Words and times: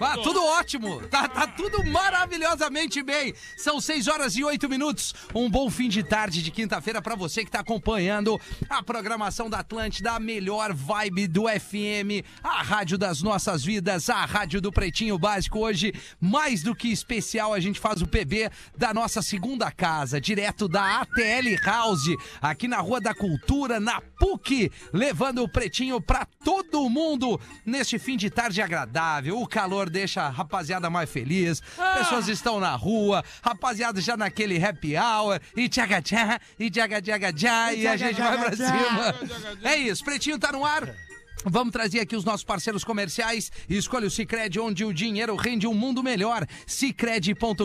Ah, 0.00 0.16
tudo 0.16 0.42
ótimo. 0.42 1.06
Tá, 1.08 1.28
tá 1.28 1.46
tudo 1.46 1.84
maravilhosamente 1.84 3.02
bem. 3.02 3.34
São 3.54 3.80
6 3.80 4.08
horas 4.08 4.34
e 4.34 4.42
8 4.42 4.66
minutos. 4.66 5.14
Um 5.34 5.50
bom 5.50 5.68
fim 5.68 5.90
de 5.90 6.02
tarde 6.02 6.42
de 6.42 6.50
quinta-feira 6.50 7.02
para 7.02 7.14
você 7.14 7.44
que 7.44 7.50
tá 7.50 7.60
acompanhando 7.60 8.40
a 8.68 8.82
programação 8.82 9.50
da 9.50 9.58
Atlântida, 9.58 10.12
a 10.12 10.18
melhor 10.18 10.72
vibe 10.72 11.26
do 11.26 11.42
FM, 11.42 12.24
a 12.42 12.62
rádio 12.62 12.96
das 12.96 13.20
nossas 13.20 13.62
vidas, 13.62 14.08
a 14.08 14.24
rádio 14.24 14.60
do 14.62 14.72
Pretinho 14.72 15.18
Básico. 15.18 15.58
Hoje, 15.58 15.92
mais 16.18 16.62
do 16.62 16.74
que 16.74 16.88
especial, 16.88 17.52
a 17.52 17.60
gente 17.60 17.78
faz 17.78 18.00
o 18.00 18.06
PB 18.06 18.50
da 18.74 18.94
nossa 18.94 19.20
segunda 19.20 19.70
casa, 19.70 20.18
direto 20.18 20.66
da 20.66 21.00
ATL 21.02 21.62
House, 21.62 22.16
aqui 22.40 22.66
na 22.66 22.78
Rua 22.78 23.02
da 23.02 23.14
Cultura, 23.14 23.78
na 23.78 24.00
PUC, 24.00 24.72
levando 24.94 25.42
o 25.42 25.48
Pretinho 25.48 26.00
pra 26.00 26.26
todo 26.42 26.88
mundo 26.88 27.38
neste 27.66 27.98
fim 27.98 28.16
de 28.16 28.30
tarde 28.30 28.62
agradável. 28.62 29.38
O 29.38 29.46
calor 29.46 29.89
deixa 29.90 30.22
a 30.22 30.30
rapaziada 30.30 30.88
mais 30.88 31.10
feliz, 31.10 31.60
pessoas 31.98 32.28
estão 32.28 32.60
na 32.60 32.74
rua, 32.74 33.24
rapaziada 33.42 34.00
já 34.00 34.16
naquele 34.16 34.62
happy 34.64 34.96
hour, 34.96 35.40
e 35.56 35.68
tchaga 35.68 36.00
tchá, 36.00 36.40
e 36.58 36.70
tchaga 36.70 37.02
tchaga 37.02 37.32
tchá, 37.32 37.74
e 37.74 37.86
a 37.86 37.96
gente 37.96 38.20
vai 38.20 38.38
pra 38.38 38.56
cima. 38.56 39.14
É 39.62 39.76
isso, 39.76 40.04
Pretinho 40.04 40.38
tá 40.38 40.52
no 40.52 40.64
ar. 40.64 41.09
Vamos 41.44 41.72
trazer 41.72 42.00
aqui 42.00 42.14
os 42.14 42.24
nossos 42.24 42.44
parceiros 42.44 42.84
comerciais. 42.84 43.50
Escolha 43.68 44.06
o 44.06 44.10
Cicred, 44.10 44.60
onde 44.60 44.84
o 44.84 44.92
dinheiro 44.92 45.34
rende 45.36 45.66
um 45.66 45.72
mundo 45.72 46.02
melhor. 46.02 46.46
Cicred.com.br, 46.66 47.64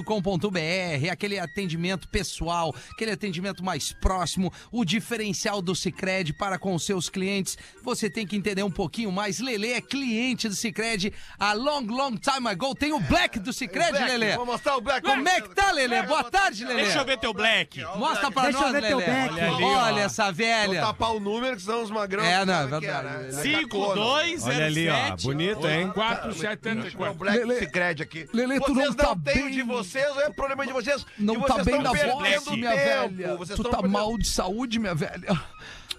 aquele 1.12 1.40
atendimento 1.40 2.08
pessoal, 2.08 2.74
aquele 2.92 3.12
atendimento 3.12 3.64
mais 3.64 3.92
próximo, 3.92 4.52
o 4.72 4.86
diferencial 4.86 5.62
do 5.62 5.76
Cicred 5.76 6.34
para 6.34 6.58
com 6.58 6.74
os 6.74 6.86
seus 6.86 7.10
clientes. 7.10 7.58
Você 7.84 8.10
tem 8.10 8.26
que 8.26 8.36
entender 8.36 8.64
um 8.64 8.72
pouquinho 8.72 9.12
mais. 9.12 9.40
Lele 9.40 9.72
é 9.72 9.82
cliente 9.82 10.48
do 10.48 10.56
Cicred 10.56 11.14
a 11.38 11.54
long, 11.54 11.82
long 11.82 12.16
time 12.16 12.48
ago. 12.48 12.74
Tem 12.76 12.94
o 12.94 13.00
Black 13.00 13.40
do 13.40 13.52
Cicred, 13.52 13.92
Lele. 13.92 14.36
Vou 14.38 14.46
mostrar 14.46 14.78
o 14.78 14.82
Black. 14.82 15.06
Como 15.06 15.28
é 15.28 15.42
que 15.42 15.54
tá, 15.54 15.72
Lele? 15.72 16.02
Boa 16.04 16.24
tarde, 16.24 16.64
Lele. 16.64 16.84
Deixa 16.84 17.00
eu 17.00 17.06
ver 17.06 17.20
teu 17.20 17.34
black. 17.34 17.84
Mostra 17.98 18.32
pra 18.32 18.44
Deixa 18.44 18.58
eu 18.58 18.62
nós, 18.62 18.72
ver 18.72 18.88
teu 18.88 18.98
Lele. 18.98 19.12
Black. 19.12 19.34
Olha, 19.34 19.56
ali, 19.56 19.64
Olha 19.64 20.02
essa 20.02 20.26
Vou 20.26 20.34
velha. 20.34 20.82
tapar 20.82 21.14
o 21.14 21.20
número, 21.20 21.56
que 21.56 21.62
senão 21.62 21.84
os 21.84 21.92
magrão. 21.92 22.24
É, 22.24 22.46
não, 22.46 22.54
é 22.54 22.68
verdade. 22.68 23.65
Ele 23.66 23.86
5, 23.86 23.96
2, 23.96 24.42
0, 24.42 24.56
Olha 24.56 24.66
ali, 24.66 24.90
ó. 24.90 24.96
7, 25.10 25.24
Bonito, 25.24 25.68
hein? 25.68 25.92
4, 25.94 26.28
É 26.28 26.32
o 26.32 26.36
74. 26.36 27.14
Black 27.18 27.38
Lele- 27.40 27.60
Secret 27.60 28.02
aqui. 28.02 28.30
Lele, 28.34 28.60
tu 28.60 28.74
vocês 28.74 28.88
não 28.90 28.96
tá 28.96 29.16
bem. 29.16 29.52
de 29.52 29.62
vocês, 29.64 30.18
é 30.18 30.30
problema 30.30 30.66
de 30.66 30.74
vocês. 30.74 31.06
Não 31.18 31.42
tá 31.42 31.64
bem 31.64 31.82
na 31.82 31.92
perdendo 31.92 32.14
voz, 32.20 32.48
minha 32.58 32.76
velha. 32.76 33.36
Vocês 33.38 33.56
Tu 33.58 33.62
estão 33.62 33.72
tá 33.72 33.78
perdendo- 33.82 33.92
mal 33.92 34.18
de 34.18 34.28
saúde, 34.28 34.80
minha 34.80 34.96
velha. 34.96 35.42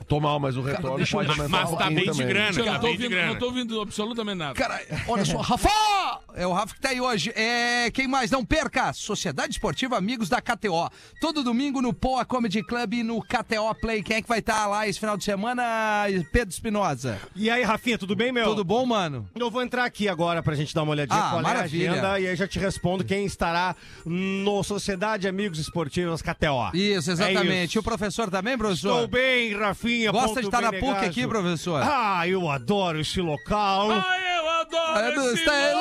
Tô 0.09 0.21
mal, 0.21 0.39
mas 0.39 0.57
o 0.57 0.63
retorno 0.63 0.97
deixa 0.99 1.17
eu- 1.17 1.19
pode 1.27 1.31
aumentar 1.31 1.49
Mas 1.63 1.71
um 1.73 1.77
tá 1.77 1.91
bem 1.91 2.11
de 2.11 2.25
grana, 2.25 2.59
Eu 2.61 2.65
tá 2.65 2.73
não 2.75 2.81
tô, 2.81 2.87
de 2.87 2.93
ouvindo, 2.93 3.11
grana. 3.11 3.27
não 3.33 3.39
tô 3.39 3.47
ouvindo 3.47 3.81
absolutamente 3.81 4.39
nada. 4.39 4.55
Cara, 4.55 4.81
olha 5.09 5.25
só, 5.25 5.39
Rafa! 5.43 5.69
É 6.35 6.47
o 6.47 6.53
Rafa 6.53 6.75
que 6.75 6.81
tá 6.81 6.91
aí 6.91 7.01
hoje. 7.01 7.33
É, 7.35 7.91
quem 7.91 8.07
mais? 8.07 8.31
Não 8.31 8.45
perca! 8.45 8.93
Sociedade 8.93 9.53
Esportiva 9.55 9.97
Amigos 9.97 10.29
da 10.29 10.41
KTO. 10.41 10.89
Todo 11.21 11.43
domingo 11.43 11.81
no 11.83 11.93
Poa 11.93 12.25
Comedy 12.25 12.63
Club 12.63 12.95
e 12.95 13.03
no 13.03 13.21
KTO 13.23 13.75
Play. 13.81 14.03
Quem 14.03 14.17
é 14.19 14.23
que 14.23 14.29
vai 14.29 14.39
estar 14.39 14.67
lá 14.67 14.87
esse 14.87 15.01
final 15.01 15.17
de 15.17 15.25
semana? 15.25 15.63
Pedro 16.31 16.53
Espinosa. 16.53 17.19
E 17.35 17.51
aí, 17.51 17.63
Rafinha, 17.65 17.99
tudo 17.99 18.15
bem, 18.15 18.31
meu? 18.31 18.45
Tudo 18.45 18.63
bom, 18.65 18.85
mano? 18.87 19.29
Eu 19.35 19.51
vou 19.51 19.63
entrar 19.63 19.85
aqui 19.85 20.09
agora 20.09 20.43
pra 20.43 20.55
gente 20.55 20.75
dar 20.75 20.83
uma 20.83 20.93
olhadinha 20.93 21.19
Ah, 21.19 21.31
qual 21.31 21.43
maravilha. 21.43 21.85
é 21.85 21.89
a 21.89 21.93
agenda 21.93 22.21
e 22.21 22.29
aí 22.29 22.37
já 22.37 22.47
te 22.47 22.59
respondo 22.59 23.03
quem 23.05 23.25
estará 23.25 23.75
no 24.05 24.63
Sociedade 24.63 25.27
Amigos 25.27 25.59
Esportivos 25.59 26.23
KTO. 26.23 26.71
Isso, 26.75 27.11
É 27.11 27.13
exatamente. 27.15 27.69
isso. 27.71 27.79
E 27.79 27.81
o 27.81 27.83
professor 27.83 28.31
também, 28.31 28.57
professor? 28.59 28.93
Estou 28.93 29.09
bem, 29.09 29.57
Rafinha. 29.57 29.96
Gosta 30.13 30.41
de 30.41 30.47
estar 30.47 30.61
na 30.61 30.73
PUC 30.73 31.05
aqui, 31.05 31.27
professor? 31.27 31.83
Ah, 31.83 32.27
eu 32.29 32.49
adoro 32.51 33.01
esse 33.01 33.21
local. 33.21 33.91
Ah, 33.91 34.17
eu 34.39 34.49
adoro 34.49 34.99
É 34.99 35.13
do 35.13 35.21
esse 35.33 35.43
Stay 35.43 35.75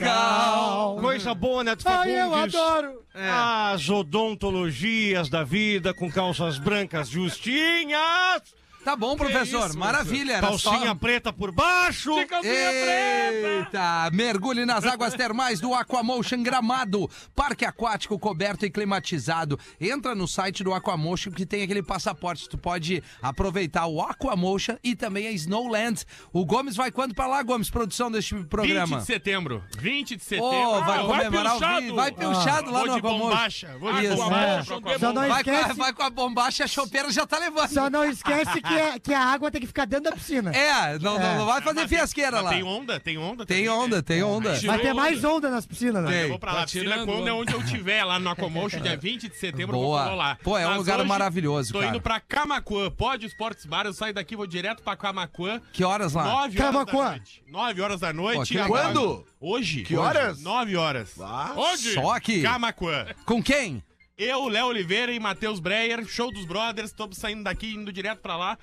Local. 0.00 0.96
Coisa 1.00 1.34
boa, 1.34 1.64
Neto 1.64 1.84
Ai, 1.86 1.92
Fagundes. 1.94 2.14
eu 2.20 2.34
adoro. 2.34 3.02
As 3.14 3.88
odontologias 3.88 5.28
da 5.28 5.44
vida 5.44 5.92
com 5.94 6.10
calças 6.10 6.58
brancas 6.58 7.08
justinhas. 7.08 8.42
Tá 8.84 8.96
bom, 8.96 9.16
professor. 9.16 9.68
isso, 9.70 9.78
Maravilha. 9.78 10.40
Calcinha 10.40 10.86
só- 10.88 10.94
preta 10.94 11.32
por 11.32 11.52
baixo. 11.52 12.14
De 12.14 12.24
calcinha 12.26 12.52
preta. 12.52 13.48
Eita! 13.48 14.10
Mergulhe 14.12 14.64
nas 14.64 14.84
águas 14.84 15.14
termais 15.14 15.60
do 15.60 15.72
Aquamotion 15.72 16.42
Gramado. 16.42 17.08
Parque 17.34 17.64
aquático 17.64 18.18
coberto 18.18 18.66
e 18.66 18.70
climatizado. 18.70 19.58
Entra 19.80 20.14
no 20.14 20.26
site 20.26 20.64
do 20.64 20.74
Aquamotion 20.74 21.30
que 21.30 21.46
tem 21.46 21.62
aquele 21.62 21.82
passaporte. 21.82 22.48
Tu 22.48 22.58
pode 22.58 23.02
aproveitar 23.22 23.86
o 23.86 24.00
Aquamotion 24.02 24.76
e 24.82 24.96
também 24.96 25.26
a 25.28 25.32
Snowland. 25.32 26.04
O 26.32 26.44
Gomes 26.44 26.74
vai 26.76 26.90
quando 26.90 27.14
pra 27.14 27.26
lá, 27.26 27.42
Gomes? 27.42 27.70
Produção 27.70 28.10
deste 28.10 28.34
20 28.34 28.48
programa. 28.48 28.98
de 28.98 29.06
setembro. 29.06 29.62
20 29.78 30.16
de 30.16 30.24
setembro. 30.24 30.48
Ô, 30.48 30.80
vai 30.80 30.98
Ah, 30.98 31.04
comemorar 31.04 31.56
o 31.56 31.58
pilchado. 31.58 31.80
vinho. 31.82 31.94
Vai 31.94 32.12
pilchado 32.12 32.70
lá 32.70 32.78
Vou 32.80 32.86
no 32.88 32.94
Aquamotion. 32.96 33.30
de 33.30 34.06
Isso. 34.06 34.16
bombacha. 34.16 34.64
É. 34.64 34.98
Vai 34.98 35.44
com, 35.44 35.50
a, 35.50 35.54
esquece- 35.54 35.72
vai 35.78 35.92
com 35.92 36.02
a 36.02 36.10
bombacha, 36.10 36.64
a 36.64 36.66
chopeira 36.66 37.10
já 37.12 37.24
tá 37.26 37.38
levando. 37.38 37.68
Só 37.72 37.88
não 37.88 38.04
esquece 38.04 38.60
que, 38.60 38.71
é- 38.78 38.98
que 38.98 39.12
a 39.14 39.20
água 39.24 39.50
tem 39.50 39.60
que 39.60 39.66
ficar 39.66 39.84
dentro 39.84 40.04
da 40.04 40.12
piscina. 40.12 40.50
É, 40.54 40.98
não, 40.98 41.18
não, 41.18 41.38
não 41.38 41.46
vai 41.46 41.60
fazer 41.62 41.80
Mas 41.80 41.88
tem- 41.88 41.98
fiasqueira 41.98 42.40
lá. 42.40 42.50
Tem 42.50 42.62
onda, 42.62 43.00
tem 43.00 43.18
onda. 43.18 43.46
Tem 43.46 43.64
também, 43.64 43.68
onda, 43.80 43.96
né? 43.96 44.02
tem 44.02 44.22
onda. 44.22 44.58
Vai 44.60 44.78
ter 44.78 44.92
mais 44.94 45.24
onda 45.24 45.50
nas 45.50 45.66
piscinas, 45.66 46.02
né? 46.04 46.24
Eu 46.24 46.28
vou 46.30 46.38
pra 46.38 46.52
lá. 46.52 46.58
Tá 46.60 46.64
Piscina 46.64 46.84
tirando 46.90 47.06
quando 47.06 47.28
é 47.28 47.32
onda. 47.32 47.34
onde 47.42 47.52
eu 47.52 47.64
tiver, 47.66 48.04
lá 48.04 48.18
no 48.18 48.28
Aquamotion, 48.30 48.80
dia 48.80 48.96
20 48.96 49.28
de 49.28 49.36
setembro, 49.36 49.76
Boa. 49.76 50.02
eu 50.02 50.08
vou 50.08 50.16
lá. 50.16 50.38
Pô, 50.42 50.58
é 50.58 50.66
um 50.66 50.70
Mas 50.70 50.78
lugar 50.78 50.98
hoje, 51.00 51.08
maravilhoso, 51.08 51.72
Tô 51.72 51.78
cara. 51.80 51.90
indo 51.90 52.00
pra 52.00 52.20
Camacuã, 52.20 52.90
pode 52.90 53.26
Esportes 53.26 53.64
Bar, 53.66 53.86
eu 53.86 53.92
saio 53.92 54.14
daqui, 54.14 54.34
vou 54.36 54.46
direto 54.46 54.82
pra 54.82 54.96
Camacuã. 54.96 55.60
Que 55.72 55.84
horas 55.84 56.12
lá? 56.14 56.24
9 56.24 56.60
horas 56.60 56.72
Camaquã. 56.72 57.04
da 57.04 57.10
noite. 57.10 57.42
9 57.48 57.80
horas 57.82 58.00
da 58.00 58.12
noite. 58.12 58.38
Pô, 58.38 58.44
que 58.46 58.58
agora- 58.58 58.82
Quando? 58.88 59.26
Hoje. 59.40 59.82
Que 59.82 59.96
Hoje. 59.96 60.06
horas? 60.06 60.40
9 60.42 60.76
horas. 60.76 61.14
Onde? 61.56 61.94
Só 61.94 62.10
aqui. 62.10 62.42
Camacuã. 62.42 63.06
Com 63.26 63.42
quem? 63.42 63.82
Eu, 64.24 64.46
Léo 64.46 64.66
Oliveira 64.66 65.10
e 65.10 65.18
Matheus 65.18 65.58
Breyer, 65.58 66.06
show 66.06 66.30
dos 66.30 66.44
brothers, 66.44 66.90
estamos 66.90 67.18
saindo 67.18 67.42
daqui, 67.42 67.74
indo 67.74 67.92
direto 67.92 68.20
pra 68.20 68.36
lá. 68.36 68.56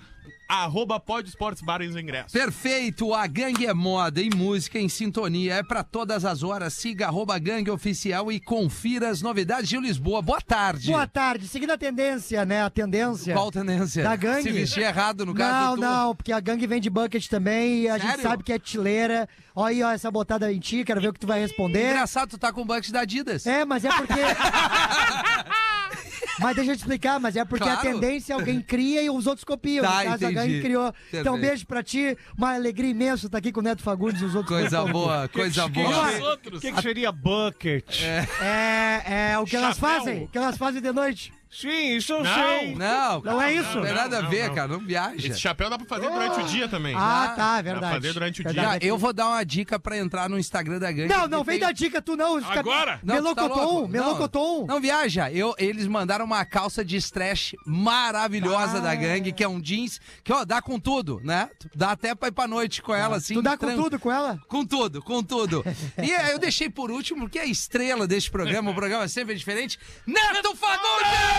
Arroba 0.47 0.99
Pode 0.99 1.29
Esportes 1.29 1.61
Bar 1.61 1.81
os 1.81 1.95
ingressos. 1.95 2.31
Perfeito, 2.31 3.13
a 3.13 3.27
gangue 3.27 3.65
é 3.65 3.73
moda 3.73 4.21
e 4.21 4.29
música 4.29 4.79
em 4.79 4.89
sintonia, 4.89 5.55
é 5.55 5.63
pra 5.63 5.83
todas 5.83 6.25
as 6.25 6.43
horas. 6.43 6.73
Siga 6.73 7.07
arroba 7.07 7.37
gangue 7.37 7.69
oficial 7.69 8.31
e 8.31 8.39
confira 8.39 9.09
as 9.09 9.21
novidades 9.21 9.69
de 9.69 9.77
Lisboa. 9.79 10.21
Boa 10.21 10.41
tarde. 10.41 10.87
Boa 10.91 11.07
tarde. 11.07 11.47
Seguindo 11.47 11.71
a 11.71 11.77
tendência, 11.77 12.45
né? 12.45 12.63
A 12.63 12.69
tendência. 12.69 13.33
Qual 13.33 13.51
tendência? 13.51 14.03
Da 14.03 14.15
gangue. 14.15 14.43
Se 14.43 14.51
vestir 14.51 14.83
errado 14.83 15.25
no 15.25 15.33
caso 15.33 15.67
Não, 15.67 15.75
do 15.75 15.81
não, 15.81 16.15
porque 16.15 16.31
a 16.31 16.39
gangue 16.39 16.65
vem 16.67 16.81
de 16.81 16.89
bucket 16.89 17.27
também 17.27 17.81
e 17.81 17.89
a 17.89 17.97
gente 17.97 18.07
Sério? 18.09 18.23
sabe 18.23 18.43
que 18.43 18.53
é 18.53 18.59
tileira. 18.59 19.27
Olha 19.55 19.69
aí, 19.69 19.83
ó, 19.83 19.91
essa 19.91 20.09
botada 20.09 20.51
em 20.51 20.59
ti, 20.59 20.83
quero 20.83 21.01
ver 21.01 21.09
o 21.09 21.13
que 21.13 21.19
tu 21.19 21.27
vai 21.27 21.39
responder. 21.39 21.89
Engraçado, 21.91 22.29
tu 22.29 22.37
tá 22.37 22.51
com 22.53 22.61
o 22.61 22.65
bucket 22.65 22.91
da 22.91 23.01
Adidas. 23.01 23.45
É, 23.45 23.65
mas 23.65 23.83
é 23.85 23.89
porque. 23.89 24.13
mas 26.39 26.55
deixa 26.55 26.71
eu 26.71 26.75
te 26.75 26.79
explicar, 26.79 27.19
mas 27.19 27.35
é 27.35 27.43
porque 27.45 27.63
Claro. 27.65 27.79
a 27.79 27.81
tendência 27.81 28.33
alguém 28.35 28.61
cria 28.61 29.01
e 29.01 29.09
os 29.09 29.27
outros 29.27 29.43
copiam. 29.43 29.83
Tá, 29.85 29.89
no 30.03 30.09
caso, 30.11 30.25
a 30.25 30.31
entendi. 30.31 30.33
gangue 30.33 30.61
criou. 30.61 30.93
Então, 31.13 31.39
beijo 31.39 31.65
pra 31.65 31.83
ti, 31.83 32.17
uma 32.37 32.53
alegria 32.53 32.89
imensa 32.91 33.25
estar 33.25 33.37
aqui 33.37 33.51
com 33.51 33.59
o 33.59 33.63
Neto 33.63 33.81
Fagundes 33.83 34.21
e 34.21 34.25
os 34.25 34.35
outros. 34.35 34.57
Coisa 34.59 34.85
boa, 34.85 35.27
coisa 35.29 35.63
que- 35.63 35.69
boa. 35.83 36.09
Os 36.13 36.19
outros. 36.21 36.57
O 36.57 36.61
que, 36.61 36.71
que 36.71 36.81
seria 36.81 37.11
bucket? 37.11 38.01
É, 38.41 39.31
é 39.31 39.37
o 39.39 39.45
que 39.45 39.55
elas 39.55 39.75
Chapéu. 39.77 39.99
fazem, 39.99 40.23
o 40.23 40.27
que 40.27 40.37
elas 40.37 40.57
fazem 40.57 40.81
de 40.81 40.91
noite. 40.91 41.33
Sim, 41.51 41.95
isso 41.95 42.13
eu 42.13 42.23
Não. 42.23 42.33
sei. 42.33 42.75
Não, 42.75 43.21
Não 43.21 43.41
é 43.41 43.51
isso? 43.53 43.75
Não 43.75 43.81
tem 43.83 43.93
nada 43.93 44.19
a 44.19 44.21
ver, 44.21 44.49
não. 44.49 44.55
cara, 44.55 44.67
não 44.67 44.79
viaja. 44.79 45.15
Esse 45.27 45.39
chapéu 45.39 45.67
dá 45.69 45.77
pra 45.79 45.87
fazer 45.87 46.07
durante 46.07 46.39
o 46.39 46.43
dia 46.43 46.67
também. 46.69 46.93
Ah, 46.95 47.33
tá, 47.35 47.43
é 47.43 47.55
Dá 47.57 47.61
verdade. 47.63 47.79
pra 47.79 47.89
fazer 48.01 48.13
durante 48.13 48.41
o 48.41 48.43
dia. 48.43 48.53
Verdade. 48.53 48.85
eu 48.87 48.97
vou 48.99 49.11
dar 49.11 49.27
uma 49.29 49.43
dica 49.43 49.79
pra 49.79 49.97
entrar 49.97 50.29
no 50.29 50.37
Instagram 50.37 50.77
da 50.77 50.91
gangue. 50.91 51.11
Não, 51.11 51.27
não 51.27 51.43
vem 51.43 51.57
tem- 51.57 51.67
dar 51.67 51.73
dica 51.73 52.01
tu 52.03 52.15
não. 52.15 52.39
fica- 52.39 52.59
Agora? 52.59 52.99
Não, 53.03 53.15
tá 53.15 53.21
Melocoton, 53.41 53.63
louco? 53.63 53.87
melocoton. 53.87 54.59
Não, 54.59 54.67
não 54.75 54.79
viaja. 54.81 55.31
Eu, 55.31 55.55
eles 55.57 55.87
mandaram 55.87 56.23
uma 56.25 56.45
calça 56.45 56.85
de 56.85 56.95
stretch 56.97 57.53
maravilhosa 57.65 58.77
Ah. 58.77 58.81
da 58.81 58.93
gangue, 58.95 59.31
que 59.31 59.43
é 59.43 59.47
um 59.49 59.59
jeans 59.59 59.99
que, 60.23 60.31
ó, 60.31 60.45
dá 60.45 60.61
com 60.61 60.79
tudo, 60.79 61.19
né? 61.23 61.49
Dá 61.75 61.91
até 61.91 62.13
pra 62.13 62.27
ir 62.27 62.31
pra 62.31 62.47
noite 62.47 62.81
com 62.81 62.93
ela, 62.93 63.17
assim. 63.17 63.33
Tu 63.33 63.41
dá 63.41 63.57
com 63.57 63.65
tran- 63.65 63.75
tudo 63.75 63.99
com 63.99 64.11
ela? 64.11 64.39
Com 64.47 64.63
tudo, 64.63 65.01
com 65.01 65.23
tudo. 65.23 65.63
e 65.97 66.13
aí 66.13 66.31
eu 66.31 66.37
deixei 66.39 66.69
por 66.69 66.91
último, 66.91 67.21
porque 67.21 67.39
a 67.39 67.45
estrela 67.45 68.05
deste 68.07 68.29
programa, 68.29 68.69
o 68.69 68.75
programa 68.75 69.07
sempre 69.07 69.33
é 69.33 69.35
diferente, 69.37 69.79
Neto 70.05 70.55
Fagundes! 70.55 71.38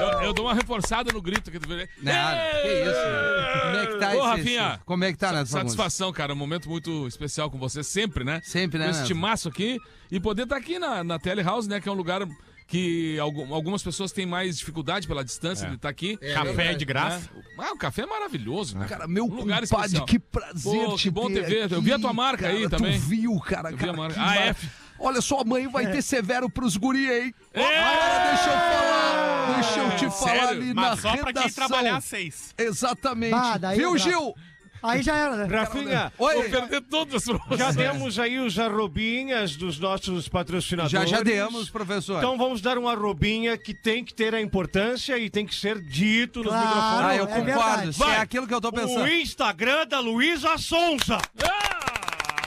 Eu, 0.00 0.22
eu 0.22 0.32
dou 0.32 0.46
uma 0.46 0.54
reforçada 0.54 1.12
no 1.12 1.20
grito 1.22 1.50
aqui. 1.50 1.58
tu 1.58 1.68
vê? 1.68 1.88
Nada, 2.02 2.38
que 2.62 2.68
isso. 2.68 3.62
Como 3.62 3.76
é 3.76 3.86
que 3.86 3.94
tá 3.98 4.08
Ô, 4.08 4.12
esse- 4.12 4.20
Rafinha. 4.26 4.80
Como 4.84 5.04
é 5.04 5.12
que 5.12 5.18
tá, 5.18 5.32
Neto 5.32 5.48
Fagundes? 5.48 5.72
Satisfação, 5.74 6.12
cara. 6.12 6.32
Um 6.32 6.36
momento 6.36 6.68
muito 6.68 7.06
especial 7.06 7.50
com 7.50 7.58
você, 7.58 7.82
sempre, 7.82 8.24
né? 8.24 8.40
Sempre, 8.44 8.78
né, 8.78 8.86
Com 8.86 8.90
esse 8.92 9.04
timaço 9.06 9.48
aqui. 9.48 9.78
E 10.10 10.18
poder 10.20 10.42
estar 10.44 10.56
aqui 10.56 10.78
na, 10.78 11.02
na 11.04 11.18
Telehouse, 11.18 11.68
né? 11.68 11.80
Que 11.80 11.88
é 11.88 11.92
um 11.92 11.94
lugar 11.94 12.26
que 12.66 13.18
algum- 13.18 13.52
algumas 13.54 13.82
pessoas 13.82 14.12
têm 14.12 14.24
mais 14.24 14.56
dificuldade 14.58 15.06
pela 15.06 15.22
distância 15.24 15.68
de 15.68 15.74
estar 15.74 15.88
aqui. 15.90 16.16
Café 16.34 16.74
de 16.74 16.84
graça. 16.84 17.18
Né? 17.34 17.42
Ah, 17.58 17.72
o 17.72 17.76
café 17.78 18.02
é 18.02 18.06
maravilhoso, 18.06 18.78
né? 18.78 18.86
Cara, 18.88 19.06
meu 19.06 19.24
Um 19.24 19.28
lugar 19.28 19.60
compadre, 19.62 19.64
especial. 19.64 20.06
que 20.06 20.18
prazer 20.18 20.86
Pô, 20.86 20.96
te 20.96 21.02
que 21.04 21.10
bom 21.10 21.28
ter 21.28 21.44
te 21.44 21.50
ver. 21.50 21.58
Eu 21.70 21.78
aqui, 21.78 21.80
vi 21.84 21.92
a 21.92 21.98
tua 21.98 22.12
marca 22.12 22.48
aí 22.48 22.64
cara, 22.64 22.70
também. 22.70 22.98
Tu 22.98 23.06
viu, 23.06 23.38
cara. 23.40 23.70
Eu 23.70 23.76
vi 23.76 23.80
cara 23.80 23.92
a 23.92 23.96
marca. 23.96 24.14
que 24.14 24.20
Ah, 24.20 24.24
mar- 24.24 24.46
F. 24.48 24.68
Olha 25.04 25.20
só, 25.20 25.40
amanhã 25.40 25.68
vai 25.68 25.90
ter 25.90 26.00
severo 26.02 26.48
pros 26.48 26.76
guri, 26.76 27.10
hein? 27.10 27.34
É! 27.52 27.78
Agora 27.78 28.28
deixa 28.30 28.48
eu 28.48 28.52
falar. 28.52 29.54
Deixa 29.54 29.80
eu 29.80 29.96
te 30.10 30.16
falar 30.18 30.32
Sério? 30.32 30.48
ali 30.48 30.74
na 30.74 30.82
Mas 30.82 31.00
só 31.00 31.16
pra 31.16 31.32
quem 31.32 31.42
redação. 31.42 31.66
trabalhar 31.68 31.96
às 31.96 32.04
seis. 32.04 32.54
Exatamente. 32.56 33.30
Bah, 33.32 33.58
daí 33.58 33.78
Viu, 33.78 33.98
Gil? 33.98 34.34
Aí 34.82 35.00
já 35.00 35.14
era, 35.16 35.36
né? 35.36 35.56
Rafinha, 35.56 36.12
Oi. 36.18 36.34
Vou 36.34 36.42
perder 36.50 36.80
todas 36.82 37.22
as 37.28 37.58
já 37.58 37.70
demos 37.70 38.18
aí 38.18 38.40
os 38.40 38.58
arrobinhas 38.58 39.54
dos 39.54 39.78
nossos 39.78 40.28
patrocinadores. 40.28 41.08
Já, 41.08 41.18
já 41.18 41.22
demos, 41.22 41.70
professor. 41.70 42.18
Então 42.18 42.36
vamos 42.36 42.60
dar 42.60 42.76
uma 42.78 42.90
arrobinha 42.90 43.56
que 43.56 43.72
tem 43.74 44.04
que 44.04 44.12
ter 44.12 44.34
a 44.34 44.40
importância 44.40 45.16
e 45.18 45.30
tem 45.30 45.46
que 45.46 45.54
ser 45.54 45.80
dito 45.80 46.40
nos 46.42 46.48
Claro. 46.52 46.66
microfones. 46.66 47.04
ah, 47.06 47.14
eu 47.16 47.24
é 47.24 47.26
concordo. 47.28 47.44
verdade. 47.44 47.92
Se 47.92 48.02
é 48.02 48.06
Vai. 48.06 48.16
aquilo 48.18 48.46
que 48.48 48.54
eu 48.54 48.60
tô 48.60 48.72
pensando. 48.72 49.04
O 49.04 49.08
Instagram 49.08 49.86
da 49.86 50.00
Luísa 50.00 50.58
Sonza. 50.58 51.18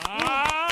Ah, 0.08 0.65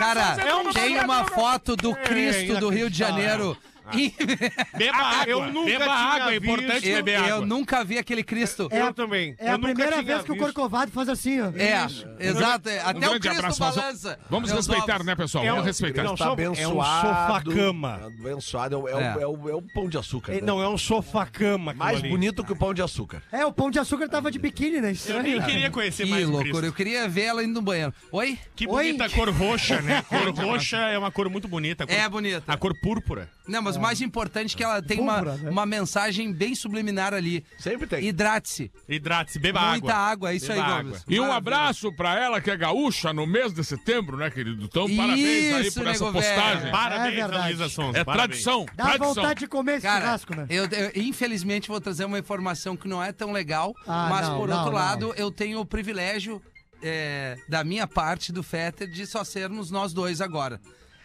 Cara, 0.00 0.34
é 0.42 0.54
um 0.54 0.72
tem 0.72 0.98
uma 0.98 1.26
foto 1.26 1.76
do 1.76 1.94
Cristo 1.94 2.56
do 2.56 2.70
Rio 2.70 2.88
de 2.88 2.96
Janeiro. 2.96 3.54
Beba 4.76 4.96
água. 4.98 5.24
eu 5.26 5.46
nunca 5.52 5.66
Beba 5.70 5.84
tinha 5.84 5.94
água. 5.96 6.32
É 6.32 6.36
importante 6.36 6.88
eu, 6.88 6.96
beber 6.96 7.18
eu 7.28 7.34
água. 7.36 7.46
nunca 7.46 7.84
vi 7.84 7.98
aquele 7.98 8.22
Cristo. 8.22 8.68
É 8.70 8.80
eu 8.82 8.94
também. 8.94 9.34
É 9.38 9.50
Eu 9.50 9.54
a 9.54 9.58
primeira 9.58 10.02
vez 10.02 10.22
que 10.22 10.32
o. 10.32 10.36
Corcovado 10.40 10.90
faz 10.90 11.08
assim, 11.08 11.40
ó. 11.40 11.50
É, 11.54 11.86
exato. 12.18 12.68
é. 12.68 12.80
Até 12.80 12.90
o 12.98 13.00
grande 13.00 13.20
Cristo 13.20 13.38
abraço. 13.38 13.60
Balança. 13.60 14.18
Vamos, 14.30 14.50
respeitar, 14.50 14.94
ovos. 14.94 15.06
né, 15.06 15.14
pessoal? 15.14 15.44
É 15.44 15.48
Vamos 15.48 15.62
um- 15.64 15.66
respeitar. 15.66 16.02
Não, 16.02 16.14
Tá 16.16 16.32
abençoado. 16.32 16.60
é 16.60 16.68
um 16.68 16.74
sofá-cama. 16.80 18.00
Abençoado. 18.06 18.74
É, 18.74 18.78
o- 18.78 18.88
é, 18.88 18.94
o- 18.94 19.00
É. 19.00 19.22
é 19.22 19.26
o, 19.26 19.48
é 19.50 19.54
o 19.54 19.62
pão 19.62 19.88
de 19.88 19.98
açúcar. 19.98 20.32
Né? 20.32 20.40
Não, 20.42 20.62
é 20.62 20.68
um 20.68 20.78
sofá-cama. 20.78 21.74
Mais 21.74 21.98
ali. 21.98 22.08
bonito 22.08 22.42
que 22.44 22.52
o 22.52 22.56
pão 22.56 22.72
de 22.72 22.82
açúcar. 22.82 23.22
É, 23.32 23.44
o 23.44 23.52
Pão 23.52 23.70
de 23.70 23.78
Açúcar 23.78 24.08
tava 24.08 24.30
de 24.30 24.38
biquíni, 24.38 24.80
né? 24.80 24.88
Eu 24.88 24.92
Estranho. 24.92 25.22
nem 25.22 25.38
né? 25.38 25.44
queria 25.46 25.70
conhecer 25.70 26.04
Que 26.04 26.10
mais 26.10 26.24
o 26.26 26.30
loucura. 26.30 26.50
Cristo. 26.52 26.66
Eu 26.66 26.72
queria 26.72 27.08
ver 27.08 27.22
ela 27.22 27.44
indo 27.44 27.54
no 27.54 27.62
banheiro. 27.62 27.92
Oi? 28.12 28.38
Que 28.56 28.66
bonita 28.66 29.08
cor 29.10 29.28
roxa, 29.30 29.80
né? 29.82 30.02
Cor 30.08 30.30
roxa 30.34 30.76
é 30.76 30.98
uma 30.98 31.10
cor 31.10 31.28
muito 31.28 31.46
bonita. 31.48 31.84
É 31.88 32.08
bonita. 32.08 32.42
A 32.46 32.56
cor 32.56 32.72
púrpura. 32.80 33.28
Não, 33.46 33.60
mas 33.62 33.76
o 33.76 33.79
mais 33.80 34.00
importante 34.00 34.54
é 34.54 34.56
que 34.58 34.64
ela 34.64 34.82
tem 34.82 35.00
uma, 35.00 35.20
né? 35.22 35.50
uma 35.50 35.64
mensagem 35.66 36.32
bem 36.32 36.54
subliminar 36.54 37.12
ali. 37.14 37.44
Sempre 37.58 37.86
tem. 37.86 38.04
Hidrate-se. 38.06 38.70
Hidrate-se, 38.88 39.38
beba 39.38 39.60
Muita 39.70 39.92
água. 39.94 40.10
água. 40.10 40.32
É 40.32 40.36
isso 40.36 40.48
Beba 40.48 40.62
aí, 40.64 40.70
água. 40.72 40.82
Gomes. 40.82 41.04
E 41.08 41.20
um 41.20 41.32
abraço 41.32 41.92
pra 41.94 42.18
ela 42.18 42.40
que 42.40 42.50
é 42.50 42.56
gaúcha 42.56 43.12
no 43.12 43.26
mês 43.26 43.52
de 43.52 43.64
setembro, 43.64 44.16
né, 44.16 44.30
querido? 44.30 44.64
Então, 44.64 44.86
parabéns 44.94 45.54
aí 45.54 45.66
Isso, 45.66 45.78
por 45.80 45.86
essa 45.88 46.12
postagem. 46.12 46.70
Parabéns, 46.70 47.18
É. 47.18 47.26
Luísa 47.26 47.68
Sonza. 47.68 47.98
É 47.98 48.04
parabéns. 48.04 48.42
tradição, 48.42 48.66
Dá 48.76 48.84
tradição. 48.84 49.14
vontade 49.14 49.40
de 49.40 49.46
comer 49.46 49.72
esse 49.78 49.82
Cara, 49.86 50.00
churrasco, 50.04 50.36
né? 50.36 50.46
eu, 50.50 50.64
eu, 50.66 50.90
infelizmente 50.96 51.68
vou 51.68 51.80
trazer 51.80 52.04
uma 52.04 52.18
informação 52.18 52.76
que 52.76 52.86
não 52.88 53.02
é 53.02 53.12
tão 53.12 53.32
legal, 53.32 53.74
Ah, 53.86 54.08
mas 54.10 54.28
não, 54.28 54.38
por 54.38 54.48
não, 54.48 54.56
outro 54.58 54.72
não. 54.72 54.78
lado, 54.78 55.14
eu 55.16 55.30
tenho 55.30 55.60
o 55.60 55.64
privilégio 55.66 56.40
é, 56.82 57.36
da 57.48 57.62
minha 57.62 57.86
parte 57.86 58.32
do 58.32 58.42
Fetter 58.42 58.88
de 58.88 59.06
só 59.06 59.22
sermos 59.24 59.70
nós 59.70 59.92
dois 59.92 60.20
agora. 60.20 60.60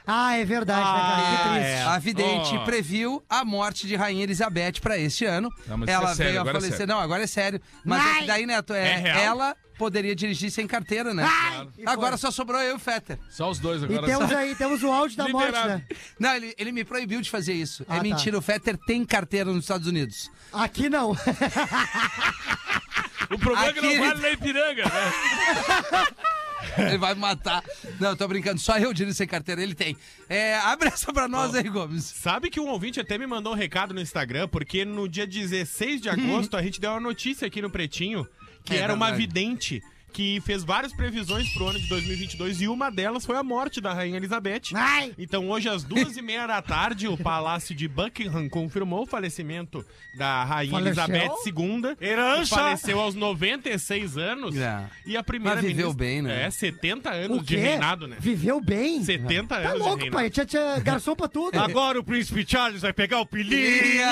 Ah, 0.08 0.36
é 0.38 0.46
verdade, 0.46 0.82
né, 0.82 0.86
cara? 0.86 1.38
Que 1.38 1.60
triste. 1.66 1.88
A 1.88 2.00
vidente 2.00 2.56
Oh. 2.58 2.64
previu 2.66 3.24
a 3.30 3.44
morte 3.44 3.88
de 3.88 3.96
Rainha 3.96 4.24
Elizabeth 4.24 4.74
para 4.82 4.98
este 4.98 5.26
ano. 5.26 5.50
Não, 5.68 5.78
mas 5.78 5.90
isso 5.90 5.98
ela 5.98 6.12
é 6.12 6.16
sério, 6.16 6.32
veio 6.32 6.38
a 6.40 6.42
agora 6.42 6.58
é 6.58 6.62
falecer. 6.62 6.78
sério. 6.78 6.94
não, 6.94 7.02
agora 7.02 7.24
é 7.24 7.28
sério. 7.28 7.62
Mas 7.84 8.06
é 8.06 8.20
que 8.20 8.26
daí, 8.28 8.46
Neto, 8.46 8.74
é, 8.74 8.88
É 8.92 8.96
real? 8.98 9.18
ela 9.20 9.56
poderia 9.78 10.16
dirigir 10.16 10.50
sem 10.52 10.66
carteira, 10.68 11.14
né? 11.14 11.28
E 11.78 11.84
Agora 11.88 12.16
só 12.18 12.32
sobrou 12.32 12.62
eu 12.62 12.72
e 12.72 12.76
o 12.76 12.80
Fetter. 12.80 13.20
Só 13.30 13.50
os 13.50 13.60
dois 13.60 13.82
E 13.82 13.86
agora. 13.86 14.06
temos 14.06 14.32
aí, 14.32 14.56
temos 14.56 14.84
o 14.84 14.92
áudio 14.92 15.18
da 15.18 15.28
morte, 15.28 15.48
Liberado. 15.48 15.70
né? 15.70 15.84
Não, 16.20 16.34
ele, 16.36 16.54
ele 16.58 16.72
me 16.72 16.84
proibiu 16.86 17.20
de 17.20 17.30
fazer 17.30 17.54
isso. 17.54 17.86
Ah, 17.90 17.96
é 17.96 17.98
tá. 17.98 18.04
mentira, 18.04 18.38
o 18.38 18.42
Fetter 18.42 18.78
tem 18.78 19.04
carteira 19.04 19.52
nos 19.52 19.64
Estados 19.66 19.88
Unidos. 19.88 20.32
Aqui 20.54 20.88
não. 20.90 21.12
O 23.32 23.38
problema 23.40 23.66
é 23.68 23.74
que 23.74 23.80
Aqui- 23.80 23.98
não 23.98 24.08
vale 24.08 24.22
na 24.22 24.30
Ipiranga, 24.30 24.84
né? 24.86 25.12
Ele 26.78 26.98
vai 26.98 27.14
matar. 27.16 27.64
Não, 28.00 28.16
tô 28.16 28.28
brincando. 28.28 28.60
Só 28.60 28.78
eu 28.78 28.94
dirijo 28.94 29.16
sem 29.16 29.28
carteira, 29.28 29.62
ele 29.62 29.76
tem. 29.76 29.96
É, 30.30 30.56
abre 30.58 30.88
essa 30.90 31.12
pra 31.14 31.28
nós 31.28 31.54
aí, 31.56 31.68
Gomes. 31.70 32.04
Sabe 32.04 32.50
que 32.50 32.60
um 32.60 32.68
ouvinte 32.70 33.00
até 33.00 33.18
me 33.18 33.28
mandou 33.28 33.54
um 33.54 33.56
recado 33.56 33.94
no 33.94 34.02
Instagram, 34.02 34.48
porque 34.48 34.84
no 34.86 35.08
dia 35.08 35.28
16 35.28 36.02
de 36.02 36.10
agosto 36.10 36.56
a 36.58 36.62
gente 36.62 36.80
deu 36.80 36.92
uma 36.92 37.00
notícia 37.00 37.48
aqui 37.48 37.62
no 37.62 37.70
Pretinho 37.70 38.28
que 38.64 38.74
É 38.74 38.78
era 38.78 38.94
uma 38.94 39.08
verdade. 39.12 39.28
vidente 39.28 39.84
que 40.16 40.40
fez 40.46 40.64
várias 40.64 40.94
previsões 40.94 41.50
pro 41.54 41.68
ano 41.68 41.78
de 41.78 41.90
2022 41.90 42.62
e 42.62 42.68
uma 42.70 42.90
delas 42.90 43.26
foi 43.26 43.36
a 43.36 43.44
morte 43.44 43.82
da 43.82 43.94
Rainha 43.94 44.16
Elizabeth. 44.16 44.62
Ai! 44.74 45.14
Então 45.18 45.50
hoje 45.50 45.68
às 45.68 45.84
duas 45.84 46.16
e 46.16 46.22
meia 46.22 46.48
da 46.48 46.62
tarde 46.62 47.06
o 47.06 47.18
Palácio 47.18 47.76
de 47.76 47.86
Buckingham 47.86 48.48
confirmou 48.48 49.04
o 49.04 49.06
falecimento 49.06 49.86
da 50.18 50.46
Rainha 50.46 50.72
Faleceu? 50.72 51.04
Elizabeth 51.04 51.36
II. 51.46 51.98
Herança. 52.00 52.56
Faleceu 52.56 52.98
aos 53.02 53.14
96 53.14 54.18
anos. 54.18 54.56
É. 54.56 54.86
E 55.06 55.18
a 55.18 55.24
primeira 55.24 55.58
Mas 55.58 55.66
viveu 55.66 55.88
ministra- 55.88 56.06
bem, 56.06 56.22
né? 56.22 56.44
É, 56.46 56.50
70 56.50 57.10
O 57.10 57.14
anos 57.14 57.46
de 57.46 57.58
reinado, 57.58 58.08
né? 58.08 58.16
Viveu 58.18 58.62
bem? 58.62 59.04
70 59.04 59.48
Tá 59.50 59.62
anos 59.68 59.74
de 59.74 59.80
louco, 59.80 60.12
pai. 60.12 60.30
Tinha, 60.30 60.46
tinha 60.46 60.80
garçom 60.80 61.14
pra 61.14 61.28
tudo. 61.28 61.60
Agora 61.60 62.00
o 62.00 62.04
príncipe 62.06 62.46
Charles 62.48 62.82
vai 62.84 62.94
pegar 62.94 63.20
o 63.20 63.26
pilinha. 63.26 64.08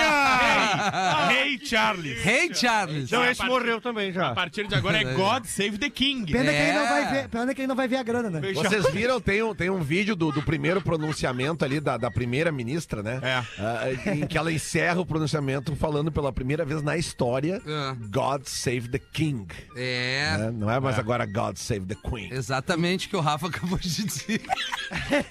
Rei 1.29 1.57
Charles. 1.63 2.25
Hey, 2.25 2.53
Charles. 2.53 3.09
Não, 3.09 3.23
esse 3.25 3.45
morreu 3.45 3.79
também 3.79 4.09
A 4.09 4.13
já. 4.13 4.33
partir 4.33 4.67
de 4.67 4.75
agora 4.75 4.97
é 4.99 5.03
God 5.15 5.45
Save 5.45 5.77
the 5.77 5.92
King. 5.93 6.31
Pena, 6.31 6.51
que 6.51 6.57
ele 6.57 6.73
não 6.73 6.85
É. 6.85 6.89
vai 6.89 7.13
ver, 7.13 7.29
pena 7.29 7.53
que 7.55 7.61
ele 7.61 7.67
não 7.67 7.75
vai 7.75 7.87
ver 7.87 7.97
a 7.97 8.03
grana, 8.03 8.29
né? 8.29 8.41
Vocês 8.53 8.89
viram, 8.91 9.21
tem 9.21 9.43
um, 9.43 9.53
tem 9.55 9.69
um 9.69 9.79
vídeo 9.81 10.15
do, 10.15 10.31
do 10.31 10.41
primeiro 10.41 10.81
pronunciamento 10.81 11.63
ali 11.63 11.79
da, 11.79 11.97
da 11.97 12.09
primeira 12.11 12.51
ministra, 12.51 13.01
né? 13.03 13.19
É. 13.21 13.43
Ah, 13.61 14.11
em 14.15 14.25
que 14.27 14.37
ela 14.37 14.51
encerra 14.51 14.99
o 14.99 15.05
pronunciamento 15.05 15.75
falando 15.75 16.11
pela 16.11 16.31
primeira 16.33 16.65
vez 16.65 16.81
na 16.81 16.97
história 16.97 17.61
É. 17.65 17.95
God 18.09 18.43
Save 18.45 18.89
the 18.89 18.99
King. 18.99 19.47
É, 19.75 20.35
né? 20.37 20.51
Não 20.53 20.69
é 20.69 20.79
mais 20.79 20.97
agora 20.97 21.25
God 21.25 21.55
Save 21.57 21.85
the 21.85 21.95
Queen. 22.09 22.29
exatamente 22.31 23.07
o 23.07 23.09
que 23.09 23.15
o 23.15 23.19
Rafa 23.21 23.47
acabou 23.47 23.77
de 23.77 23.89
dizer. 24.03 24.41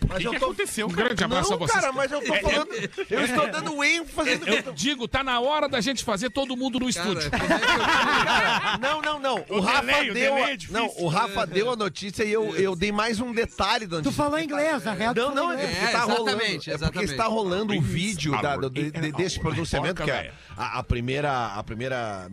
O 0.02 0.16
que, 0.16 0.28
que 0.28 0.36
aconteceu, 0.36 0.86
Um 0.86 0.90
cara? 0.90 1.08
grande 1.08 1.24
abraço 1.24 1.48
a 1.48 1.56
Não, 1.56 1.58
vocês. 1.66 1.80
cara, 1.80 1.92
mas 1.92 2.10
eu 2.12 2.20
tô 2.20 2.34
falando. 2.34 2.68
Eu 3.10 3.20
estou 3.24 3.50
dando 3.50 3.82
ênfase. 3.84 4.40
Eu 4.46 4.72
digo, 4.72 5.08
tá 5.08 5.22
na 5.24 5.40
hora 5.40 5.68
da 5.68 5.80
gente 5.80 6.04
fazer 6.04 6.30
todo 6.30 6.56
mundo 6.56 6.78
no 6.78 6.88
estúdio. 6.88 7.30
Cara, 7.30 8.70
é 8.70 8.74
eu- 8.74 8.78
Não, 8.80 9.02
não, 9.02 9.18
não. 9.20 9.44
O, 9.48 9.56
O 9.58 9.60
Rafa 9.60 10.04
deu. 10.12 10.34
É 10.52 10.56
difícil. 10.56 10.80
não, 10.80 10.90
o 10.98 11.08
Rafa 11.08 11.46
deu 11.46 11.70
a 11.70 11.76
notícia 11.76 12.24
e 12.24 12.32
eu, 12.32 12.54
eu 12.56 12.74
dei 12.76 12.92
mais 12.92 13.20
um 13.20 13.32
detalhe 13.32 13.86
da 13.86 13.96
Tu 13.98 14.04
notícia. 14.04 14.22
falou 14.24 14.38
inglês, 14.38 14.86
a 14.86 14.92
real 14.92 15.14
tu 15.14 15.20
Não, 15.20 15.34
não, 15.34 15.52
é 15.52 15.56
porque 15.66 15.76
É, 15.84 15.88
tá 15.90 16.00
rolando. 16.04 16.30
exatamente, 16.30 16.70
É 16.70 16.78
porque 16.78 17.04
está 17.04 17.24
rolando 17.24 17.74
o 17.74 17.80
vídeo 17.80 18.40
da- 18.40 18.56
do- 18.56 18.70
de- 18.70 18.90
de- 18.90 19.12
desse 19.12 19.38
pronunciamento, 19.40 20.02
que 20.02 20.10
é 20.10 20.32
a, 20.56 20.78
a 20.78 20.82
primeira. 20.82 21.46
A 21.48 21.62
primeira. 21.62 22.28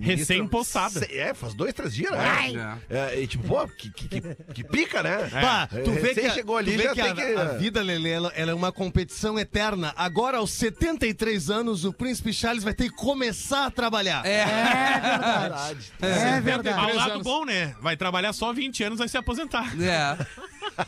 Se- 0.94 1.16
É, 1.18 1.34
faz 1.34 1.54
dois, 1.54 1.74
três 1.74 1.94
dias, 1.94 2.12
né? 2.12 2.78
É, 2.90 3.20
e 3.20 3.28
tipo, 3.28 3.48
pô, 3.48 3.68
que, 3.68 3.90
que, 3.92 4.08
que, 4.08 4.22
que 4.54 4.64
pica, 4.64 5.02
né? 5.04 5.30
Pá, 5.30 5.68
tu 5.68 5.92
vê 5.92 6.14
que, 6.14 6.30
chegou 6.32 6.58
ali, 6.58 6.72
tu 6.74 6.78
vê 6.78 6.84
já 6.84 6.94
que 6.94 7.02
tem 7.02 7.12
a, 7.12 7.16
que- 7.16 7.36
a 7.36 7.46
vida, 7.58 7.82
Lelê, 7.82 8.12
ela, 8.12 8.32
ela 8.36 8.52
é 8.52 8.54
uma 8.54 8.72
competição 8.72 9.38
eterna. 9.40 9.94
Agora, 9.96 10.38
aos 10.38 10.52
73 10.52 11.50
anos, 11.50 11.86
o 11.86 11.94
príncipe 11.94 12.34
Charles 12.34 12.64
vai 12.64 12.74
ter 12.74 12.90
que 12.90 12.96
começar 12.96 13.66
a 13.66 13.72
trabalhar. 13.72 14.26
É, 14.26 14.42
É 14.42 15.40
verdade. 15.40 15.94
É 16.02 16.36
Ao 16.36 16.42
verdade. 16.42 16.94
lado 16.96 17.12
anos. 17.12 17.24
bom, 17.24 17.46
né? 17.46 17.76
Vai 17.82 17.96
trabalhar 17.98 18.34
só 18.34 18.52
20 18.54 18.84
anos, 18.84 19.00
vai 19.00 19.08
se 19.08 19.18
aposentar. 19.18 19.74
é. 19.82 20.18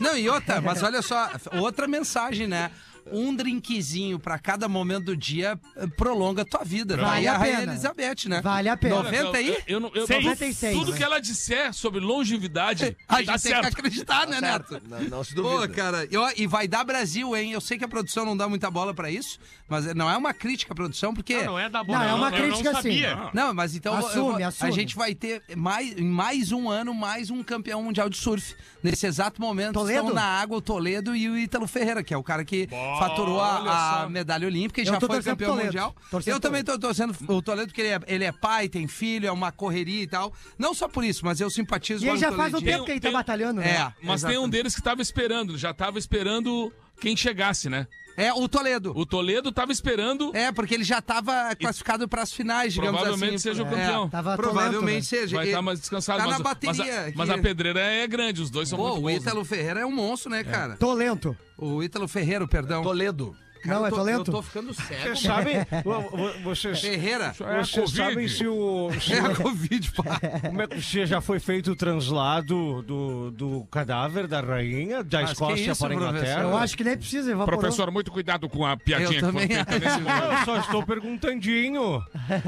Não, 0.00 0.16
e 0.16 0.28
outra, 0.28 0.60
mas 0.60 0.82
olha 0.82 1.02
só, 1.02 1.28
outra 1.54 1.86
mensagem, 1.86 2.46
né? 2.46 2.70
Um 3.10 3.34
drinkzinho 3.34 4.18
pra 4.18 4.38
cada 4.38 4.68
momento 4.68 5.06
do 5.06 5.16
dia 5.16 5.58
eh, 5.76 5.86
prolonga 5.96 6.42
a 6.42 6.44
tua 6.44 6.62
vida. 6.64 6.96
Vale 6.96 7.08
Aí 7.20 7.26
a 7.28 7.34
a 7.34 7.38
Rainha 7.38 7.58
pena. 7.60 7.72
Elizabeth, 7.72 8.28
né? 8.28 8.40
Vale 8.40 8.68
a 8.68 8.76
pena. 8.76 8.96
90 9.02 9.36
aí? 9.36 9.48
Eu, 9.48 9.56
eu, 9.66 9.80
não- 9.80 9.90
eu, 9.94 10.06
Seis. 10.06 10.24
96, 10.24 10.78
Tudo 10.78 10.90
né? 10.92 10.96
que 10.98 11.02
ela 11.04 11.20
disser 11.20 11.72
sobre 11.74 12.00
longevidade, 12.00 12.96
A 13.08 13.14
tá 13.14 13.18
gente 13.18 13.26
tem 13.26 13.34
que 13.34 13.40
certo. 13.40 13.66
acreditar, 13.66 14.26
né, 14.26 14.40
Neto? 14.40 14.80
Não, 14.88 15.00
não 15.02 15.24
se 15.24 15.34
Pô, 15.34 15.42
duvida. 15.42 15.68
cara, 15.68 16.06
e, 16.10 16.16
ó, 16.16 16.30
e 16.36 16.46
vai 16.46 16.68
dar 16.68 16.84
Brasil, 16.84 17.34
hein? 17.36 17.52
Eu 17.52 17.60
sei 17.60 17.76
que 17.78 17.84
a 17.84 17.88
produção 17.88 18.24
não 18.24 18.36
dá 18.36 18.48
muita 18.48 18.70
bola 18.70 18.94
pra 18.94 19.10
isso, 19.10 19.38
mas 19.68 19.92
não 19.94 20.10
é 20.10 20.16
uma 20.16 20.32
crítica 20.32 20.72
à 20.72 20.76
produção, 20.76 21.12
porque. 21.14 21.36
Não, 21.38 21.44
não 21.52 21.58
é 21.58 21.68
da 21.68 21.82
boa. 21.82 21.98
Não, 21.98 22.04
é 22.08 22.14
uma 22.14 22.28
eu 22.30 22.44
crítica, 22.48 22.72
não 22.72 22.82
sim. 22.82 23.00
Não, 23.34 23.52
mas 23.54 23.74
então 23.74 23.94
eu 23.94 24.00
vou- 24.00 24.08
Assume, 24.10 24.42
a 24.42 24.48
assume. 24.48 24.72
gente 24.72 24.94
vai 24.96 25.14
ter 25.14 25.42
mais, 25.56 25.96
em 25.96 26.04
mais 26.04 26.52
um 26.52 26.68
ano, 26.68 26.94
mais 26.94 27.30
um 27.30 27.42
campeão 27.42 27.82
mundial 27.82 28.08
de 28.08 28.16
surf. 28.16 28.54
Nesse 28.82 29.06
exato 29.06 29.40
momento 29.40 29.74
Toledo? 29.74 30.00
estão 30.00 30.14
na 30.14 30.24
água 30.24 30.58
o 30.58 30.60
Toledo 30.60 31.14
e 31.14 31.28
o 31.28 31.38
Ítalo 31.38 31.66
Ferreira, 31.68 32.02
que 32.02 32.12
é 32.12 32.16
o 32.16 32.22
cara 32.22 32.44
que 32.44 32.68
faturou 32.98 33.40
a, 33.40 34.02
a 34.02 34.08
medalha 34.08 34.46
olímpica 34.46 34.80
e 34.80 34.84
Eu 34.86 34.92
já 34.92 35.00
foi 35.00 35.22
campeão 35.22 35.50
Toledo. 35.50 35.66
mundial. 35.66 35.96
Torcendo 36.10 36.34
Eu 36.34 36.40
também 36.40 36.62
tô 36.64 36.78
torcendo 36.78 37.14
o 37.28 37.42
Toledo, 37.42 37.68
porque 37.68 37.80
ele 37.80 37.90
é, 37.90 38.00
ele 38.06 38.24
é 38.24 38.32
pai, 38.32 38.68
tem 38.68 38.86
filho, 38.86 39.26
é 39.26 39.32
uma 39.32 39.50
correria 39.52 40.02
e 40.02 40.06
tal. 40.06 40.32
Não 40.58 40.74
só 40.74 40.88
por 40.88 41.04
isso, 41.04 41.24
mas 41.24 41.40
eu 41.40 41.50
simpatizo 41.50 42.04
E 42.04 42.08
ele 42.08 42.12
com 42.12 42.16
o 42.18 42.20
já 42.30 42.32
faz 42.36 42.54
um 42.54 42.60
tempo 42.60 42.84
que 42.84 42.90
ele 42.92 43.00
tá 43.00 43.08
tem- 43.08 43.12
batalhando, 43.16 43.60
né? 43.60 43.70
É, 43.70 43.92
Mas 44.02 44.20
tem 44.22 44.30
um 44.30 44.32
exatamente. 44.32 44.50
deles 44.52 44.74
que 44.74 44.82
tava 44.82 45.02
esperando, 45.02 45.56
já 45.58 45.72
tava 45.74 45.98
esperando 45.98 46.72
quem 47.02 47.16
chegasse, 47.16 47.68
né? 47.68 47.86
É, 48.14 48.30
o 48.32 48.46
Toledo. 48.46 48.92
O 48.94 49.06
Toledo 49.06 49.50
tava 49.50 49.72
esperando, 49.72 50.30
É, 50.36 50.52
porque 50.52 50.74
ele 50.74 50.84
já 50.84 50.98
estava 50.98 51.54
classificado 51.56 52.06
para 52.06 52.20
as 52.22 52.30
finais, 52.30 52.74
digamos 52.74 53.00
provavelmente 53.00 53.36
assim. 53.36 53.42
seja 53.42 53.62
o 53.62 53.66
É, 53.66 53.70
campeão. 53.70 54.08
Tava 54.10 54.36
Provavelmente 54.36 54.80
tolento, 54.80 55.04
seja. 55.06 55.36
Vai 55.36 55.46
estar 55.46 55.62
mais 55.62 55.80
descansado. 55.80 56.18
Tá 56.18 56.24
mas, 56.26 56.38
na 56.38 56.44
mas 56.44 56.52
bateria. 56.52 57.00
a, 57.06 57.10
que- 57.10 57.16
mas 57.18 57.30
a 57.30 57.38
pedreira 57.38 57.80
é 57.80 58.06
grande, 58.06 58.42
os 58.42 58.50
dois 58.50 58.68
são 58.68 58.78
Pô, 58.78 58.84
muito 58.88 58.98
o 58.98 59.00
bons. 59.00 59.10
né? 59.12 59.16
Ítalo 59.16 59.44
Ferreira 59.46 59.80
é 59.80 59.86
um 59.86 59.90
monstro, 59.92 60.30
né, 60.30 60.44
cara? 60.44 60.76
Tô 60.76 60.92
lento. 60.92 61.34
O 61.56 61.82
Ítalo 61.82 62.06
Ferreira, 62.06 62.46
perdão. 62.46 62.82
Toledo. 62.82 63.34
Não, 63.64 63.84
é 63.84 63.88
eu 63.88 63.90
tô, 63.90 63.96
talento. 63.96 64.18
Eu 64.18 64.24
tô 64.34 64.42
ficando 64.42 64.74
cego. 64.74 65.02
Vocês 65.02 65.20
sabem? 65.20 65.56
vo- 65.84 66.00
vo- 66.00 66.32
Vocês, 66.44 66.80
Ferreira. 66.80 67.32
É 67.40 67.58
vocês 67.64 67.90
sabem 67.90 68.28
se 68.28 68.46
o. 68.46 68.90
se 69.00 69.12
É 69.14 69.20
a 69.20 69.28
o- 69.30 69.36
Covid, 69.36 69.92
pá. 69.92 70.20
como 70.48 70.62
é 70.62 70.66
que 70.66 70.82
se 70.82 71.04
já 71.06 71.20
foi 71.20 71.38
feito 71.40 71.72
o 71.72 71.76
translado 71.76 72.82
do, 72.82 73.30
do 73.30 73.64
cadáver 73.70 74.26
da 74.26 74.40
rainha 74.40 75.02
da 75.04 75.20
Mas 75.20 75.28
que 75.28 75.32
Escócia 75.34 75.70
isso, 75.72 75.80
para 75.84 75.92
a? 75.94 75.96
Inglaterra? 75.96 76.42
Eu 76.42 76.56
acho 76.56 76.76
que 76.76 76.84
nem 76.84 76.96
precisa, 76.96 77.30
evaporou. 77.30 77.60
Professor, 77.60 77.90
muito 77.90 78.10
cuidado 78.10 78.48
com 78.48 78.64
a 78.66 78.76
piadinha 78.76 79.20
Eu 79.20 79.32
que 79.32 79.38
feita 79.46 79.70
acho. 79.70 79.80
nesse. 79.80 79.98
Eu 80.00 80.44
só 80.44 80.58
estou 80.58 80.82
perguntandinho. 80.84 82.02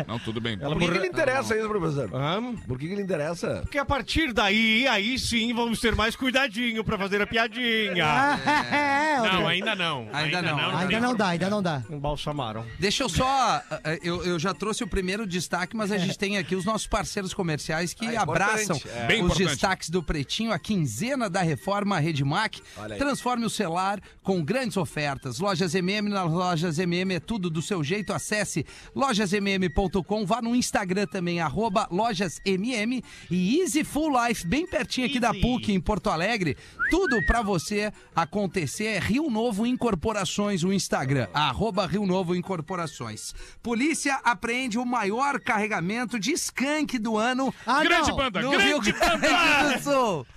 Não, 0.07 0.19
tudo 0.19 0.41
bem. 0.41 0.59
Ela 0.61 0.71
Por 0.71 0.79
que, 0.79 0.85
que 0.85 0.91
morreu- 0.91 1.03
ele 1.05 1.09
interessa 1.09 1.57
isso, 1.57 1.69
professor? 1.69 2.11
Hã? 2.15 2.55
Por 2.67 2.79
que, 2.79 2.87
que 2.87 2.93
ele 2.93 3.03
interessa? 3.03 3.61
Porque 3.63 3.79
a 3.79 3.85
partir 3.85 4.33
daí, 4.33 4.87
aí 4.89 5.19
sim 5.19 5.53
vamos 5.55 5.81
ter 5.81 5.95
mais 5.95 6.17
cuidadinho 6.17 6.83
pra 6.85 6.99
fazer 6.99 7.21
a 7.23 7.27
piadinha. 7.27 8.05
Ah, 8.07 8.39
é, 8.75 9.17
Não, 9.33 9.47
ainda 9.49 9.75
não. 9.75 10.09
Ainda 10.13 10.43
não. 10.43 10.77
Ainda 10.77 11.01
tem 11.01 11.04
não 11.05 11.15
dá, 11.17 11.29
ainda 11.29 11.49
não 11.51 11.63
dá. 11.63 11.83
Embalsamaram. 11.91 12.65
Deixa 12.79 13.03
eu 13.05 13.09
só. 13.09 13.63
eh, 13.85 13.99
Eu, 14.03 14.25
eu 14.25 14.39
já 14.39 14.53
trouxe 14.53 14.83
o 14.83 14.89
primeiro 14.89 15.27
destaque, 15.27 15.77
mas 15.77 15.93
a 15.93 15.99
gente 15.99 16.19
tem 16.19 16.37
aqui 16.39 16.55
os 16.57 16.65
nossos 16.65 16.87
parceiros 16.87 17.33
comerciais 17.33 17.95
que 17.95 18.07
Ah, 18.07 18.13
é 18.13 18.17
abraçam 18.17 18.77
importante, 18.77 18.89
é. 18.89 19.07
Bem 19.07 19.21
os 19.23 19.27
importante. 19.33 19.49
destaques 19.49 19.91
do 19.91 20.03
Pretinho, 20.03 20.53
a 20.53 20.59
quinzena 20.59 21.29
da 21.31 21.43
reforma 21.43 21.99
Redmac. 21.99 22.61
Olha 22.77 22.95
aí. 22.95 22.99
Transforme 22.99 23.45
o 23.47 23.51
celular 23.51 24.01
com 24.23 24.43
grandes 24.43 24.77
ofertas. 24.77 25.39
Lojas 25.39 25.75
MM, 25.75 26.09
nas 26.09 26.31
lojas 26.31 26.79
MM 26.79 27.15
é 27.15 27.21
tudo 27.21 27.49
do 27.51 27.63
seu 27.63 27.83
jeito. 27.85 28.13
Acesse 28.13 28.65
lojasmm.com, 28.95 30.27
vá 30.27 30.41
no 30.43 30.55
Instagram 30.55 31.07
também, 31.07 31.41
arroba 31.41 31.87
lojasmm 31.91 33.03
e 33.31 33.61
Easy 33.61 33.85
Full 33.85 34.13
Life, 34.27 34.47
bem 34.47 34.67
pertinho 34.67 35.07
aqui 35.07 35.19
da 35.21 35.29
Easy. 35.29 35.41
PUC, 35.41 35.73
em 35.73 35.81
Porto 35.81 36.09
Alegre. 36.11 36.57
Tudo 36.91 37.25
pra 37.27 37.43
você 37.43 37.93
acontecer 38.15 38.85
é 38.85 38.99
Rio 38.99 39.31
Novo 39.31 39.67
Incorporações, 39.67 40.63
o 40.65 40.73
Instagram, 40.73 40.94
arroba 41.33 41.87
Rio 41.87 42.07
Novo 42.07 42.35
Incorporações. 42.35 43.35
Polícia 43.63 44.21
apreende 44.25 44.79
o 44.79 44.85
maior 44.85 45.41
carregamento 45.41 46.19
de 46.19 46.33
skunk 46.33 46.99
do 46.99 47.17
ano 47.17 47.53
Ah, 47.67 47.83
Grande 47.83 48.11
não. 48.11 48.17
banda, 48.17 48.41
no 48.43 48.51
grande 48.51 48.67
Rio 48.67 48.81
Grande 48.81 49.75
do 49.79 49.83
Sul. 49.83 50.27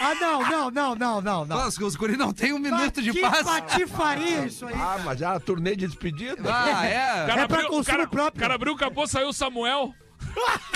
Ah, 0.00 0.16
não, 0.20 0.42
não, 0.42 0.68
não, 0.70 0.94
não, 0.96 1.20
não, 1.20 1.44
não. 1.44 1.56
Nossa, 1.58 1.84
os 1.84 1.94
guri 1.94 2.16
não 2.16 2.32
tem 2.32 2.52
um 2.52 2.58
minuto 2.58 3.00
de 3.00 3.12
que 3.12 3.20
paz. 3.20 3.44
patifaria 3.46 4.44
isso 4.46 4.66
aí. 4.66 4.74
Ah, 4.74 4.98
mas 5.04 5.20
já 5.20 5.32
a 5.34 5.38
turnê 5.38 5.76
de 5.76 5.86
despedida? 5.86 6.42
Ah, 6.52 6.84
é. 6.84 7.26
cara 7.28 7.42
É 7.42 7.46
pra 7.46 7.58
abriu- 7.58 7.60
o 7.60 7.68
consumo 7.68 7.84
cara- 7.84 8.08
próprio. 8.08 8.36
O 8.38 8.40
cara 8.40 8.54
abriu 8.56 8.72
o 8.72 8.76
capô, 8.76 9.06
saiu 9.06 9.28
o 9.28 9.32
Samuel, 9.32 9.94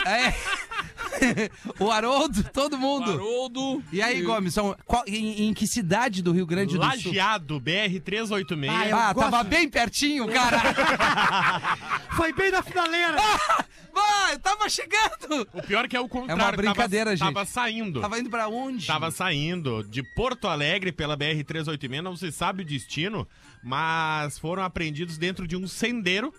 é. 0.06 0.32
o 1.78 1.90
Haroldo, 1.90 2.44
todo 2.52 2.74
o 2.74 2.78
mundo. 2.78 3.10
Haroldo. 3.12 3.82
E 3.92 4.00
aí, 4.02 4.22
Gomes, 4.22 4.54
são, 4.54 4.76
qual- 4.86 5.04
em, 5.06 5.48
em 5.48 5.54
que 5.54 5.66
cidade 5.66 6.22
do 6.22 6.32
Rio 6.32 6.46
Grande 6.46 6.76
do 6.76 6.82
Sul? 6.82 6.88
Lajeado, 7.12 7.60
BR-386. 7.60 8.68
Ah, 8.70 8.88
eu 8.88 8.96
Ah, 8.96 9.12
gosto. 9.12 9.30
tava 9.30 9.44
bem 9.44 9.68
pertinho, 9.68 10.26
cara. 10.28 10.60
Foi 12.16 12.32
bem 12.32 12.50
na 12.50 12.62
finaleira. 12.62 13.16
Vai, 13.94 14.36
tava 14.38 14.68
chegando. 14.68 15.46
O 15.52 15.62
pior 15.62 15.86
que 15.86 15.96
é 15.96 16.00
o 16.00 16.08
contrário. 16.08 16.42
É 16.42 16.44
uma 16.44 16.52
brincadeira, 16.52 17.04
tava, 17.10 17.16
gente. 17.16 17.34
Tava 17.34 17.46
saindo. 17.46 18.00
Tava 18.00 18.18
indo 18.18 18.28
pra 18.28 18.48
onde? 18.48 18.86
Tava 18.86 19.10
saindo 19.12 19.84
de 19.84 20.02
Porto 20.14 20.48
Alegre 20.48 20.90
pela 20.90 21.16
BR-386, 21.16 22.00
não 22.02 22.16
se 22.16 22.32
sabe 22.32 22.62
o 22.62 22.66
destino, 22.66 23.26
mas 23.62 24.36
foram 24.38 24.64
apreendidos 24.64 25.16
dentro 25.16 25.46
de 25.46 25.56
um 25.56 25.68
sendeiro. 25.68 26.34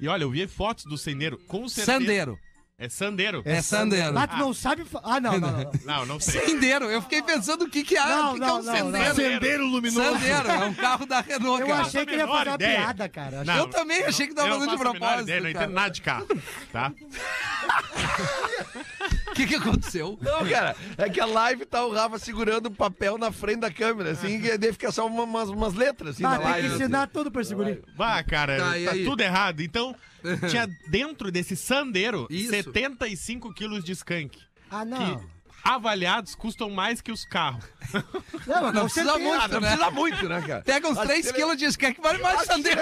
E 0.00 0.08
olha, 0.08 0.24
eu 0.24 0.30
vi 0.30 0.46
fotos 0.48 0.84
do 0.84 0.98
sendeiro, 0.98 1.38
com 1.46 1.68
certeza. 1.68 1.98
Sandeiro. 2.00 2.38
É 2.78 2.90
sandeiro. 2.90 3.40
É 3.46 3.62
sandeiro. 3.62 4.12
Lá 4.12 4.26
tu 4.26 4.36
não 4.36 4.52
sabe. 4.52 4.84
fa- 4.84 5.00
Ah, 5.02 5.18
não, 5.18 5.38
não, 5.40 5.50
não. 5.50 5.70
Não, 5.86 6.04
não 6.04 6.20
sei. 6.20 6.44
Sendeiro. 6.44 6.84
Eu 6.90 7.00
fiquei 7.00 7.22
pensando 7.22 7.64
o 7.64 7.70
que 7.70 7.82
que, 7.82 7.96
é, 7.96 8.04
Não, 8.04 8.32
o 8.32 8.34
que, 8.34 8.40
não, 8.40 8.62
que 8.62 8.68
é 8.68 8.72
um 8.84 8.90
não, 8.90 8.90
não. 8.90 8.92
sendeiro. 8.92 9.14
Sendeiro 9.14 9.66
luminoso. 9.66 10.12
Sandeiro, 10.12 10.48
é 10.50 10.64
um 10.66 10.74
carro 10.74 11.06
da 11.06 11.20
Renault, 11.22 11.62
Eu 11.62 11.68
cara. 11.68 11.80
achei 11.80 12.04
que 12.04 12.12
ele 12.12 12.20
ia 12.20 12.28
fazer 12.28 12.48
uma 12.50 12.54
ideia. 12.56 12.76
piada, 12.78 13.08
cara. 13.08 13.44
Não, 13.44 13.56
Eu 13.56 13.68
também 13.68 14.04
achei 14.04 14.26
que 14.26 14.34
tava 14.34 14.48
não 14.48 14.58
fazendo 14.58 14.70
de 14.72 14.76
faço 14.76 14.90
a 14.90 14.92
menor 14.92 15.00
propósito, 15.06 15.22
ideia, 15.30 15.40
não 15.40 15.52
cara. 15.54 15.64
entendo 15.64 15.74
nada 15.74 15.90
de 15.90 16.02
carro, 16.02 16.26
tá? 16.70 16.92
O 19.28 19.32
que 19.34 19.46
que 19.46 19.54
aconteceu? 19.54 20.18
Não, 20.20 20.46
cara, 20.46 20.76
é 20.98 21.08
que 21.08 21.20
a 21.20 21.26
live 21.26 21.64
tá 21.64 21.82
o 21.82 21.92
Rafa 21.94 22.18
segurando 22.18 22.66
o 22.66 22.70
papel 22.70 23.16
na 23.16 23.32
frente 23.32 23.60
da 23.60 23.70
câmera, 23.72 24.10
assim, 24.10 24.38
que 24.38 24.58
daí 24.58 24.72
fica 24.72 24.92
só 24.92 25.06
uma- 25.06 25.22
umas, 25.22 25.48
umas 25.48 25.72
letras, 25.72 26.10
assim, 26.16 26.24
Ah, 26.26 26.30
na 26.30 26.36
tem 26.36 26.46
que 26.46 26.52
live. 26.52 26.74
ensinar 26.74 27.06
tudo 27.08 27.30
pra 27.30 27.40
esse 27.40 27.54
guri. 27.54 27.82
Vá, 27.96 28.22
cara, 28.22 28.58
Tá, 28.58 28.64
tá, 28.70 28.78
e 28.78 28.86
aí? 28.86 29.04
tudo 29.06 29.20
errado. 29.22 29.60
Então, 29.62 29.94
tinha 30.48 30.66
dentro 30.88 31.30
desse 31.30 31.56
sandeiro 31.56 32.26
Isso. 32.30 32.50
75 32.50 33.52
quilos 33.54 33.84
de 33.84 33.92
skunk. 33.92 34.38
Ah, 34.70 34.80
Que 34.80 34.86
não. 34.90 35.24
avaliados 35.64 36.34
custam 36.34 36.70
mais 36.70 37.00
que 37.00 37.10
os 37.12 37.24
carros. 37.24 37.64
Não, 38.46 38.62
mas 38.62 38.74
Não 38.74 38.80
com 38.82 38.84
precisa 38.86 39.04
certeza. 39.12 39.18
muito, 39.18 39.42
Ah, 39.42 39.48
não 39.48 39.60
né? 39.60 39.68
precisa 39.68 39.90
muito, 39.90 40.28
né, 40.28 40.40
cara? 40.46 40.62
Pega 40.62 40.88
uns 40.88 40.98
Acho 40.98 41.06
3 41.06 41.20
que 41.22 41.28
ele- 41.28 41.36
quilos 41.38 41.56
de 41.56 41.64
skunk, 41.66 42.00
vale 42.00 42.18
mais 42.22 42.34
Acho 42.34 42.42
que 42.48 42.54
se 42.54 42.62
sandeiro. 42.62 42.80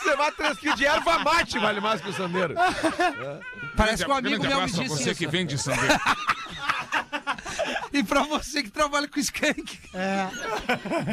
se 0.00 0.08
levar 0.08 0.32
3 0.32 0.58
quilos 0.58 0.76
de 0.78 0.84
erva 0.86 1.18
mate 1.20 1.58
vale 1.58 1.80
mais 1.80 2.00
que 2.00 2.08
o 2.10 2.12
sandeiro. 2.12 2.54
Parece 3.76 4.04
que 4.04 4.10
um 4.10 4.14
amigo 4.14 4.42
meu 4.46 4.60
me 4.60 4.66
disse 4.66 4.88
você 4.88 5.10
isso. 5.10 5.18
que 5.18 5.26
vende 5.26 5.56
sandeiro. 5.58 5.94
E 7.92 8.02
pra 8.02 8.22
você 8.24 8.62
que 8.62 8.70
trabalha 8.70 9.06
com 9.08 9.20
skunk. 9.20 9.78
É. 9.94 10.28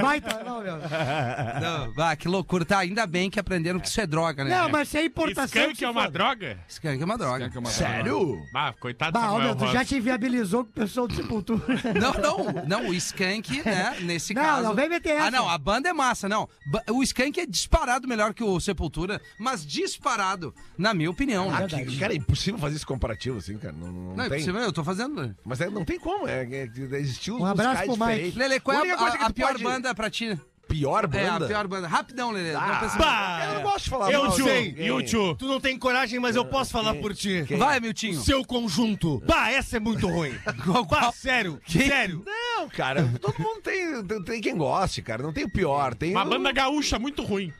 Baita, 0.01 0.43
não, 0.43 0.61
meu. 0.61 0.77
Não, 0.77 1.93
ah, 1.97 2.15
que 2.15 2.27
loucura. 2.27 2.63
Tá, 2.65 2.79
ainda 2.79 3.05
bem 3.05 3.29
que 3.29 3.39
aprenderam 3.39 3.79
que 3.79 3.87
isso 3.87 3.99
é 3.99 4.07
droga, 4.07 4.43
né? 4.43 4.49
Não, 4.57 4.69
mas 4.69 4.87
se 4.89 4.97
é 4.97 5.05
importação. 5.05 5.45
Skunk 5.45 5.69
que 5.71 5.77
se 5.79 5.85
é 5.85 5.89
uma 5.89 6.01
foda. 6.03 6.11
droga? 6.13 6.59
Skunk 6.67 7.01
é 7.01 7.05
uma 7.05 7.17
droga. 7.17 7.39
Skunk 7.45 7.57
é 7.57 7.59
uma 7.59 7.69
Sério? 7.69 8.41
Ah, 8.55 8.73
coitado 8.79 9.11
do 9.11 9.19
Bah, 9.19 9.27
Samuel 9.27 9.43
meu, 9.45 9.55
tu 9.55 9.67
já 9.71 9.83
te 9.85 9.95
inviabilizou 9.95 10.63
com 10.63 10.69
o 10.71 10.73
pessoal 10.73 11.07
do 11.07 11.15
Sepultura. 11.15 11.61
Não, 11.99 12.13
não, 12.13 12.65
não, 12.67 12.89
o 12.89 12.93
Skank, 12.93 13.63
né, 13.63 13.97
nesse 14.01 14.33
Não, 14.33 14.41
caso... 14.41 14.63
não 14.63 14.75
vem 14.75 14.89
meter 14.89 15.09
essa. 15.11 15.27
Ah, 15.27 15.31
não, 15.31 15.49
a 15.49 15.57
banda 15.57 15.89
é 15.89 15.93
massa, 15.93 16.27
não. 16.29 16.47
O 16.91 17.03
Skank 17.03 17.39
é 17.39 17.45
disparado 17.45 18.07
melhor 18.07 18.33
que 18.33 18.43
o 18.43 18.59
Sepultura, 18.59 19.21
mas 19.39 19.65
disparado, 19.65 20.53
na 20.77 20.93
minha 20.93 21.09
opinião. 21.09 21.53
Ah, 21.53 21.61
né? 21.61 21.67
que- 21.85 21.97
cara, 21.97 22.13
é 22.13 22.17
impossível 22.17 22.59
fazer 22.59 22.75
esse 22.77 22.85
comparativo 22.85 23.37
assim, 23.37 23.57
cara. 23.57 23.73
Não, 23.73 23.91
não, 23.91 24.15
Não, 24.15 24.23
é 24.25 24.29
tem. 24.29 24.39
possível, 24.39 24.61
eu 24.61 24.71
tô 24.73 24.83
fazendo... 24.83 25.35
Mas 25.45 25.61
é- 25.61 25.69
não 25.69 25.83
tem 25.85 25.99
como, 25.99 26.27
é, 26.27 26.43
é, 26.43 26.68
existiu 26.77 27.37
Um 27.39 27.45
abraço 27.45 27.83
pro 27.83 27.97
Mike. 28.05 28.37
Lele, 28.37 28.59
qual 28.59 28.83
é 28.85 28.91
a, 28.91 28.97
coisa 28.97 29.17
que 29.17 29.23
a- 29.23 29.27
a 29.27 29.33
pior 29.33 29.51
pode- 29.51 29.63
banda 29.63 29.95
pra 29.95 30.09
ti? 30.09 30.37
Pior 30.67 31.05
É, 31.05 31.07
banda? 31.07 31.45
a 31.45 31.47
pior 31.47 31.67
banda. 31.67 31.87
Rapidão, 31.87 32.29
Lele. 32.29 32.51
não 32.53 32.61
Ah, 32.61 33.41
Eu 33.47 33.53
não 33.55 33.61
gosto 33.63 33.83
de 33.85 33.89
falar 33.89 34.11
Eu 34.11 34.23
mal 34.25 34.31
sei, 34.33 34.65
ninguém. 34.67 34.85
YouTube. 34.85 35.37
Tu 35.39 35.47
não 35.47 35.59
tem 35.59 35.75
coragem, 35.79 36.19
mas 36.19 36.35
eu 36.35 36.45
posso 36.45 36.69
falar 36.71 36.93
por 36.95 37.15
ti. 37.15 37.41
Vai, 37.57 37.79
Miltinho. 37.79 38.19
Seu 38.21 38.45
conjunto. 38.45 39.19
Bah, 39.25 39.49
essa 39.49 39.77
é 39.77 39.79
muito 39.79 40.07
ruim. 40.07 40.31
Bah, 40.87 41.11
sério, 41.11 41.59
Que? 41.65 41.87
sério. 41.87 42.23
Não, 42.23 42.69
cara, 42.69 43.09
todo 43.19 43.39
mundo 43.39 43.61
tem, 43.61 44.03
tem, 44.05 44.23
tem 44.23 44.41
quem 44.41 44.55
goste, 44.55 45.01
cara. 45.01 45.23
Não 45.23 45.33
tem 45.33 45.43
o 45.45 45.49
pior. 45.49 45.95
Tem 45.95 46.11
Uma 46.11 46.23
o- 46.23 46.29
banda 46.29 46.51
gaúcha 46.51 46.99
muito 46.99 47.23
ruim. 47.23 47.51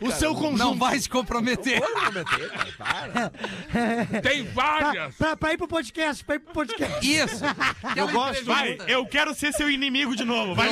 O 0.00 0.10
seu 0.12 0.34
conjunto. 0.34 0.58
Não 0.58 0.76
vai 0.78 0.98
se 0.98 1.08
comprometer. 1.08 1.80
Pode 1.80 2.00
prometer, 2.00 2.50
cara, 2.50 2.72
para. 2.78 4.20
Tem 4.22 4.44
Pra, 4.44 4.80
várias. 4.80 5.14
pra, 5.16 5.36
pra 5.36 5.52
ir 5.52 5.56
pro 5.58 5.66
podcast, 5.68 6.24
pra 6.24 6.36
ir 6.36 6.38
pro 6.40 6.52
podcast. 6.54 7.06
Isso. 7.06 7.44
Eu 7.96 8.08
gosto. 8.08 8.44
Vai, 8.44 8.78
eu 8.86 9.04
quero 9.06 9.34
ser 9.34 9.52
seu 9.52 9.70
inimigo 9.70 10.14
de 10.14 10.24
novo. 10.24 10.54
Vai. 10.54 10.68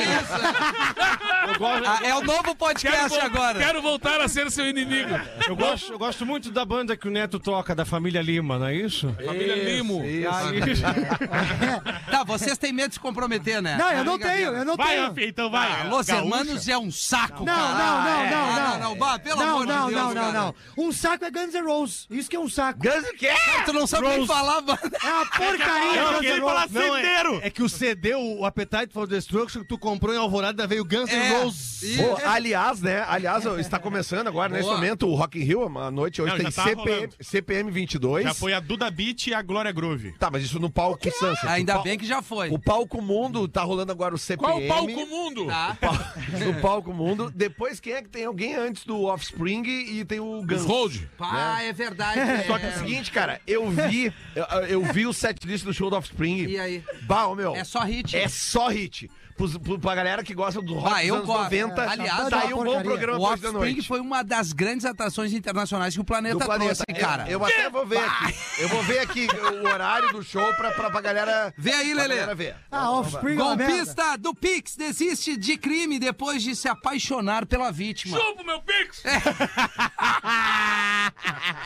Ah, 1.87 2.01
é 2.03 2.15
o 2.15 2.23
novo 2.23 2.43
Quero, 2.43 2.57
podcast 2.57 3.09
vol- 3.09 3.21
agora. 3.21 3.59
quero 3.59 3.81
voltar 3.83 4.21
a 4.21 4.29
ser 4.29 4.51
seu 4.51 4.67
inimigo. 4.69 5.11
Eu 5.49 5.57
gosto, 5.57 5.93
eu 5.93 5.99
gosto 5.99 6.25
muito 6.27 6.51
da 6.51 6.65
banda 6.65 6.97
que 6.97 7.09
o 7.09 7.11
Neto 7.11 7.39
toca, 7.39 7.75
da 7.75 7.85
família 7.85 8.21
Lima, 8.23 8.59
não 8.59 8.67
é 8.67 8.75
isso? 8.75 9.15
Família 9.25 9.55
Limo. 9.57 10.03
Tá, 12.11 12.25
vocês 12.25 12.57
têm 12.59 12.73
medo 12.73 12.89
de 12.89 12.95
se 12.95 13.01
comprometer, 13.01 13.61
né? 13.61 13.77
Não, 13.77 13.91
eu 13.93 14.05
não 14.05 14.17
Brincadeira. 14.17 14.51
tenho, 14.51 14.61
eu 14.61 14.65
não 14.65 14.77
Vai, 14.77 14.89
tenho. 14.95 15.07
Rafinha, 15.09 15.29
então 15.29 15.51
vai. 15.51 15.69
Ah, 15.73 15.85
Los 15.85 16.07
Gaúcha. 16.07 16.23
Hermanos 16.25 16.69
é 16.69 16.79
um 16.79 16.91
saco, 16.91 17.45
Não, 17.45 17.55
cara. 17.55 17.75
não, 17.75 18.03
não, 18.03 18.09
É. 18.25 18.31
não, 18.31 18.39
Ah, 18.39 18.61
não. 18.61 18.71
não, 18.71 18.79
não, 18.91 18.96
pelo 19.23 19.41
não, 19.41 19.49
amor 19.49 19.67
não, 19.67 19.87
de 19.89 19.95
Deus, 19.95 20.05
não, 20.07 20.15
não, 20.15 20.33
cara. 20.33 20.33
não. 20.77 20.85
Um 20.85 20.93
saco 20.93 21.25
é 21.25 21.31
Guns 21.31 21.55
N' 21.55 21.63
Roses. 21.67 22.07
Isso 22.11 22.29
que 22.31 22.37
é 22.37 22.41
um 22.41 22.49
saco. 22.49 22.81
Guns 22.81 23.09
o 23.09 23.17
quê? 23.17 23.31
Tu 23.65 23.73
não 23.73 23.87
sabe 23.87 24.09
nem 24.09 24.17
Rose. 24.19 24.29
falar, 24.29 24.63
mano. 24.63 24.79
É 25.03 25.13
uma 25.13 25.27
porcaria, 25.27 26.01
Eu 26.01 26.09
Guns 26.09 26.21
queria 26.21 26.37
N' 26.37 26.41
falar. 26.41 26.69
Não, 26.71 26.97
é, 26.97 27.47
é 27.47 27.51
que 27.51 27.63
o 27.63 27.69
CD, 27.69 28.15
o 28.15 28.45
Appetite 28.45 28.93
for 28.93 29.07
Destruction, 29.07 29.61
que 29.61 29.69
tu 29.69 29.79
comprou 29.79 30.15
em 30.15 30.19
Alvorada, 30.19 30.67
veio 30.67 30.85
Guns 30.85 31.11
N' 31.11 31.17
É. 31.17 31.43
Roses. 31.43 31.97
Pô, 31.97 32.17
aliás, 32.27 32.81
né? 32.81 33.05
Aliás, 33.09 33.45
está 33.45 33.79
começando 33.79 34.27
agora, 34.29 34.53
nesse 34.53 34.69
momento, 34.69 35.07
o 35.09 35.15
Rock 35.15 35.39
in 35.39 35.43
Rio, 35.43 35.79
a 35.79 35.91
noite 35.91 36.21
hoje 36.23 36.33
Não, 36.33 36.39
tem 36.39 36.51
tá 36.51 36.65
CPM, 36.65 36.91
rolando. 36.91 37.15
CPM 37.21 37.71
22. 37.71 38.25
Já 38.25 38.35
foi 38.35 38.53
a 38.53 38.61
Duda 38.61 38.91
Beat 38.91 39.29
e 39.29 39.35
a 39.35 39.43
Glória 39.43 39.73
Groove. 39.73 40.13
Tá, 40.19 40.31
mas 40.31 40.43
isso 40.43 40.59
no 40.59 40.71
palco 40.71 41.07
Sunset. 41.11 41.47
Ainda 41.47 41.79
O 41.79 41.83
bem 41.83 41.99
que 41.99 42.07
já 42.07 42.23
foi. 42.23 42.51
O 42.51 42.59
palco 42.59 43.01
mundo 43.01 43.47
tá 43.47 43.63
rolando 43.63 43.93
agora 43.93 44.15
o 44.15 44.19
CPM. 44.19 44.53
Qual 44.53 44.63
o 44.63 44.69
palco 44.69 45.07
mundo? 45.07 45.47
Tá? 45.47 45.77
No 46.47 46.61
palco 46.61 46.93
mundo. 46.93 47.33
Depois, 47.35 47.81
quem 47.81 47.93
é 47.95 48.03
que 48.03 48.09
tem 48.09 48.25
alguém 48.25 48.55
antes 48.55 48.76
do 48.85 49.05
Offspring 49.05 49.65
e 49.67 50.05
tem 50.05 50.21
o 50.21 50.43
Guns? 50.43 50.65
Hold. 50.65 51.03
Pá, 51.17 51.63
é 51.63 51.73
verdade. 51.73 52.21
Só 52.47 52.59
que 52.59 52.67
é 52.67 52.69
o 52.71 52.79
seguinte, 52.79 53.11
cara, 53.11 53.41
eu 53.47 53.71
vi, 53.71 54.13
eu, 54.35 54.45
eu 54.69 54.85
vi 54.93 55.07
o 55.07 55.13
setlist 55.13 55.65
do 55.65 55.73
show 55.73 55.89
do 55.89 55.97
Offspring. 55.97 56.47
E 56.47 56.59
aí? 56.59 56.85
Bah, 57.03 57.27
ô, 57.27 57.35
meu. 57.35 57.55
É 57.55 57.65
só 57.65 57.81
hit. 57.81 58.17
É 58.17 58.29
só 58.29 58.69
hit. 58.69 59.11
Pros, 59.37 59.59
pro- 59.59 59.79
pra 59.79 59.95
galera 59.95 60.23
que 60.25 60.33
gosta 60.35 60.63
do 60.63 60.75
rock 60.75 60.87
Ah, 60.95 60.97
dos 61.01 61.05
eu 61.09 61.15
anos 61.17 61.27
gosto. 61.27 61.43
90, 61.45 61.83
Aliás, 61.91 62.29
tá 62.31 62.39
é 62.39 62.47
aí 62.47 62.53
uma 62.55 62.63
um 62.63 62.65
bom 62.65 62.83
programa 62.83 63.19
O 63.19 63.21
depois 63.21 63.41
da 63.41 63.49
Offspring 63.49 63.73
noite. 63.75 63.89
foi 63.89 64.01
uma 64.01 64.23
das 64.25 64.53
grandes 64.53 64.87
atrações 64.87 65.33
internacionais 65.35 65.95
que 65.95 66.01
o 66.01 66.05
planeta, 66.05 66.39
do 66.39 66.45
planeta. 66.45 66.75
trouxe, 66.87 67.01
cara. 67.01 67.25
Eu, 67.25 67.39
eu 67.41 67.45
até 67.45 67.69
vou 67.69 67.87
ver 67.87 67.99
aqui. 67.99 68.35
Eu 68.59 68.69
vou 68.71 68.83
ver 68.83 68.99
aqui 69.01 69.29
o 69.63 69.69
horário 69.69 70.11
do 70.13 70.23
show 70.23 70.55
pra, 70.55 70.71
pra, 70.73 70.91
pra 70.91 71.01
galera. 71.03 71.53
Vê 71.59 71.73
aí, 71.73 71.93
Lelê. 71.93 72.09
galera 72.15 72.35
ver. 72.35 72.57
Ah, 72.71 72.91
Offspring 72.93 73.35
é. 73.35 73.37
Golpista 73.37 74.17
do 74.17 74.35
Pix 74.35 74.75
desiste 74.75 75.37
de 75.37 75.59
crime 75.59 75.99
depois 75.99 76.43
de 76.43 76.57
se 76.57 76.67
apaixonar 76.69 77.45
pela 77.45 77.71
vítima. 77.71 78.19
Chupa 78.19 78.43
meu 78.43 78.61
Pix! 78.63 79.03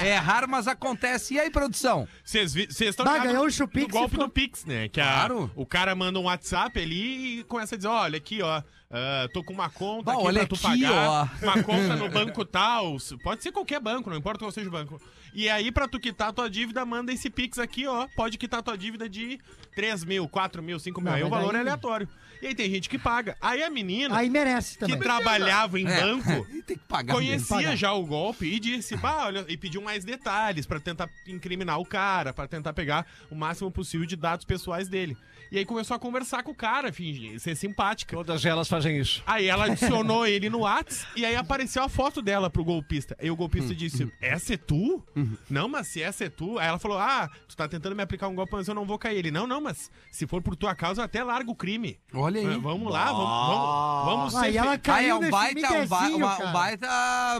É 0.01 0.17
raro, 0.19 0.49
mas 0.49 0.67
acontece. 0.67 1.35
E 1.35 1.41
aí, 1.41 1.51
produção? 1.51 2.07
Vocês 2.25 2.55
estão 2.57 3.05
ligados 3.07 3.23
ganhou 3.27 3.43
no- 3.43 3.49
o 3.49 3.51
Chupix 3.51 3.87
no 3.87 3.93
golpe 3.93 4.11
ficou- 4.11 4.27
do 4.27 4.33
Pix, 4.33 4.65
né? 4.65 4.89
Que 4.89 5.01
a- 5.01 5.05
Claro. 5.05 5.51
o 5.55 5.67
cara 5.67 5.95
manda 5.95 6.19
um 6.19 6.25
WhatsApp 6.25 6.79
ali 6.81 7.41
e 7.41 7.45
começa 7.61 7.75
a 7.75 7.79
dizer, 7.79 7.89
olha, 7.89 8.17
aqui, 8.17 8.43
ó, 8.43 8.63
ah, 8.91 9.29
tô 9.33 9.45
com 9.45 9.53
uma 9.53 9.69
conta 9.69 10.05
Bah, 10.05 10.13
aqui 10.15 10.23
olha 10.25 10.47
pra 10.47 10.49
tu 10.49 10.67
aqui, 10.67 10.83
pagar, 10.83 11.39
uma 11.43 11.63
conta 11.63 11.97
no 11.97 12.09
banco 12.11 12.45
tal, 12.45 12.97
pode 13.23 13.43
ser 13.43 13.53
qualquer 13.53 13.81
banco, 13.81 14.09
não 14.09 14.17
importa 14.17 14.39
qual 14.39 14.51
seja 14.51 14.69
o 14.69 14.73
banco. 14.73 15.01
E 15.35 15.49
aí, 15.49 15.71
pra 15.71 15.87
tu 15.87 16.01
quitar 16.01 16.29
a 16.29 16.33
tua 16.33 16.51
dívida, 16.51 16.85
manda 16.85 17.13
esse 17.13 17.29
Pix 17.31 17.59
aqui, 17.59 17.87
ó, 17.87 18.09
pode 18.17 18.37
quitar 18.39 18.61
a 18.61 18.63
tua 18.63 18.77
dívida 18.79 19.09
de 19.09 19.39
3 19.77 20.05
mil, 20.05 20.27
4 20.29 20.63
mil, 20.63 20.79
5 20.79 21.01
mil, 21.01 21.11
Não, 21.11 21.17
aí 21.17 21.23
o 21.23 21.29
valor 21.29 21.51
aí- 21.51 21.59
é 21.59 21.61
aleatório. 21.61 22.09
E 22.43 22.47
aí 22.49 22.55
tem 22.55 22.71
gente 22.71 22.89
que 22.89 22.99
paga. 22.99 23.37
Aí 23.41 23.63
a 23.63 23.69
menina, 23.71 24.17
Aí 24.17 24.31
merece 24.31 24.75
que 24.75 24.81
também. 24.81 24.99
trabalhava 24.99 25.79
em 25.79 25.87
É. 25.87 26.01
banco... 26.01 26.47
Tem 26.71 26.77
que 26.79 26.85
pagar. 26.85 27.15
mesmo. 27.17 27.27
Conhecia 27.29 27.57
pagar. 27.57 27.77
já 27.77 27.93
o 27.93 28.07
golpe 28.07 28.47
e 28.47 28.61
disse, 28.61 28.97
bah, 28.97 29.27
olha, 29.27 29.45
e 29.49 29.57
pediu 29.57 29.83
mais 29.83 30.05
detalhes 30.05 30.67
pra 30.67 30.79
tentar 30.79 31.11
incriminar 31.27 31.81
o 31.81 31.85
cara, 31.85 32.33
pra 32.33 32.47
tentar 32.47 32.73
pegar 32.73 33.05
o 33.29 33.35
máximo 33.35 33.71
possível 33.73 34.07
de 34.07 34.15
dados 34.15 34.45
pessoais 34.45 34.89
dele. 34.89 35.17
E 35.51 35.59
aí 35.59 35.65
começou 35.65 35.97
a 35.97 35.99
conversar 35.99 36.45
com 36.45 36.53
o 36.53 36.55
cara, 36.55 36.93
fingir 36.93 37.41
ser 37.41 37.57
simpática. 37.57 38.15
Todas 38.17 38.45
elas 38.45 38.69
fazem 38.69 39.01
isso. 39.01 39.21
Aí 39.27 39.47
ela 39.49 39.65
adicionou 39.65 40.25
ele 40.29 40.49
no 40.49 40.61
Whats 40.61 41.05
e 41.17 41.25
aí 41.27 41.35
apareceu 41.35 41.83
a 41.83 41.89
foto 41.89 42.23
dela 42.23 42.49
pro 42.49 42.63
golpista. 42.63 43.17
Aí 43.21 43.29
o 43.29 43.35
Hum, 43.35 43.37
golpista 43.37 43.75
disse: 43.75 44.09
Essa 44.21 44.55
é 44.55 44.57
tu? 44.57 45.05
Não, 45.49 45.67
mas 45.69 45.89
se 45.89 46.01
essa 46.01 46.25
é 46.27 46.29
tu. 46.29 46.57
Aí 46.57 46.69
ela 46.69 46.79
falou: 46.79 46.99
Ah, 46.99 47.29
tu 47.49 47.57
tá 47.57 47.67
tentando 47.67 47.97
me 47.97 48.03
aplicar 48.03 48.29
um 48.29 48.35
golpe, 48.37 48.53
mas 48.53 48.69
eu 48.69 48.77
não 48.77 48.85
vou 48.85 48.97
cair. 48.97 49.17
Ele: 49.19 49.33
Não, 49.33 49.45
não, 49.45 49.61
mas 49.61 49.91
se 50.13 50.25
for 50.25 50.41
por 50.41 50.55
tua 50.55 50.73
causa, 50.73 51.01
eu 51.01 51.05
até 51.05 51.25
largo 51.25 51.51
o 51.51 51.57
crime. 51.57 51.99
Olha 52.31 52.41
aí. 52.49 52.55
Ah, 52.55 52.59
Vamos 52.59 52.93
lá, 52.93 53.05
vamos, 53.13 53.25
vamos, 53.25 54.05
vamos 54.05 54.35
Aí 54.37 54.53
ser. 54.53 54.59
ela 54.59 54.71
Ah, 54.71 54.75
é 54.75 54.79
caiu 54.79 55.17
um 55.21 55.31
baita, 55.31 55.73
um, 55.75 55.87
ba- 55.87 56.09
uma- 56.09 56.45
um 56.49 56.53
baita 56.53 56.89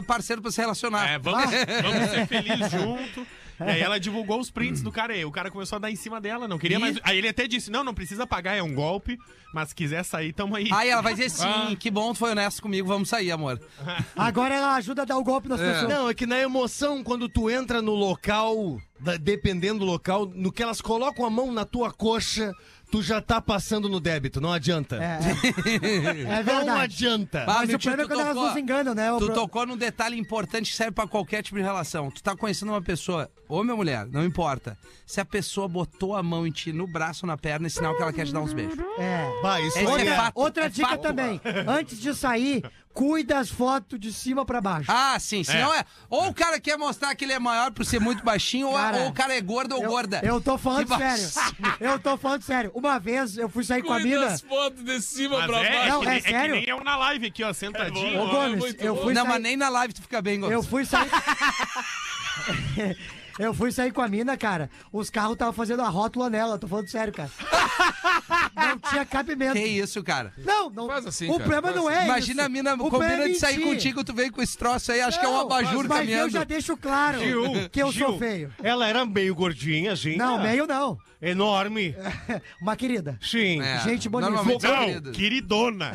parceiro 0.07 0.41
pra 0.41 0.51
se 0.51 0.59
relacionar. 0.61 1.09
É, 1.09 1.17
vamos, 1.19 1.43
vamos 1.81 2.09
ser 2.09 2.27
felizes 2.27 2.71
junto. 2.71 3.25
E 3.59 3.63
aí 3.63 3.79
ela 3.81 3.99
divulgou 3.99 4.39
os 4.39 4.49
prints 4.49 4.81
do 4.81 4.91
cara 4.91 5.13
aí. 5.13 5.23
O 5.23 5.29
cara 5.31 5.51
começou 5.51 5.75
a 5.75 5.79
dar 5.79 5.91
em 5.91 5.95
cima 5.95 6.19
dela, 6.19 6.47
não 6.47 6.57
queria 6.57 6.77
E? 6.77 6.79
mais. 6.79 6.97
Aí 7.03 7.15
ele 7.19 7.27
até 7.27 7.45
disse: 7.47 7.69
não, 7.69 7.83
não 7.83 7.93
precisa 7.93 8.25
pagar, 8.25 8.55
é 8.55 8.63
um 8.63 8.73
golpe. 8.73 9.19
Mas 9.53 9.69
se 9.69 9.75
quiser 9.75 10.03
sair, 10.03 10.33
tamo 10.33 10.55
aí. 10.55 10.67
Aí 10.73 10.89
ela 10.89 11.01
vai 11.01 11.13
dizer 11.13 11.29
sim, 11.29 11.45
Ah. 11.45 11.75
que 11.79 11.91
bom, 11.91 12.11
tu 12.13 12.17
foi 12.19 12.31
honesto 12.31 12.59
comigo, 12.61 12.87
vamos 12.87 13.07
sair, 13.09 13.29
amor. 13.31 13.61
Agora 14.17 14.55
ela 14.55 14.75
ajuda 14.77 15.03
a 15.03 15.05
dar 15.05 15.17
o 15.17 15.23
golpe 15.23 15.47
nas 15.47 15.59
pessoas. 15.59 15.89
Não, 15.89 16.09
é 16.09 16.13
que 16.15 16.25
na 16.25 16.39
emoção, 16.39 17.03
quando 17.03 17.29
tu 17.29 17.49
entra 17.51 17.81
no 17.83 17.93
local, 17.93 18.79
dependendo 19.19 19.79
do 19.79 19.85
local, 19.85 20.25
no 20.33 20.51
que 20.51 20.63
elas 20.63 20.81
colocam 20.81 21.23
a 21.25 21.29
mão 21.29 21.51
na 21.51 21.65
tua 21.65 21.91
coxa, 21.91 22.51
tu 22.91 23.01
já 23.01 23.21
tá 23.21 23.39
passando 23.41 23.87
no 23.87 23.99
débito, 23.99 24.41
não 24.41 24.51
adianta. 24.51 24.97
É, 24.97 25.19
é 26.23 26.37
Não 26.37 26.43
verdade. 26.43 26.69
adianta. 26.69 27.45
Bah, 27.45 27.59
Mas 27.59 27.73
o 27.73 27.79
problema 27.79 28.03
é 28.03 28.07
quando 28.07 28.19
elas 28.19 28.33
tocou- 28.33 28.47
nos 28.49 28.57
enganam, 28.57 28.93
né? 28.95 29.11
o 29.11 29.17
Tu 29.19 29.25
pro- 29.25 29.33
tocou 29.35 29.65
num 29.65 29.77
detalhe 29.77 30.17
importante 30.19 30.69
que 30.71 30.75
serve 30.75 30.91
pra 30.91 31.07
qualquer 31.07 31.41
tipo 31.41 31.57
de 31.57 31.63
relação. 31.63 32.11
Tu 32.11 32.21
tá 32.21 32.35
conhecendo 32.35 32.69
uma 32.71 32.81
pessoa, 32.81 33.29
homem 33.47 33.71
ou 33.71 33.77
mulher, 33.77 34.05
não 34.07 34.23
importa. 34.25 34.77
Se 35.05 35.19
a 35.21 35.25
pessoa 35.25 35.67
botou 35.67 36.15
a 36.15 36.21
mão 36.23 36.45
em 36.45 36.51
ti, 36.51 36.71
no 36.73 36.85
braço 36.87 37.25
ou 37.25 37.27
na 37.27 37.37
perna, 37.37 37.67
é 37.67 37.69
sinal 37.69 37.95
que 37.95 38.01
ela 38.01 38.13
quer 38.13 38.25
te 38.25 38.33
dar 38.33 38.41
uns 38.41 38.53
beijos. 38.53 38.77
É. 38.99 39.31
Bah, 39.41 39.59
isso 39.61 39.77
é 39.77 39.83
é... 40.07 40.15
fato. 40.15 40.37
Outra 40.37 40.65
é 40.65 40.69
dica 40.69 40.89
fato. 40.89 41.01
também. 41.01 41.39
Antes 41.67 41.99
de 41.99 42.13
sair, 42.13 42.63
cuida 42.93 43.39
as 43.39 43.49
fotos 43.49 43.99
de 43.99 44.11
cima 44.11 44.45
pra 44.45 44.61
baixo. 44.61 44.91
Ah, 44.91 45.17
sim. 45.19 45.43
Senão 45.43 45.73
é. 45.73 45.83
Ou 46.09 46.27
o 46.27 46.33
cara 46.33 46.59
quer 46.59 46.77
mostrar 46.77 47.13
que 47.15 47.25
ele 47.25 47.33
é 47.33 47.39
maior 47.39 47.71
por 47.71 47.85
ser 47.85 47.99
muito 47.99 48.23
baixinho, 48.23 48.67
ou, 48.67 48.73
Cara, 48.73 48.97
ou 48.97 49.07
o 49.09 49.13
cara 49.13 49.35
é 49.35 49.41
gordo 49.41 49.75
ou 49.75 49.83
eu, 49.83 49.89
gorda. 49.89 50.21
eu 50.23 50.41
tô 50.41 50.57
falando 50.57 50.87
Que 50.97 51.17
sério. 51.17 51.75
Eu 51.79 51.99
tô 51.99 52.17
falando 52.17 52.41
sério. 52.43 52.71
Uma 52.73 52.99
vez 52.99 53.37
eu 53.37 53.49
fui 53.49 53.63
sair 53.63 53.81
com 53.81 53.93
a 53.93 53.99
Cuida 54.01 54.09
mina. 54.19 54.27
as 54.27 54.41
fotos 54.41 54.83
de 54.83 55.01
cima 55.01 55.37
Mas 55.39 55.45
pra 55.47 55.63
é, 55.63 55.71
baixo. 55.71 55.87
Não, 55.89 55.99
que, 56.01 56.07
é 56.07 56.09
nem- 56.09 56.17
é 56.17 56.21
que 56.21 56.29
sério? 56.29 56.55
nem 56.55 56.69
eu 56.69 56.83
na 56.83 56.97
live 56.97 57.27
aqui, 57.27 57.43
ó, 57.43 57.53
sentadinho. 57.53 58.19
Ô, 58.19 58.27
Ah, 58.27 58.31
Gomes, 58.31 58.59
muito 58.59 58.81
eu 58.83 58.95
bom. 58.95 59.03
fui 59.03 59.13
Não, 59.13 59.23
sair. 59.23 59.31
mas 59.33 59.41
nem 59.41 59.57
na 59.57 59.69
live 59.69 59.93
tu 59.93 60.01
fica 60.01 60.21
bem, 60.21 60.39
Gomes. 60.39 60.53
Eu 60.53 60.63
fui 60.63 60.85
sair. 60.85 61.09
eu 63.45 63.53
fui 63.53 63.71
sair 63.71 63.91
com 63.91 64.01
a 64.01 64.07
mina, 64.07 64.35
cara. 64.37 64.69
Os 64.91 65.09
carros 65.09 65.33
estavam 65.33 65.53
fazendo 65.53 65.81
a 65.81 65.89
rótula 65.89 66.29
nela. 66.29 66.57
Tô 66.59 66.67
falando 66.67 66.87
sério, 66.87 67.13
cara. 67.13 67.29
Não 68.55 68.79
tinha 68.79 69.05
cabimento. 69.05 69.53
Que 69.53 69.65
isso, 69.65 70.03
cara? 70.03 70.31
Não, 70.37 70.69
não. 70.69 70.87
Faz 70.87 71.05
assim, 71.05 71.25
o 71.25 71.31
cara, 71.31 71.39
problema 71.39 71.67
faz 71.69 71.75
não 71.75 71.89
é 71.89 72.05
Imagina 72.05 72.41
isso. 72.41 72.45
a 72.45 72.49
mina 72.49 72.73
O 72.75 72.89
combina 72.89 73.23
é 73.25 73.27
de 73.27 73.35
sair 73.35 73.59
contigo, 73.61 74.03
tu 74.03 74.13
vem 74.13 74.29
com 74.31 74.41
esse 74.41 74.57
troço 74.57 74.91
aí, 74.91 75.01
acho 75.01 75.19
que 75.19 75.25
é 75.25 75.29
um 75.29 75.33
Não, 75.33 75.41
abajur 75.41 75.87
mas 75.87 75.99
caminhando. 75.99 76.27
eu 76.27 76.29
já 76.29 76.43
deixo 76.43 76.77
claro 76.77 77.19
Gil, 77.19 77.69
que 77.71 77.81
eu 77.81 77.91
Gil. 77.91 78.07
sou 78.07 78.19
feio. 78.19 78.53
Ela 78.63 78.87
era 78.87 79.05
meio 79.05 79.33
gordinha, 79.35 79.93
assim. 79.93 80.15
Não, 80.15 80.37
né? 80.37 80.51
meio 80.51 80.65
não. 80.67 80.97
Enorme. 81.21 81.95
Uma 82.61 82.75
querida. 82.75 83.17
Sim. 83.21 83.61
É, 83.61 83.79
Gente 83.79 84.07
bonita. 84.09 84.31
Não, 84.31 85.11
queridona. 85.11 85.93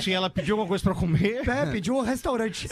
Sim, 0.00 0.12
ela 0.12 0.30
pediu 0.30 0.54
alguma 0.54 0.68
coisa 0.68 0.82
pra 0.82 0.94
comer. 0.94 1.48
É, 1.48 1.66
pediu 1.66 1.96
um 1.96 2.00
restaurante. 2.00 2.68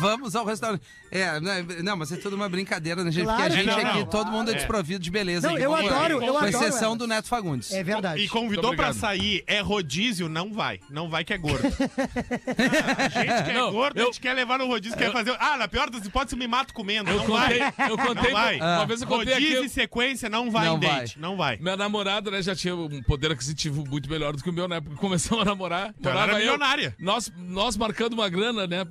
Vamos 0.00 0.34
ao 0.34 0.44
restaurante. 0.44 0.82
É, 1.10 1.38
não, 1.40 1.62
não, 1.84 1.96
mas 1.98 2.10
é 2.12 2.16
tudo 2.16 2.34
uma 2.36 2.48
brincadeira, 2.48 3.04
né, 3.04 3.10
gente? 3.10 3.24
Porque 3.26 3.42
a 3.42 3.46
Claro, 3.46 3.54
gente 3.54 3.66
não, 3.66 3.90
aqui, 3.90 3.98
não. 4.00 4.06
todo 4.06 4.30
mundo 4.30 4.50
é 4.50 4.54
desprovido 4.54 4.98
de 5.04 5.10
beleza. 5.10 5.48
Não, 5.48 5.58
eu 5.58 5.74
adoro, 5.74 6.14
eu 6.14 6.20
Com 6.32 6.38
adoro 6.38 6.46
exceção 6.48 6.88
elas. 6.88 6.98
do 6.98 7.06
Neto 7.06 7.28
Fagundes. 7.28 7.72
É 7.72 7.82
verdade. 7.84 8.22
E 8.22 8.28
convidou 8.28 8.74
pra 8.74 8.92
sair, 8.92 9.44
é 9.46 9.60
rodízio, 9.60 10.28
não 10.28 10.52
vai. 10.52 10.80
Não 10.90 11.08
vai 11.10 11.24
que 11.24 11.32
é 11.32 11.38
gordo. 11.38 11.62
a 11.68 13.08
gente 13.08 13.44
que 13.44 13.50
é 13.50 13.70
gordo, 13.70 13.98
a 13.98 14.02
eu- 14.02 14.06
gente 14.06 14.20
quer 14.20 14.32
levar 14.34 14.58
no 14.58 14.66
rodízio, 14.66 14.96
quer 14.96 15.12
fazer... 15.12 15.36
Ah, 15.38 15.56
na 15.56 15.68
pior 15.68 15.90
das 15.90 16.04
hipóteses, 16.04 16.38
me 16.38 16.46
mato 16.46 16.72
comendo. 16.74 17.10
Eu 17.10 17.18
não 17.18 17.26
contei, 17.26 17.58
vai. 17.58 17.90
eu 17.90 17.96
contei, 17.98 18.32
Não 18.32 18.40
vai. 18.40 18.56
uma 18.58 18.86
vez 18.86 19.02
eu 19.02 19.08
contei 19.08 19.34
Rodízio 19.34 19.58
aqui. 19.58 19.66
e 19.66 19.68
sequência, 19.68 20.28
não 20.28 20.50
vai 20.50 20.66
Não 20.66 20.76
em 20.76 20.80
date. 20.80 21.18
Não 21.18 21.36
vai. 21.36 21.56
Minha 21.58 21.76
namorada, 21.76 22.30
né, 22.30 22.42
já 22.42 22.54
tinha 22.56 22.74
um 22.74 23.02
poder 23.02 23.32
aquisitivo 23.32 23.84
muito 23.88 24.08
melhor 24.08 24.34
do 24.36 24.42
que 24.42 24.50
o 24.50 24.52
meu, 24.52 24.66
né? 24.66 24.80
Porque 24.80 24.96
começamos 24.96 25.42
a 25.42 25.44
namorar. 25.46 25.94
Então 25.98 26.12
morava 26.12 26.32
era 26.32 26.40
eu, 26.40 26.52
milionária. 26.52 26.94
Nós, 26.98 27.30
nós 27.36 27.76
marcando 27.76 28.14
uma 28.14 28.28
grana, 28.28 28.66
né? 28.66 28.86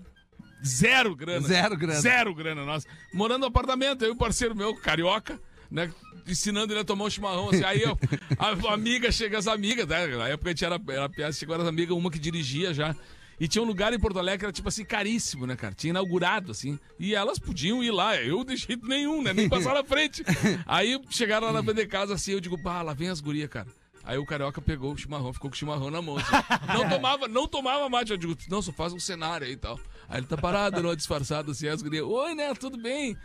Zero 0.65 1.15
grana. 1.15 1.47
Zero 1.47 1.77
grana. 1.77 1.99
Zero 1.99 2.35
grana, 2.35 2.65
nós. 2.65 2.85
Morando 3.13 3.41
no 3.41 3.47
apartamento, 3.47 4.03
eu 4.03 4.09
e 4.09 4.11
o 4.11 4.15
parceiro 4.15 4.55
meu, 4.55 4.75
carioca, 4.75 5.39
né? 5.69 5.91
Ensinando 6.27 6.73
ele 6.73 6.81
a 6.81 6.83
tomar 6.85 7.05
um 7.05 7.09
chimarrão, 7.09 7.49
assim. 7.49 7.63
Aí 7.63 7.81
eu, 7.81 7.97
a, 8.37 8.73
amiga, 8.73 9.11
chega 9.11 9.37
as 9.37 9.47
amigas, 9.47 9.87
né? 9.87 10.07
Na 10.07 10.27
época 10.27 10.49
a 10.49 10.53
gente 10.53 10.65
era, 10.65 10.79
era 10.89 11.09
piada, 11.09 11.33
chegou 11.33 11.55
as 11.55 11.67
amigas, 11.67 11.95
uma 11.95 12.11
que 12.11 12.19
dirigia 12.19 12.73
já. 12.73 12.95
E 13.39 13.47
tinha 13.47 13.63
um 13.63 13.65
lugar 13.65 13.91
em 13.91 13.99
Porto 13.99 14.19
Alegre 14.19 14.37
que 14.37 14.45
era, 14.45 14.51
tipo 14.53 14.69
assim, 14.69 14.85
caríssimo, 14.85 15.47
né, 15.47 15.55
cara? 15.55 15.73
Tinha 15.73 15.89
inaugurado, 15.89 16.51
assim. 16.51 16.77
E 16.99 17.15
elas 17.15 17.39
podiam 17.39 17.83
ir 17.83 17.89
lá. 17.89 18.15
Eu 18.15 18.43
de 18.43 18.55
jeito 18.55 18.87
nenhum, 18.87 19.23
né? 19.23 19.33
Nem 19.33 19.49
passar 19.49 19.73
na 19.73 19.83
frente. 19.83 20.23
Aí 20.63 21.01
chegaram 21.09 21.47
lá 21.47 21.53
na 21.53 21.63
frente 21.63 21.77
de 21.77 21.87
casa, 21.87 22.13
assim, 22.13 22.33
eu 22.33 22.39
digo, 22.39 22.55
pá, 22.61 22.83
lá 22.83 22.93
vem 22.93 23.09
as 23.09 23.19
gurias, 23.19 23.49
cara. 23.49 23.67
Aí 24.03 24.17
o 24.17 24.25
carioca 24.25 24.61
pegou 24.61 24.93
o 24.93 24.97
chimarrão, 24.97 25.31
ficou 25.31 25.49
com 25.49 25.55
o 25.55 25.57
chimarrão 25.57 25.91
na 25.91 26.01
mão. 26.01 26.17
assim. 26.17 26.31
Não 26.73 26.89
tomava, 26.89 27.27
não 27.27 27.47
tomava 27.47 27.89
mate. 27.89 28.11
Eu 28.11 28.17
digo, 28.17 28.35
não, 28.49 28.61
só 28.61 28.71
faz 28.71 28.93
um 28.93 28.99
cenário 28.99 29.45
aí 29.45 29.53
e 29.53 29.57
tal. 29.57 29.79
Aí 30.09 30.19
ele 30.19 30.27
tá 30.27 30.37
parado, 30.37 30.81
não, 30.81 30.95
disfarçado 30.95 31.51
assim, 31.51 31.67
as 31.67 31.81
gurias. 31.81 32.05
Oi, 32.05 32.33
né, 32.33 32.53
tudo 32.55 32.77
bem? 32.77 33.15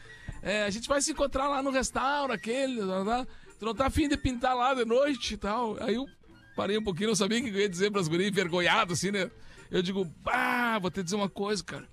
É, 0.43 0.65
a 0.65 0.71
gente 0.71 0.89
vai 0.89 1.01
se 1.01 1.13
encontrar 1.13 1.49
lá 1.49 1.63
no 1.63 1.71
restaurante, 1.71 2.37
aquele, 2.37 2.81
tá? 2.81 3.27
Tu 3.59 3.65
não 3.65 3.75
tá 3.75 3.87
afim 3.87 4.07
de 4.07 4.17
pintar 4.17 4.55
lá 4.55 4.75
de 4.75 4.85
noite 4.85 5.35
e 5.35 5.37
tal. 5.37 5.83
Aí 5.83 5.95
eu 5.95 6.07
parei 6.55 6.77
um 6.77 6.85
pouquinho, 6.85 7.09
não 7.09 7.17
sabia 7.17 7.39
o 7.39 7.43
que 7.43 7.49
eu 7.49 7.61
ia 7.61 7.69
dizer 7.69 7.91
pras 7.91 8.07
gurias, 8.07 8.29
envergonhado 8.31 8.93
assim, 8.93 9.11
né? 9.11 9.31
Eu 9.71 9.83
digo, 9.83 10.09
ah, 10.27 10.79
vou 10.81 10.91
te 10.91 11.03
dizer 11.03 11.17
uma 11.17 11.29
coisa, 11.29 11.65
cara. 11.65 11.89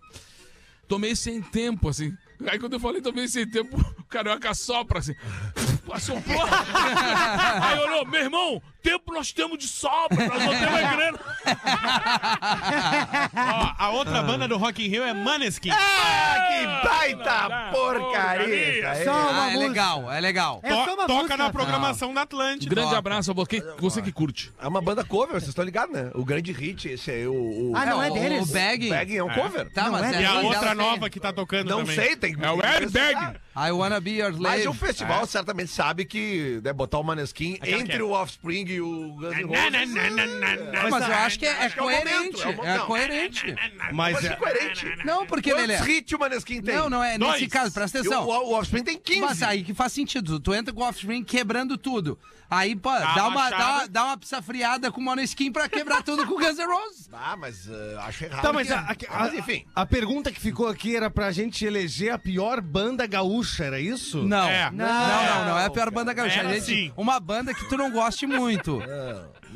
Tomei 0.87 1.15
sem 1.15 1.41
tempo, 1.41 1.89
assim. 1.89 2.15
Aí 2.45 2.59
quando 2.59 2.73
eu 2.73 2.79
falei 2.79 3.01
tomei 3.01 3.27
sem 3.27 3.49
tempo, 3.49 3.77
o 3.97 4.03
carioca 4.03 4.53
sopra 4.53 4.99
assim. 4.99 5.15
Assoprou. 5.91 6.41
Aí 7.61 7.79
olhou, 7.79 8.05
meu 8.05 8.21
irmão, 8.21 8.61
tempo 8.83 9.13
nós 9.13 9.31
temos 9.31 9.57
de 9.57 9.67
sobra, 9.67 10.27
nós 10.27 10.43
não 10.43 10.53
temos 10.59 10.79
é 10.79 10.95
grana. 10.95 11.19
Ó, 13.35 13.73
a 13.77 13.89
outra 13.91 14.21
banda 14.21 14.47
do 14.47 14.57
Rock 14.57 14.85
in 14.85 14.89
Rio 14.89 15.03
é 15.03 15.13
Maneskin. 15.13 15.69
Ah, 15.71 16.47
que 16.49 16.87
baita 16.87 17.31
Ah, 17.31 17.69
porcaria! 17.71 18.81
porcaria. 18.83 19.03
Só 19.05 19.11
uma 19.11 19.43
Ah, 19.43 19.49
é 19.49 19.53
música. 19.53 19.67
legal, 19.69 20.11
é 20.11 20.19
legal. 20.21 20.59
É 20.63 20.69
só 20.69 20.93
uma 20.93 21.07
toca 21.07 21.13
música. 21.13 21.37
na 21.37 21.49
programação 21.51 22.13
da 22.13 22.21
Atlântida. 22.23 22.69
Grande 22.69 22.87
Toca. 22.89 22.99
abraço 22.99 23.31
a 23.31 23.33
você, 23.33 23.61
você 23.79 24.01
que 24.01 24.11
curte. 24.11 24.51
É 24.61 24.67
uma 24.67 24.81
banda 24.81 25.03
cover, 25.03 25.31
vocês 25.33 25.47
estão 25.49 25.63
ligados, 25.63 25.93
né? 25.95 26.11
O 26.13 26.25
grande 26.25 26.51
hit, 26.51 26.87
esse 26.89 27.11
é 27.11 27.25
o. 27.27 27.71
o 27.71 27.73
Ah, 27.75 27.85
não 27.85 28.03
é 28.03 28.09
o- 28.11 28.13
deles? 28.13 28.49
O 28.49 28.53
Bag. 28.53 28.89
Bag 28.89 29.17
é 29.17 29.23
um 29.23 29.29
cover. 29.29 29.69
Tá, 29.71 29.83
Não 29.85 29.91
mas 29.93 30.03
é 30.03 30.21
E 30.21 30.25
a 30.25 30.29
delas 30.31 30.43
outra 30.45 30.67
tem- 30.67 30.75
nova 30.75 31.09
que 31.09 31.19
tá 31.19 31.31
tocando 31.33 31.69
Não 31.69 31.79
também. 31.79 31.95
sei, 31.95 32.15
tem 32.15 32.35
que. 32.35 32.43
É 32.43 32.51
o 32.51 32.61
Airbag. 32.63 33.37
I 33.55 33.71
wanna 33.71 33.99
be 34.01 34.11
your 34.17 34.31
slave. 34.31 34.57
Mas 34.57 34.65
o 34.65 34.73
festival 34.73 35.25
certamente 35.27 35.69
sabe 35.71 36.05
que 36.05 36.59
né, 36.63 36.73
botar 36.73 36.97
o 36.97 37.03
Maneskin 37.03 37.55
Aquela 37.61 37.81
entre 37.81 37.97
é- 37.97 38.03
o 38.03 38.09
Offspring 38.11 38.65
e 38.67 38.72
o 38.81 39.15
Guns 39.15 39.37
N' 39.37 39.43
Roses. 39.43 39.71
na, 39.93 40.09
na, 40.09 40.25
na, 40.25 40.55
na. 40.83 40.89
Mas 40.89 41.07
eu 41.09 41.15
acho 41.15 41.39
que 41.39 41.45
é, 41.45 41.49
é 41.49 41.73
é 41.75 41.81
o 41.81 41.83
momento, 41.83 42.03
coerente. 42.07 42.43
é 42.43 42.47
o 42.47 42.65
É 42.65 42.77
não. 42.77 42.85
coerente. 42.85 43.55
Mas 43.91 44.13
Mas 44.13 44.25
é 44.25 44.35
coerente. 44.35 44.85
Não, 45.05 45.25
porque, 45.25 45.51
Quantos 45.51 45.67
Lelê. 45.67 45.91
hits 45.97 46.13
o 46.13 46.19
Maneskin 46.19 46.61
tem? 46.61 46.75
Não, 46.75 46.89
não 46.89 47.03
é. 47.03 47.17
Nesse 47.17 47.39
Dois. 47.39 47.47
caso, 47.47 47.73
presta 47.73 47.97
E 47.97 48.01
atenção. 48.01 48.23
o, 48.25 48.29
o 48.29 48.53
Offspring 48.53 48.83
tem 48.83 48.97
15. 48.97 49.21
Mas 49.21 49.43
aí 49.43 49.63
que 49.63 49.73
faz 49.73 49.93
sentido. 49.93 50.39
Tu 50.39 50.53
entra 50.53 50.73
com 50.73 50.81
o 50.81 50.83
offspring 50.87 51.23
quebrando 51.23 51.77
tudo. 51.77 52.17
Aí, 52.49 52.75
pô, 52.75 52.91
dá 52.91 53.27
uma, 53.27 53.49
dá, 53.49 53.57
uma, 53.77 53.87
dá 53.87 54.03
uma 54.05 54.17
pizza 54.17 54.39
friada 54.41 54.91
com 54.91 55.01
Moneskin 55.01 55.51
pra 55.51 55.67
quebrar 55.67 56.03
tudo 56.03 56.27
com 56.27 56.35
Guns 56.35 56.57
N' 56.57 56.65
Roses. 56.67 57.09
Ah, 57.25 57.37
mas 57.37 57.67
uh, 57.67 57.99
acho 58.01 58.25
errado. 58.25 58.41
Tá, 58.41 58.51
mas 58.53 58.67
que- 58.67 58.73
a, 58.73 58.79
a- 58.79 58.95
Ah, 59.09 59.19
mas 59.19 59.33
enfim. 59.33 59.65
a 59.73 59.85
pergunta 59.85 60.31
que 60.31 60.39
ficou 60.39 60.67
aqui 60.67 60.95
era 60.95 61.09
pra 61.09 61.31
gente 61.31 61.63
eleger 61.63 62.11
a 62.11 62.17
pior 62.17 62.59
banda 62.59 63.07
gaúcha, 63.07 63.63
era 63.63 63.79
isso? 63.79 64.23
Não. 64.23 64.47
É. 64.47 64.69
não, 64.71 64.85
não, 64.85 65.45
não, 65.45 65.59
é 65.59 65.65
a 65.65 65.69
pior 65.69 65.89
banda 65.89 66.11
gaúcha. 66.13 66.39
Era 66.39 66.49
A 66.49 66.53
gente- 66.53 66.65
sim. 66.65 66.93
Uma 66.97 67.19
banda 67.19 67.53
que 67.53 67.67
tu 67.69 67.77
não 67.77 67.89
goste 67.91 68.27
muito. 68.27 68.62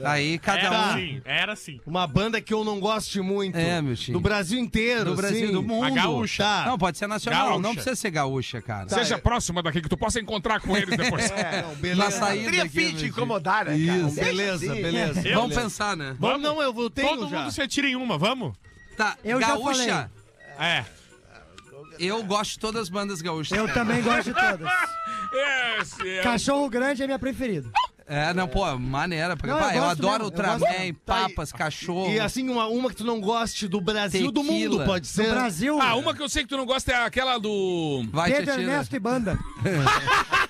Aí 0.03 0.37
cada 0.37 0.59
Era 0.59 0.71
um. 0.77 0.81
assim, 0.91 1.21
era 1.25 1.53
assim. 1.53 1.81
Uma 1.85 2.05
banda 2.05 2.39
que 2.39 2.53
eu 2.53 2.63
não 2.63 2.79
goste 2.79 3.19
muito. 3.19 3.57
É, 3.57 3.81
meu 3.81 3.95
tio. 3.95 4.13
Do 4.13 4.19
Brasil 4.19 4.59
inteiro, 4.59 5.05
Do 5.11 5.15
Brasil, 5.15 5.45
assim. 5.45 5.53
do 5.53 5.63
mundo. 5.63 5.85
A 5.85 5.89
gaúcha. 5.89 6.43
Tá. 6.43 6.65
Não, 6.67 6.77
pode 6.77 6.97
ser 6.99 7.07
nacional, 7.07 7.47
Gaúcha. 7.47 7.61
não 7.61 7.73
precisa 7.73 7.95
ser 7.95 8.11
gaúcha, 8.11 8.61
cara. 8.61 8.87
Seja 8.89 9.17
próxima 9.17 9.63
daqui 9.63 9.81
que 9.81 9.89
tu 9.89 9.97
possa 9.97 10.19
encontrar 10.19 10.59
com 10.59 10.77
eles 10.77 10.95
depois. 10.95 11.27
É, 11.37 11.61
não, 11.61 11.69
Na 11.69 11.75
beleza. 11.75 12.11
saída 12.11 12.61
aqui, 12.63 12.69
fim 12.69 12.95
tio. 12.95 13.07
incomodar, 13.07 13.65
né, 13.65 13.85
cara? 13.85 13.97
Isso. 14.07 14.15
Beleza, 14.15 14.71
assim. 14.71 14.81
beleza. 14.81 15.21
Vamos 15.33 15.55
pensar, 15.55 15.97
né? 15.97 16.15
Vamos, 16.19 16.41
não, 16.41 16.61
eu 16.61 16.71
vou 16.73 16.89
tenho 16.89 17.07
Todo 17.07 17.29
já. 17.29 17.39
mundo 17.39 17.51
se 17.51 17.67
tira 17.67 17.87
em 17.87 17.95
uma, 17.95 18.17
vamos? 18.17 18.55
Tá, 18.95 19.15
Eu 19.23 19.39
já 19.41 19.47
gaúcha. 19.47 20.11
É. 20.59 20.85
Eu 21.99 22.23
gosto 22.23 22.51
de 22.51 22.59
todas 22.59 22.83
as 22.83 22.89
bandas 22.89 23.21
gaúchas. 23.21 23.57
Eu 23.57 23.71
também 23.73 24.01
gosto 24.03 24.25
de 24.25 24.33
todas. 24.33 24.67
Esse 25.81 26.07
é 26.09 26.21
Cachorro 26.21 26.69
Grande 26.69 27.01
é 27.03 27.07
minha 27.07 27.19
preferida. 27.19 27.69
É, 28.09 28.33
não, 28.33 28.47
pô, 28.47 28.63
maneira. 28.77 29.35
Pra... 29.35 29.47
Não, 29.49 29.59
eu 29.59 29.67
eu, 29.67 29.73
gosto 29.81 29.91
adoro 29.91 30.11
mesmo, 30.11 30.21
eu 30.21 30.25
Ultraman, 30.25 30.59
gosto. 30.59 30.93
Tá, 31.05 31.15
papas, 31.27 31.51
cachorro. 31.51 32.09
E 32.11 32.19
assim, 32.19 32.47
uma, 32.49 32.65
uma 32.67 32.89
que 32.89 32.95
tu 32.95 33.03
não 33.03 33.19
goste 33.19 33.67
do 33.67 33.81
Brasil, 33.81 34.31
do 34.31 34.41
Tequila. 34.43 34.75
mundo, 34.77 34.85
pode 34.85 35.01
Do 35.01 35.07
ser? 35.07 35.29
Brasil, 35.29 35.77
Ah, 35.81 35.95
uma 35.95 36.13
que 36.15 36.21
eu 36.21 36.29
sei 36.29 36.43
que 36.43 36.49
tu 36.49 36.55
não 36.55 36.65
gosta 36.65 36.91
é 36.91 36.95
aquela 37.05 37.37
do. 37.37 38.05
Vai, 38.11 38.29
Pedro 38.31 38.45
Tietchan. 38.45 38.61
Ernesto 38.61 38.95
e 38.95 38.99
Banda. 38.99 39.37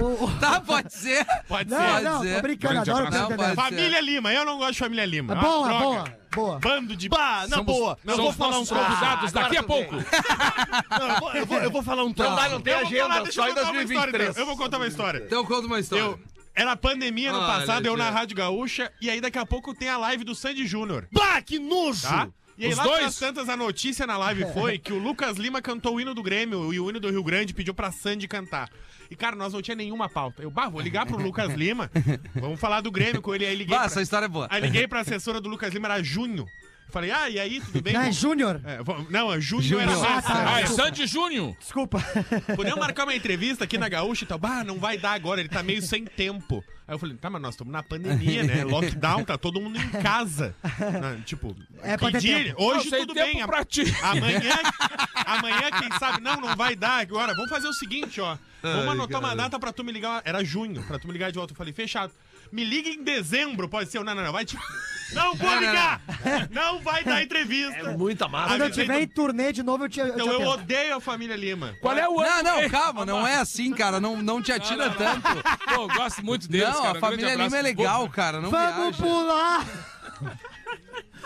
O- 0.00 0.26
o- 0.26 0.30
Tá, 0.38 0.60
pode 0.60 0.92
ser. 0.94 1.26
Pode 1.48 1.68
Não, 1.70 1.96
ser. 1.96 2.02
não, 2.04 2.18
tô 2.24 2.40
brincando, 2.42 2.74
Grande 2.74 2.90
adoro 2.90 3.06
abraço. 3.08 3.26
Pedro 3.28 3.36
Não, 3.42 3.50
Ernesto. 3.50 3.62
Família 3.68 4.00
Lima, 4.00 4.32
eu 4.32 4.44
não 4.44 4.56
gosto 4.58 4.72
de 4.74 4.78
Família 4.78 5.04
Lima. 5.04 5.34
É 5.34 5.36
uma 5.36 5.42
boa, 5.42 5.68
droga. 5.68 5.84
boa, 5.84 6.04
boa. 6.36 6.58
Bando 6.60 6.94
de... 6.96 7.08
Bah, 7.08 7.46
na 7.48 7.62
boa. 7.64 7.98
eu 8.04 8.14
são 8.14 8.22
vou 8.22 8.30
os 8.30 8.36
falar 8.36 8.50
um 8.50 8.52
nossos 8.60 8.68
troço. 8.68 8.84
convidados 8.86 9.32
daqui 9.32 9.56
a 9.56 9.62
pouco. 9.64 9.94
Não, 9.96 11.08
eu, 11.08 11.18
vou, 11.20 11.32
eu, 11.34 11.46
vou, 11.46 11.58
eu 11.58 11.70
vou 11.72 11.82
falar 11.82 12.04
um 12.04 12.12
troço. 12.12 12.30
Não 12.30 12.36
dá, 12.36 12.48
não 12.48 12.60
tem 12.60 12.72
Eu 12.74 12.78
vou 12.78 12.86
agenda, 12.86 13.08
falar, 13.08 13.22
deixa 13.24 13.32
só 13.32 13.46
eu 13.48 13.50
em 13.50 13.54
contar 13.56 13.70
uma 13.72 13.82
história, 13.82 14.12
2023. 14.12 14.30
então. 14.30 14.40
Eu 14.42 14.46
vou 14.46 14.56
contar 14.56 14.76
uma 14.76 14.86
história. 14.86 15.22
Então 15.26 15.44
conta 15.44 15.66
uma 15.66 15.80
história. 15.80 16.02
Eu, 16.04 16.20
era 16.60 16.76
pandemia 16.76 17.32
no 17.32 17.38
Olha, 17.38 17.46
passado, 17.46 17.86
eu 17.86 17.96
na. 17.96 18.10
Rádio 18.10 18.36
Gaúcha, 18.36 18.90
e 19.00 19.08
aí 19.08 19.20
daqui 19.20 19.38
a 19.38 19.46
pouco 19.46 19.74
tem 19.74 19.88
a 19.88 19.96
live 19.98 20.24
do 20.24 20.34
Sandy 20.34 20.66
Júnior, 20.66 21.06
Bah, 21.12 21.40
que 21.42 21.58
nojo! 21.58 22.02
tá? 22.02 22.28
E 22.56 22.64
aí 22.64 22.72
Os 22.72 22.76
lá 22.76 22.82
dois? 22.82 22.98
pelas 22.98 23.18
tantas 23.18 23.48
a 23.48 23.56
notícia 23.56 24.04
na 24.04 24.16
live 24.16 24.44
foi 24.52 24.78
que 24.78 24.92
o 24.92 24.98
Lucas 24.98 25.36
Lima 25.36 25.62
cantou 25.62 25.94
o 25.94 26.00
hino 26.00 26.12
do 26.12 26.22
Grêmio 26.24 26.74
e 26.74 26.80
o 26.80 26.90
hino 26.90 26.98
do 26.98 27.08
Rio 27.08 27.22
Grande 27.22 27.54
pediu 27.54 27.72
pra 27.72 27.92
Sandy 27.92 28.26
cantar. 28.26 28.68
E 29.08 29.14
cara, 29.14 29.36
nós 29.36 29.52
não 29.52 29.62
tinha 29.62 29.76
nenhuma 29.76 30.08
pauta. 30.08 30.42
Eu, 30.42 30.50
bah, 30.50 30.68
vou 30.68 30.80
ligar 30.80 31.06
pro 31.06 31.16
Lucas 31.22 31.54
Lima, 31.54 31.88
vamos 32.34 32.58
falar 32.58 32.80
do 32.80 32.90
Grêmio 32.90 33.22
com 33.22 33.32
ele. 33.32 33.46
Aí 33.46 33.54
liguei, 33.54 33.70
Bah, 33.76 33.82
pra, 33.82 33.86
essa 33.86 34.02
história 34.02 34.24
é 34.26 34.28
boa. 34.28 34.48
aí 34.50 34.60
liguei 34.60 34.88
pra 34.88 35.00
assessora 35.00 35.40
do 35.40 35.48
Lucas 35.48 35.72
Lima, 35.72 35.86
era 35.86 36.02
Junho. 36.02 36.46
Falei, 36.90 37.10
ah, 37.10 37.28
e 37.28 37.38
aí, 37.38 37.60
tudo 37.60 37.82
bem? 37.82 37.92
Não, 37.92 38.00
é 38.02 38.12
Júnior. 38.12 38.60
É, 38.64 38.78
não, 39.10 39.32
é 39.32 39.38
Júnior 39.40 39.82
era. 39.82 39.92
Ah, 39.92 40.22
tá. 40.22 40.54
Ah, 40.54 40.60
é 40.62 40.66
Sandy 40.66 41.06
Júnior. 41.06 41.54
Desculpa. 41.60 42.02
Podemos 42.56 42.78
marcar 42.78 43.04
uma 43.04 43.14
entrevista 43.14 43.64
aqui 43.64 43.76
na 43.76 43.88
Gaúcha 43.90 44.24
e 44.24 44.26
tal. 44.26 44.38
Bah, 44.38 44.64
não 44.64 44.78
vai 44.78 44.96
dar 44.96 45.12
agora, 45.12 45.38
ele 45.40 45.50
tá 45.50 45.62
meio 45.62 45.82
sem 45.82 46.04
tempo. 46.04 46.64
Aí 46.86 46.94
eu 46.94 46.98
falei, 46.98 47.14
tá, 47.18 47.28
mas 47.28 47.42
nós 47.42 47.54
estamos 47.54 47.70
na 47.70 47.82
pandemia, 47.82 48.42
né? 48.42 48.64
Lockdown, 48.68 49.22
tá 49.22 49.36
todo 49.36 49.60
mundo 49.60 49.78
em 49.78 49.88
casa. 50.02 50.54
Não, 51.02 51.20
tipo, 51.20 51.54
É 51.82 51.98
pra 51.98 52.06
que 52.06 52.12
ter 52.12 52.20
dia? 52.20 52.44
tempo. 52.44 52.62
Hoje 52.64 52.90
Não, 52.90 52.98
tudo 53.00 53.12
tempo 53.14 53.26
bem. 53.36 53.46
pra 53.46 53.64
ti. 53.66 53.84
Amanhã, 54.02 54.40
amanhã, 55.26 55.70
quem 55.78 55.98
sabe, 55.98 56.22
não, 56.22 56.36
não 56.40 56.56
vai 56.56 56.74
dar 56.74 57.00
agora. 57.00 57.34
Vamos 57.34 57.50
fazer 57.50 57.68
o 57.68 57.72
seguinte, 57.74 58.18
ó. 58.20 58.38
Vamos 58.62 58.88
anotar 58.88 59.20
uma 59.20 59.36
data 59.36 59.58
pra 59.58 59.72
tu 59.72 59.84
me 59.84 59.92
ligar. 59.92 60.22
Era 60.24 60.42
junho, 60.42 60.82
pra 60.84 60.98
tu 60.98 61.06
me 61.06 61.12
ligar 61.12 61.30
de 61.30 61.36
volta. 61.36 61.52
Eu 61.52 61.56
falei, 61.56 61.72
fechado. 61.74 62.12
Me 62.50 62.64
liga 62.64 62.88
em 62.88 63.02
dezembro, 63.02 63.68
pode 63.68 63.90
ser. 63.90 64.02
Não, 64.02 64.14
não, 64.14 64.22
não, 64.24 64.32
vai 64.32 64.44
te. 64.44 64.56
Não 65.14 65.34
vou 65.34 65.54
ligar! 65.58 66.02
Não 66.50 66.80
vai 66.82 67.02
dar 67.02 67.22
entrevista. 67.22 67.78
É 67.78 67.96
muita 67.96 68.28
massa. 68.28 68.48
Quando 68.50 68.60
eu 68.64 68.70
tiver 68.70 69.00
em 69.00 69.06
turnê 69.08 69.54
de 69.54 69.62
novo, 69.62 69.84
eu 69.84 69.88
te, 69.88 70.00
eu 70.00 70.06
te 70.08 70.12
Então 70.12 70.26
eu 70.26 70.34
atendo. 70.36 70.50
odeio 70.50 70.96
a 70.96 71.00
família 71.00 71.34
Lima. 71.34 71.74
Qual 71.80 71.96
é 71.96 72.06
o 72.06 72.16
Não, 72.16 72.20
ano? 72.22 72.42
não, 72.42 72.68
calma, 72.68 73.06
não 73.06 73.26
é 73.26 73.36
assim, 73.36 73.72
cara. 73.72 73.98
Não, 73.98 74.20
não 74.20 74.42
te 74.42 74.52
atira 74.52 74.90
tanto. 74.90 75.22
Pô, 75.64 75.74
eu 75.84 75.88
gosto 75.88 76.22
muito 76.22 76.46
deles, 76.46 76.68
Não, 76.68 76.82
cara. 76.82 76.98
a 76.98 77.00
família. 77.00 77.34
Lima 77.36 77.56
é 77.56 77.62
legal, 77.62 78.06
cara. 78.10 78.38
Não 78.42 78.50
Vamos 78.50 78.98
viaja. 78.98 79.02
pular! 79.02 79.66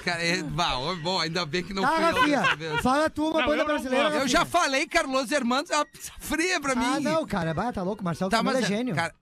Cara, 0.04 0.22
é, 0.22 0.42
bah, 0.44 0.76
bom, 1.02 1.18
ainda 1.20 1.44
bem 1.44 1.64
que 1.64 1.74
não 1.74 1.82
Tá, 1.82 1.88
fui 1.90 2.04
eu 2.04 2.40
Rafinha, 2.40 2.82
fala 2.82 3.11
tu 3.11 3.30
uma 3.30 3.40
Não, 3.40 3.46
banda 3.48 3.52
eu 3.52 3.58
não 3.58 3.74
brasileira. 3.74 4.08
Eu 4.11 4.28
já 4.28 4.44
falei, 4.44 4.87
Carlos 4.87 5.32
Hermanos 5.32 5.70
é 5.70 5.76
uma 5.76 5.87
pizza 5.87 6.12
fria 6.20 6.61
pra 6.61 6.76
mim. 6.76 6.85
Ah, 6.87 7.00
não, 7.00 7.26
cara. 7.26 7.52
Bah, 7.52 7.72
tá 7.72 7.82
louco. 7.82 8.04
Marcelo 8.04 8.30
Tá, 8.30 8.44
mas 8.44 8.62
é 8.62 8.62
gênio. 8.62 8.94
Cara, 8.94 9.12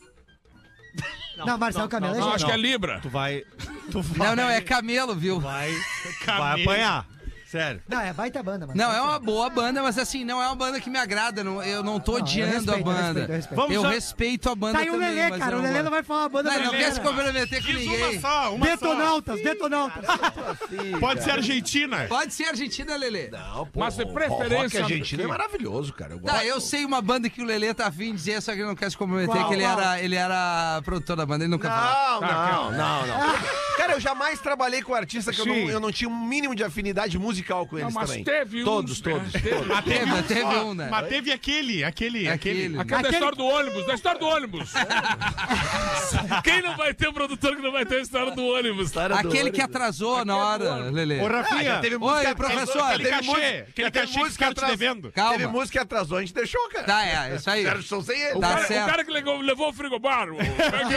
Não, 1.46 1.58
Marcelo 1.58 1.88
Camelo 1.88 2.14
é 2.14 2.18
Não, 2.18 2.32
acho 2.32 2.46
que 2.46 2.52
é 2.52 2.56
Libra. 2.56 3.00
Tu 3.00 3.08
vai. 3.08 3.44
Tu 3.90 4.00
vai. 4.02 4.28
não, 4.28 4.36
não, 4.36 4.50
é 4.50 4.60
camelo, 4.60 5.14
viu? 5.14 5.40
Vai, 5.40 5.74
Camelo. 6.24 6.44
vai 6.44 6.62
apanhar. 6.62 7.06
Sério. 7.50 7.82
Não, 7.88 8.00
é 8.00 8.12
baita 8.12 8.40
banda, 8.44 8.66
mano. 8.66 8.78
Não, 8.80 8.92
é 8.92 9.00
uma 9.02 9.18
boa 9.18 9.50
banda, 9.50 9.82
mas 9.82 9.98
assim, 9.98 10.24
não 10.24 10.40
é 10.40 10.46
uma 10.46 10.54
banda 10.54 10.80
que 10.80 10.88
me 10.88 10.98
agrada. 10.98 11.42
não- 11.42 11.60
eu 11.62 11.82
não 11.82 11.98
tô 11.98 12.12
Não, 12.12 12.18
eu 12.18 12.24
odiando 12.24 12.52
respeito, 12.52 12.70
a 12.74 12.78
eu 12.78 12.84
banda. 12.84 13.00
respeito, 13.06 13.30
eu 13.30 13.36
respeito. 13.36 13.56
Vamos 13.60 13.74
eu 13.74 13.82
já- 13.82 13.88
respeito 13.90 14.50
a 14.50 14.54
banda 14.54 14.72
Tá 14.74 14.78
aí 14.80 14.88
o 14.88 14.92
também, 14.92 15.08
Lelê, 15.08 15.28
mas 15.30 15.38
cara. 15.40 15.52
eu 15.52 15.58
O 15.58 15.62
Lelê 15.62 15.82
não 15.82 15.90
vai 15.90 16.02
falar 16.04 16.20
uma 16.20 16.28
banda 16.28 16.50
Não, 16.50 16.64
não 16.64 16.70
quer 16.70 16.92
se 16.92 17.00
brasileira. 17.00 17.08
comprometer 17.10 17.60
com 17.62 17.66
Diz 17.72 17.86
uma 17.86 17.96
ninguém. 17.96 18.20
só, 18.20 18.54
uma 18.54 18.66
só. 18.66 18.72
Detonautas, 18.72 19.42
detonautas. 19.42 20.04
Pode 21.00 21.24
ser 21.24 21.30
Argentina. 21.32 22.06
Pode 22.08 22.34
ser 22.34 22.44
Argentina, 22.44 22.96
Lelê. 22.96 23.28
Não, 23.30 23.66
pô, 23.66 23.80
Mas 23.80 23.96
de 23.96 24.02
o 24.02 24.12
preferência- 24.12 24.62
rock 24.62 24.78
argentino 24.92 25.22
é 25.22 25.26
maravilhoso, 25.26 25.92
cara. 25.92 26.12
Eu 26.14 26.20
Tá, 26.20 26.44
eu 26.44 26.60
sei 26.60 26.84
uma 26.84 27.02
banda 27.02 27.28
que 27.28 27.40
o 27.42 27.44
Lelê 27.44 27.74
tá 27.74 27.86
afim 27.88 28.12
de 28.12 28.18
dizer, 28.18 28.40
só 28.42 28.52
que 28.52 28.58
ele 28.58 28.68
não 28.68 28.76
quer 28.76 28.90
se 28.90 28.96
comprometer, 28.96 29.34
Qual, 29.34 29.48
que 29.48 29.54
ele 29.54 29.64
qual? 29.64 29.80
era, 29.80 30.00
ele 30.00 30.14
era 30.14 30.80
produtor 30.84 31.16
da 31.16 31.26
banda, 31.26 31.44
ele 31.44 31.50
nunca 31.50 31.68
falou. 31.68 32.20
Não, 32.20 32.70
não, 32.70 32.72
não, 32.72 33.06
não. 33.06 33.34
Cara, 33.76 33.94
eu 33.94 34.00
jamais 34.00 34.38
trabalhei 34.40 34.82
com 34.82 34.94
artista 34.94 35.32
que 35.32 35.40
eu 35.40 35.46
não, 35.46 35.54
eu 35.88 35.92
tinha 35.92 36.08
um 36.08 36.24
mínimo 36.26 36.54
de 36.54 36.62
afinidade 36.62 37.18
musical 37.40 37.66
com 37.66 37.78
eles 37.78 37.94
mas 37.94 38.08
também. 38.08 38.24
teve 38.24 38.64
todos, 38.64 39.02
né? 39.02 39.12
todos, 39.12 39.32
Teve. 39.32 39.48
todos. 39.50 39.66
Mas 39.66 39.84
teve, 39.84 39.98
Teve, 39.98 40.12
um 40.12 40.22
teve 40.22 40.56
um, 40.58 40.74
né? 40.74 40.88
Mas 40.90 41.08
teve 41.08 41.32
aquele, 41.32 41.84
aquele, 41.84 42.28
aquele. 42.28 42.28
Aquele. 42.28 42.68
Da 42.84 42.98
Aquele- 42.98 43.08
história 43.14 43.36
do 43.36 43.44
ônibus, 43.44 43.86
da 43.86 43.94
história 43.94 44.20
do 44.20 44.26
ônibus. 44.26 44.72
Quem 46.44 46.62
não 46.62 46.76
vai 46.76 46.92
ter 46.94 47.08
um 47.08 47.12
produtor 47.12 47.56
que 47.56 47.62
não 47.62 47.72
vai 47.72 47.84
ter 47.84 47.96
a 47.96 48.00
história 48.00 48.32
do 48.32 48.44
ônibus? 48.44 48.92
Aquele 48.96 49.50
que 49.50 49.60
atrasou 49.62 50.24
na 50.24 50.36
hora, 50.36 50.74
Lelê. 50.90 51.20
Ô, 51.20 51.26
Ah, 51.26 51.42
Rafinha. 51.42 51.78
teve 51.80 51.96
Oi, 51.96 52.00
música 52.00 52.34
professor. 52.34 52.82
Aquele 52.82 53.04
teve 53.04 53.16
cachê, 53.16 53.26
música- 53.30 53.46
aquele 53.68 53.90
teve 53.90 54.06
cachê 54.06 54.12
que 54.12 54.18
música 54.24 54.54
te 54.54 54.66
devendo. 54.66 55.12
Calma. 55.12 55.32
Teve 55.32 55.46
música 55.46 55.70
que 55.72 55.78
atrasou, 55.78 56.18
a 56.18 56.20
gente 56.20 56.34
deixou, 56.34 56.68
cara. 56.70 56.84
Tá, 56.86 57.06
é, 57.06 57.34
isso 57.36 57.50
aí. 57.50 57.82
Show 57.82 58.02
sem 58.02 58.20
ele. 58.20 58.34
O 58.38 58.40
Tá 58.40 58.48
cara, 58.56 58.64
o 58.64 58.86
cara 58.86 59.04
que 59.04 59.10
levou, 59.10 59.38
levou 59.40 59.68
o 59.68 59.72
frigobar. 59.72 60.28
o- 60.30 60.38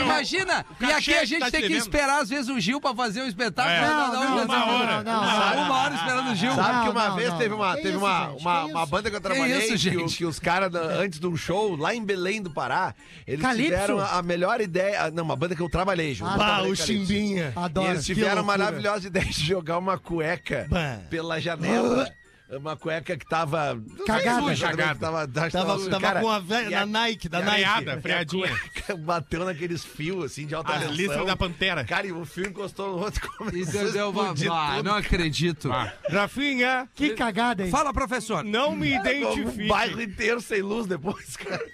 Imagina, 0.02 0.64
e 0.80 0.92
aqui 0.92 1.14
a 1.14 1.24
gente 1.24 1.40
tá 1.40 1.50
tem 1.50 1.60
te 1.60 1.66
que 1.66 1.68
devendo. 1.74 1.82
esperar, 1.82 2.20
às 2.22 2.28
vezes, 2.28 2.48
o 2.48 2.58
Gil 2.60 2.80
pra 2.80 2.94
fazer 2.94 3.22
um 3.22 3.26
espetáculo. 3.26 3.74
É. 3.74 3.80
Não, 3.80 3.94
Não, 3.94 4.12
não, 4.12 4.12
não, 4.12 4.20
não, 4.20 4.46
não, 4.46 4.46
não, 4.46 4.78
não, 4.78 5.02
não, 5.04 5.22
Uma, 5.22 5.54
não. 5.54 5.64
uma 5.64 5.78
hora 5.82 5.94
esperando 5.94 6.30
o 6.30 6.33
Gil. 6.34 6.54
Sabe 6.54 6.72
Não, 6.72 6.82
que 6.84 6.88
uma 6.90 7.08
não, 7.08 7.16
vez 7.16 7.30
não. 7.30 7.38
teve, 7.38 7.54
uma, 7.54 7.70
Que 7.76 7.82
teve 7.82 7.88
isso, 7.96 7.98
uma, 8.04 8.30
gente, 8.30 8.40
uma, 8.42 8.64
que 8.66 8.70
uma 8.72 8.82
isso? 8.82 8.90
banda 8.90 9.10
que 9.10 9.16
eu 9.16 9.20
trabalhei 9.20 9.58
isso, 9.58 9.68
que, 9.68 9.76
gente? 9.76 10.14
o- 10.14 10.16
que 10.18 10.24
os 10.24 10.38
caras, 10.38 10.74
antes 10.74 11.18
de 11.20 11.26
um 11.26 11.36
show, 11.36 11.76
lá 11.76 11.94
em 11.94 12.04
Belém 12.04 12.42
do 12.42 12.50
Pará, 12.50 12.94
eles 13.26 13.40
Calypso? 13.42 13.70
tiveram 13.70 13.98
a, 14.00 14.18
a 14.18 14.22
melhor 14.22 14.60
ideia. 14.60 15.10
Não, 15.10 15.24
uma 15.24 15.36
banda 15.36 15.54
que 15.56 15.62
eu 15.62 15.68
trabalhei 15.68 16.14
junto. 16.14 16.30
Ah, 16.32 16.36
trabalhei 16.36 16.72
o. 16.72 16.76
Chimbinha. 16.76 17.52
E 17.56 17.58
Adoro. 17.58 17.88
eles 17.92 18.06
Que 18.06 18.14
tiveram 18.14 18.40
a 18.40 18.44
maravilhosa 18.44 19.06
ideia 19.06 19.26
de 19.26 19.44
jogar 19.44 19.78
uma 19.78 19.98
cueca 19.98 20.66
Bah. 20.68 20.98
pela 21.10 21.40
janela. 21.40 22.10
Uma 22.50 22.76
cueca 22.76 23.16
que 23.16 23.26
tava. 23.26 23.80
Cagada. 24.06 24.54
Sei, 24.54 24.66
Cagada. 24.68 24.98
Tava, 25.00 25.26
tava, 25.26 25.50
Tava, 25.50 25.88
tava 25.90 26.00
cara, 26.00 26.20
com 26.20 26.28
a 26.30 26.38
velha 26.38 26.70
da 26.70 26.86
Nike, 26.86 27.28
da 27.28 27.40
Nike. 27.40 27.56
Freada, 27.62 28.00
freadinha. 28.02 28.48
cueca 28.48 28.96
bateu 29.00 29.44
naqueles 29.46 29.82
fios 29.84 30.24
assim 30.26 30.46
de 30.46 30.54
alta 30.54 30.72
A 30.74 30.78
tensão. 30.78 30.94
lista 30.94 31.24
da 31.24 31.36
Pantera. 31.36 31.84
Cara, 31.84 32.06
e 32.06 32.12
o 32.12 32.24
fio 32.26 32.46
encostou 32.46 32.92
no 32.92 32.98
outro 33.02 33.24
e 33.24 33.28
começou 33.38 33.88
E 33.88 33.92
deu 33.92 34.06
a 34.06 34.08
uma... 34.10 34.30
Ah, 34.30 34.74
tudo. 34.76 34.82
não 34.84 34.94
acredito. 34.94 35.70
Rafinha, 36.10 36.86
Que 36.94 37.14
cagada, 37.14 37.64
hein? 37.64 37.70
Fala, 37.70 37.92
professor. 37.94 38.44
não 38.44 38.76
me 38.76 38.92
O 38.92 39.00
identifiquem. 39.00 39.66
bairro 39.66 40.02
inteiro 40.02 40.40
sem 40.40 40.60
luz 40.60 40.86
depois, 40.86 41.36
cara. 41.38 41.64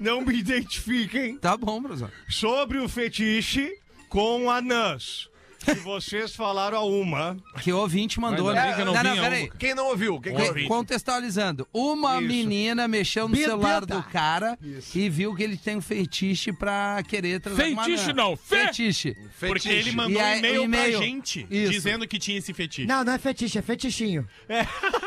Não 0.00 0.20
me 0.22 0.34
identifiquem 0.36 1.38
Tá 1.38 1.56
bom, 1.56 1.80
professor. 1.80 2.10
sobre 2.28 2.78
o 2.78 2.88
fetiche 2.88 3.72
com 4.08 4.50
anãs. 4.50 5.28
Que 5.76 5.80
vocês 5.80 6.34
falaram 6.34 6.78
a 6.78 6.84
uma. 6.84 7.36
Que 7.60 7.72
o 7.72 7.78
ouvinte 7.78 8.20
mandou, 8.20 8.52
né? 8.52 8.72
que 8.74 8.84
não 8.84 8.94
não, 8.94 9.02
não, 9.02 9.16
peraí. 9.22 9.50
Quem 9.58 9.74
não 9.74 9.86
ouviu? 9.88 10.20
Quem 10.20 10.34
que 10.34 10.52
Que-? 10.54 10.66
Contextualizando, 10.68 11.66
uma 11.72 12.18
Isso. 12.18 12.26
menina 12.28 12.86
mexeu 12.88 13.24
no 13.28 13.34
Bebeta. 13.34 13.50
celular 13.50 13.84
do 13.86 14.02
cara 14.04 14.58
e 14.94 15.08
viu 15.08 15.34
que 15.34 15.42
ele 15.42 15.56
tem 15.56 15.76
um 15.76 15.80
fetiche 15.80 16.52
pra 16.52 17.02
querer 17.06 17.40
transar 17.40 17.66
Feitiço 17.66 18.12
não, 18.12 18.36
fe- 18.36 18.66
Fetiche. 18.66 19.16
Porque 19.40 19.68
ele 19.68 19.92
mandou 19.92 20.20
E 20.20 20.24
um 20.24 20.36
e-mail 20.38 20.64
e-mail. 20.64 20.98
pra 20.98 21.06
gente 21.06 21.46
Isso. 21.50 21.72
dizendo 21.72 22.06
que 22.08 22.18
tinha 22.18 22.38
esse 22.38 22.52
fetiche. 22.52 22.86
Não, 22.86 23.04
não 23.04 23.12
é 23.12 23.18
fetiche, 23.18 23.58
é 23.58 23.62
fetichinho. 23.62 24.26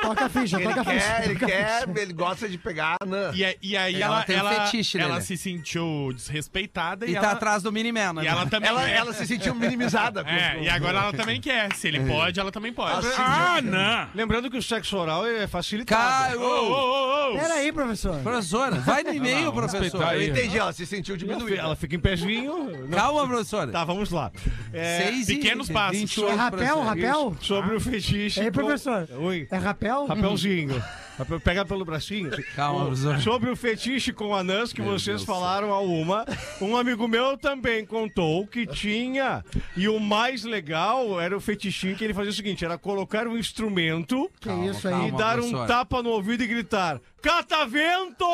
Toca 0.02 0.26
a 0.26 0.30
ficha, 0.30 0.58
Ele 0.58 0.66
toca 0.66 0.82
a 0.82 0.84
ficha. 0.86 1.00
quer, 1.06 1.24
ele 1.26 1.34
toca 1.40 1.46
a 1.46 1.50
quer, 1.50 1.88
ficha. 1.88 2.02
ele 2.02 2.14
gosta 2.14 2.50
de 2.50 2.58
pegar 2.58 2.96
anã. 3.02 3.32
E, 3.34 3.46
a- 3.46 3.56
e 3.62 3.78
aí 3.78 3.96
Ela 4.02 4.16
ela, 4.18 4.24
tem 4.26 4.36
ela, 4.36 4.66
fetiche, 4.66 4.98
ela 4.98 5.14
Lelê. 5.16 5.22
se 5.26 5.38
sentiu 5.38 6.12
desrespeitada 6.14 7.06
e, 7.06 7.12
E 7.12 7.16
ela, 7.16 7.28
tá 7.28 7.32
atrás 7.34 7.64
do 7.64 7.72
Miniman, 7.72 8.14
né? 8.14 8.24
e 8.24 8.28
ela 8.28 8.46
também. 8.46 8.70
Ela, 8.70 8.90
é. 8.90 8.94
ela 8.96 9.14
se 9.14 9.26
sentiu 9.26 9.54
minimizada 9.56 10.24
com 10.24 10.30
É. 10.30 10.49
É, 10.58 10.64
e 10.64 10.70
agora 10.70 11.00
ela 11.00 11.14
também 11.14 11.40
quer. 11.42 11.74
Se 11.76 11.88
ele 11.88 12.00
pode, 12.02 12.40
ela 12.40 12.52
também 12.52 12.72
pode. 12.74 13.08
Ah, 13.18 13.62
não. 13.62 14.08
Lembrando 14.16 14.50
que 14.50 14.58
o 14.58 14.62
sexo 14.62 14.98
oral 14.98 15.26
é 15.26 15.48
facilitado. 15.48 16.02
Cara, 16.02 16.38
Ô, 16.40 16.44
ô, 16.44 16.72
ô, 16.72 17.36
ô. 17.36 17.40
Peraí, 17.40 17.72
professor. 17.72 18.20
Professora, 18.22 18.76
vai 18.78 19.04
no 19.04 19.14
e-mail, 19.14 19.52
professor. 19.52 20.02
Eu 20.02 20.08
aí. 20.08 20.30
entendi, 20.30 20.58
ela 20.58 20.74
se 20.74 20.86
sentiu 20.86 21.16
diminuída. 21.18 21.58
Ela 21.62 21.76
fica 21.76 21.96
em 21.96 22.00
pezinho. 22.00 22.88
Não- 22.88 22.98
Calma, 22.98 23.28
professora. 23.28 23.72
Tá, 23.72 23.84
vamos 23.84 24.10
lá. 24.12 24.32
É, 24.74 25.04
Seis 25.04 25.30
e 25.30 25.36
pequenos 25.36 25.70
passos. 25.70 25.98
28, 26.00 26.32
É 26.32 26.36
rapel, 26.36 26.82
rapel? 26.82 27.36
sobre 27.42 27.76
o 27.76 27.80
fetiche. 27.80 28.40
Ei, 28.40 28.46
com- 28.48 28.52
professor. 28.52 29.08
Oi. 29.20 29.48
É 29.52 29.58
rapel? 29.58 30.06
Rapelzinho. 30.06 30.82
Rapel- 31.20 31.40
Pega 31.40 31.66
pelo 31.66 31.86
bracinho. 31.86 32.34
assim. 32.34 32.42
Calma, 32.56 32.82
O- 32.84 32.86
professor. 32.88 33.20
Sobre 33.20 33.50
o 33.50 33.56
fetiche 33.56 34.12
com 34.14 34.34
anãs 34.34 34.74
que 34.74 34.82
vocês 34.82 35.24
falaram 35.24 35.72
a 35.74 35.80
uma, 35.82 36.26
um 36.62 36.76
amigo 36.76 37.08
meu 37.08 37.38
também 37.38 37.86
contou 37.86 38.48
que 38.48 38.66
tinha. 38.66 39.44
E 39.76 39.88
o 39.88 40.00
mais 40.00 40.44
legal 40.44 41.20
era 41.20 41.36
o 41.36 41.40
fetichinho 41.42 41.96
que 41.96 42.04
ele 42.04 42.14
fazia 42.14 42.32
o 42.32 42.34
seguinte: 42.34 42.64
era 42.66 42.78
colocar 42.78 43.28
um 43.28 43.38
instrumento 43.38 44.30
calma. 44.42 44.66
e 45.08 45.12
dar 45.12 45.38
um 45.40 45.42
professor. 45.50 45.68
tapa 45.68 46.02
no 46.02 46.10
ouvido 46.10 46.42
e 46.44 46.48
gritar: 46.48 47.00
Catavento! 47.22 48.26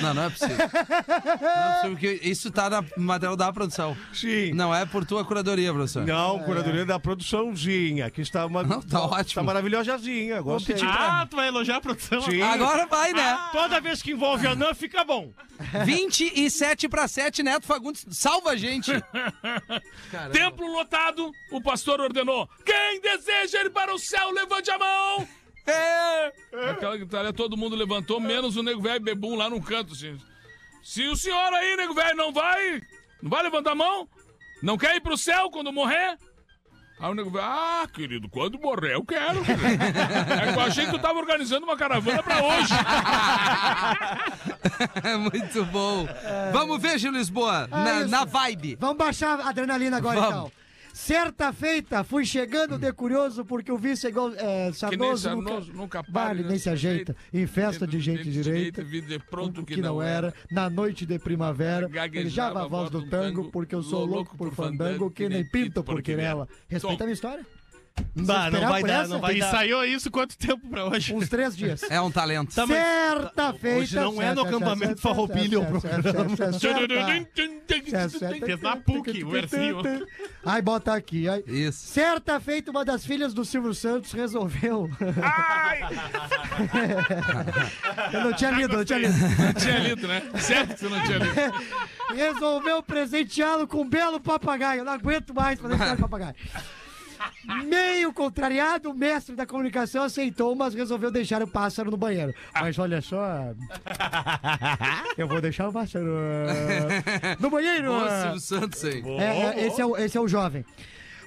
Não, 0.00 0.14
não 0.14 0.22
é 0.24 0.30
possível. 0.30 0.56
Não 0.56 0.64
é 0.64 0.68
possível, 1.72 1.90
porque 1.90 2.20
isso 2.22 2.50
tá 2.50 2.70
na- 2.70 2.82
no 2.96 3.04
material 3.04 3.36
da 3.36 3.52
produção. 3.52 3.96
Sim. 4.12 4.52
Não 4.52 4.74
é 4.74 4.84
por 4.86 5.04
tua 5.04 5.24
curadoria, 5.24 5.72
professor. 5.72 6.06
Não, 6.06 6.38
curadoria 6.40 6.84
da 6.86 6.98
produçãozinha, 6.98 8.10
que 8.10 8.20
está 8.22 8.46
uma. 8.46 8.62
Não, 8.62 8.80
tá 8.80 9.00
ótimo. 9.02 9.20
Está 9.20 9.42
maravilhosazinha. 9.42 10.40
Gostei. 10.40 10.76
Ah, 10.84 11.26
tu 11.28 11.36
vai 11.36 11.48
elogiar 11.48 11.76
a 11.76 11.80
produção? 11.80 12.20
Sim. 12.22 12.40
Agora 12.42 12.86
vai, 12.86 13.12
né? 13.12 13.38
Toda 13.52 13.80
vez 13.80 14.02
que 14.02 14.12
envolve 14.12 14.46
anã, 14.46 14.72
fica 14.74 15.04
bom. 15.04 15.32
27 15.84 16.88
para 16.88 17.06
7, 17.06 17.42
Neto 17.42 17.66
Fagundes. 17.66 18.04
Salva 18.10 18.50
a 18.50 18.56
gente. 18.56 18.90
Templo 20.32 20.66
lotado, 20.72 21.30
o 21.52 21.60
pastor 21.62 22.00
ordenou: 22.00 22.48
quem 22.64 23.00
deseja 23.00 23.62
ir 23.64 23.70
para 23.70 23.94
o 23.94 23.98
céu, 23.98 24.30
levante 24.30 24.70
a 24.70 24.78
mão! 24.78 25.28
É! 25.66 26.32
Aquela 26.70 26.96
gritaria, 26.96 27.32
todo 27.32 27.56
mundo 27.56 27.76
levantou, 27.76 28.18
menos 28.20 28.56
o 28.56 28.62
nego 28.62 28.80
velho 28.80 29.00
bebum 29.00 29.34
lá 29.36 29.48
no 29.50 29.62
canto, 29.62 29.92
assim. 29.92 30.18
Se 30.82 31.06
o 31.06 31.16
senhor 31.16 31.52
aí, 31.54 31.76
nego 31.76 31.94
velho, 31.94 32.16
não 32.16 32.32
vai, 32.32 32.80
não 33.22 33.30
vai 33.30 33.42
levantar 33.42 33.72
a 33.72 33.74
mão? 33.74 34.08
Não 34.62 34.76
quer 34.78 34.96
ir 34.96 35.00
pro 35.00 35.16
céu 35.16 35.50
quando 35.50 35.72
morrer? 35.72 36.16
Aí 36.98 37.10
o 37.10 37.14
nego 37.14 37.30
velho, 37.30 37.44
ah, 37.44 37.86
querido, 37.92 38.28
quando 38.28 38.58
morrer 38.58 38.94
eu 38.94 39.04
quero. 39.04 39.42
querido." 39.44 39.64
É 39.84 40.52
que 40.52 40.58
eu 40.58 40.62
achei 40.62 40.84
que 40.86 40.90
tu 40.92 40.98
tava 40.98 41.18
organizando 41.18 41.64
uma 41.64 41.76
caravana 41.76 42.22
pra 42.22 42.42
hoje. 42.42 42.72
É 45.02 45.16
muito 45.18 45.64
bom. 45.66 46.06
Vamos 46.52 46.80
ver, 46.80 46.98
Gil 46.98 47.12
Lisboa, 47.12 47.68
Ah, 47.70 47.84
na, 47.84 48.06
na 48.06 48.24
vibe. 48.24 48.76
Vamos 48.80 48.96
baixar 48.96 49.40
a 49.40 49.48
adrenalina 49.48 49.96
agora, 49.98 50.20
Vamos. 50.20 50.34
então. 50.36 50.59
Certa 51.02 51.50
feita, 51.50 52.04
fui 52.04 52.26
chegando 52.26 52.78
de 52.78 52.92
curioso 52.92 53.42
porque 53.42 53.72
o 53.72 53.78
vice 53.78 54.06
é 54.06 54.10
igual 54.10 54.34
é, 54.34 54.70
Sarnoso, 54.70 55.22
Sarnoso, 55.22 55.72
nunca 55.72 55.98
nunca, 55.98 56.12
vale, 56.12 56.42
nem 56.42 56.58
se 56.58 56.68
ajeita. 56.68 57.16
Em 57.32 57.46
festa 57.46 57.86
de 57.86 57.98
gente 57.98 58.30
Gente 58.30 58.42
direita, 58.42 58.84
de 58.84 59.18
pronto 59.18 59.64
que, 59.64 59.78
não 59.78 60.02
era, 60.02 60.34
na 60.50 60.68
noite 60.68 61.06
de 61.06 61.18
primavera, 61.18 61.88
Gaguejava 61.88 62.64
a 62.64 62.66
voz 62.66 62.90
do 62.90 63.08
tango, 63.08 63.50
porque 63.50 63.74
eu 63.74 63.82
sou 63.82 64.04
louco 64.04 64.36
por 64.36 64.52
fandango, 64.52 65.10
que 65.10 65.26
nem 65.26 65.42
pinto 65.42 65.82
por 65.82 66.02
quirela. 66.02 66.46
Respeita 66.68 67.04
a 67.04 67.06
minha 67.06 67.14
história? 67.14 67.46
Bah, 68.14 68.50
não 68.50 68.58
esperar 68.60 68.70
vai 68.70 68.82
dar, 68.82 69.08
não 69.08 69.20
vai 69.20 69.38
dar. 69.38 69.48
Ensaiou 69.48 69.84
isso 69.84 70.10
quanto 70.10 70.36
tempo 70.36 70.68
pra 70.68 70.84
hoje? 70.86 71.14
Uns 71.14 71.28
três 71.28 71.56
dias. 71.56 71.82
É 71.84 72.00
um 72.00 72.10
talento. 72.10 72.52
Tá, 72.54 72.66
mas- 72.66 72.76
Certa 72.76 73.52
feita. 73.54 73.78
Hoje 73.78 73.96
não 73.96 74.20
é 74.22 74.34
no 74.34 74.40
acampamento 74.42 75.00
Farroupilha 75.00 75.60
o 75.60 75.66
programa. 75.66 76.02
Fez 78.40 78.60
na 78.60 78.76
PUC 78.76 79.22
o 79.24 79.30
versinho. 79.30 79.76
Ai, 80.44 80.60
bota 80.62 80.92
aqui. 80.94 81.28
Ai. 81.28 81.44
Isso. 81.46 81.86
Certa 81.86 82.40
feita, 82.40 82.70
uma 82.70 82.84
das 82.84 83.04
filhas 83.06 83.32
do 83.32 83.44
Silvio 83.44 83.72
Santos 83.74 84.12
resolveu. 84.12 84.90
eu 88.12 88.20
não 88.24 88.32
tinha 88.32 88.50
lido, 88.50 88.72
eu 88.74 88.78
não 88.78 88.84
tinha 88.84 88.98
lido. 88.98 89.14
Não 89.18 89.52
tinha 89.54 89.78
lido, 89.78 90.08
né? 90.08 90.22
Certo 90.38 90.74
que 90.74 90.80
você 90.80 90.88
não 90.88 91.02
tinha 91.04 91.18
lido. 91.18 91.34
Resolveu 92.14 92.82
presenteá-lo 92.82 93.66
com 93.68 93.82
um 93.82 93.88
belo 93.88 94.20
papagaio. 94.20 94.80
Eu 94.80 94.84
não 94.84 94.92
aguento 94.92 95.32
mais 95.34 95.58
o 95.60 95.96
papagaio. 95.98 96.34
Meio 97.64 98.12
contrariado, 98.12 98.90
o 98.90 98.94
mestre 98.94 99.34
da 99.34 99.46
comunicação 99.46 100.04
aceitou, 100.04 100.54
mas 100.54 100.74
resolveu 100.74 101.10
deixar 101.10 101.42
o 101.42 101.48
pássaro 101.48 101.90
no 101.90 101.96
banheiro. 101.96 102.34
Mas 102.54 102.78
olha 102.78 103.00
só. 103.00 103.54
Eu 105.16 105.26
vou 105.26 105.40
deixar 105.40 105.68
o 105.68 105.72
pássaro 105.72 106.06
ah, 106.06 107.36
no 107.40 107.48
banheiro. 107.48 107.94
Ah. 107.94 108.20
Silvio 108.22 108.40
Santos 108.40 108.84
aí. 108.84 109.02
É, 109.18 109.60
é, 109.60 109.66
esse, 109.66 109.80
é 109.80 109.86
o, 109.86 109.96
esse 109.96 110.18
é 110.18 110.20
o 110.20 110.28
jovem. 110.28 110.64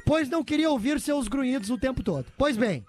Pois 0.05 0.29
não 0.29 0.43
queria 0.43 0.69
ouvir 0.69 0.99
seus 0.99 1.27
grunhidos 1.27 1.69
o 1.69 1.77
tempo 1.77 2.03
todo. 2.03 2.25
Pois 2.37 2.57
bem, 2.57 2.85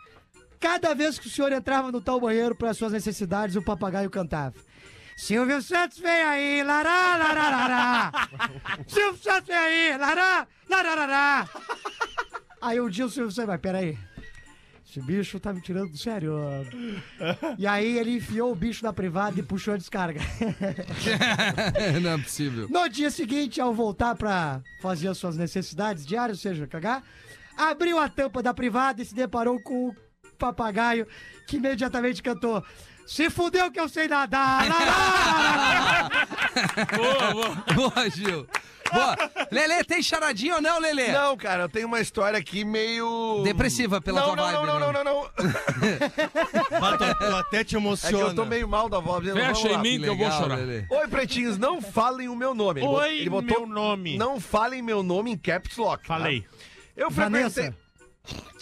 cada 0.60 0.94
vez 0.94 1.18
que 1.18 1.26
o 1.26 1.30
senhor 1.30 1.52
entrava 1.52 1.90
no 1.90 2.00
tal 2.00 2.20
banheiro 2.20 2.54
para 2.54 2.74
suas 2.74 2.92
necessidades, 2.92 3.56
o 3.56 3.62
papagaio 3.62 4.10
cantava. 4.10 4.54
Silvio 5.16 5.62
Santos 5.62 5.98
vem 5.98 6.10
aí, 6.10 6.62
lará, 6.62 7.16
lará, 7.16 7.50
lará. 7.50 8.12
Silvio 8.86 9.22
Santos 9.22 9.46
vem 9.46 9.56
aí, 9.56 9.96
lará, 9.96 10.46
lará, 10.68 10.94
lará. 10.94 11.48
Aí 12.64 12.80
um 12.80 12.88
dia 12.88 13.04
o 13.04 13.10
Silvio 13.10 13.30
Santos, 13.30 13.48
mas 13.48 13.60
peraí. 13.60 13.98
Esse 14.88 14.98
bicho 15.02 15.38
tá 15.38 15.52
me 15.52 15.60
tirando 15.60 15.90
do 15.90 15.98
sério. 15.98 16.34
E 17.58 17.66
aí 17.66 17.98
ele 17.98 18.16
enfiou 18.16 18.50
o 18.50 18.54
bicho 18.54 18.82
na 18.82 18.92
privada 18.92 19.38
e 19.38 19.42
puxou 19.42 19.74
a 19.74 19.76
descarga. 19.76 20.20
não 22.00 22.12
é 22.12 22.18
possível. 22.18 22.66
No 22.70 22.88
dia 22.88 23.10
seguinte, 23.10 23.60
ao 23.60 23.74
voltar 23.74 24.14
pra 24.14 24.62
fazer 24.80 25.08
as 25.08 25.18
suas 25.18 25.36
necessidades 25.36 26.06
diárias, 26.06 26.38
ou 26.38 26.42
seja, 26.42 26.66
cagar, 26.66 27.02
abriu 27.54 27.98
a 27.98 28.08
tampa 28.08 28.42
da 28.42 28.54
privada 28.54 29.02
e 29.02 29.04
se 29.04 29.14
deparou 29.14 29.60
com 29.60 29.88
o 29.88 29.96
papagaio 30.38 31.06
que 31.46 31.56
imediatamente 31.58 32.22
cantou. 32.22 32.64
Se 33.06 33.28
fudeu 33.30 33.70
que 33.70 33.78
eu 33.80 33.88
sei 33.88 34.08
nadar! 34.08 34.68
Lá, 34.68 34.78
lá, 34.78 34.84
lá, 34.84 35.74
lá, 35.74 36.08
lá." 36.10 36.96
Boa, 36.96 37.32
boa. 37.32 37.64
Boa, 37.90 38.10
Gil. 38.10 38.46
Boa. 38.92 39.16
Lelê, 39.50 39.82
tem 39.82 40.02
charadinha 40.02 40.54
ou 40.56 40.60
não, 40.62 40.78
Lelê? 40.78 41.08
Não, 41.10 41.36
cara, 41.36 41.62
eu 41.64 41.68
tenho 41.68 41.86
uma 41.86 42.00
história 42.00 42.38
aqui 42.38 42.64
meio. 42.64 43.42
Depressiva 43.42 44.00
pela 44.00 44.20
não, 44.20 44.26
tua 44.28 44.36
não, 44.36 44.44
vibe, 44.44 44.54
não, 44.54 44.66
não, 44.66 44.92
né? 44.92 45.04
não, 45.04 45.04
não, 45.04 45.22
não. 45.22 45.30
Tu 47.30 47.36
até 47.36 47.64
te 47.64 47.74
É 47.74 47.78
emociona. 47.78 48.16
que 48.16 48.30
eu 48.30 48.34
tô 48.34 48.44
meio 48.44 48.68
mal 48.68 48.88
da 48.88 49.00
voz. 49.00 49.24
Fecha 49.24 49.68
em 49.68 49.72
lá. 49.72 49.78
mim 49.78 50.00
que 50.00 50.06
eu 50.08 50.16
vou 50.16 50.30
chorar. 50.30 50.56
Lelê. 50.56 50.86
Oi, 50.90 51.08
pretinhos, 51.08 51.58
não 51.58 51.82
falem 51.82 52.28
o 52.28 52.36
meu 52.36 52.54
nome. 52.54 52.80
Ele 52.80 52.88
Oi, 52.88 53.18
ele 53.18 53.30
botou, 53.30 53.66
meu 53.66 53.74
nome. 53.74 54.16
Não 54.16 54.38
falem 54.40 54.80
meu 54.82 55.02
nome 55.02 55.32
em 55.32 55.36
caps 55.36 55.76
lock. 55.76 56.06
tá? 56.06 56.14
Falei. 56.14 56.44
Eu 56.96 57.10
Vanessa. 57.10 57.74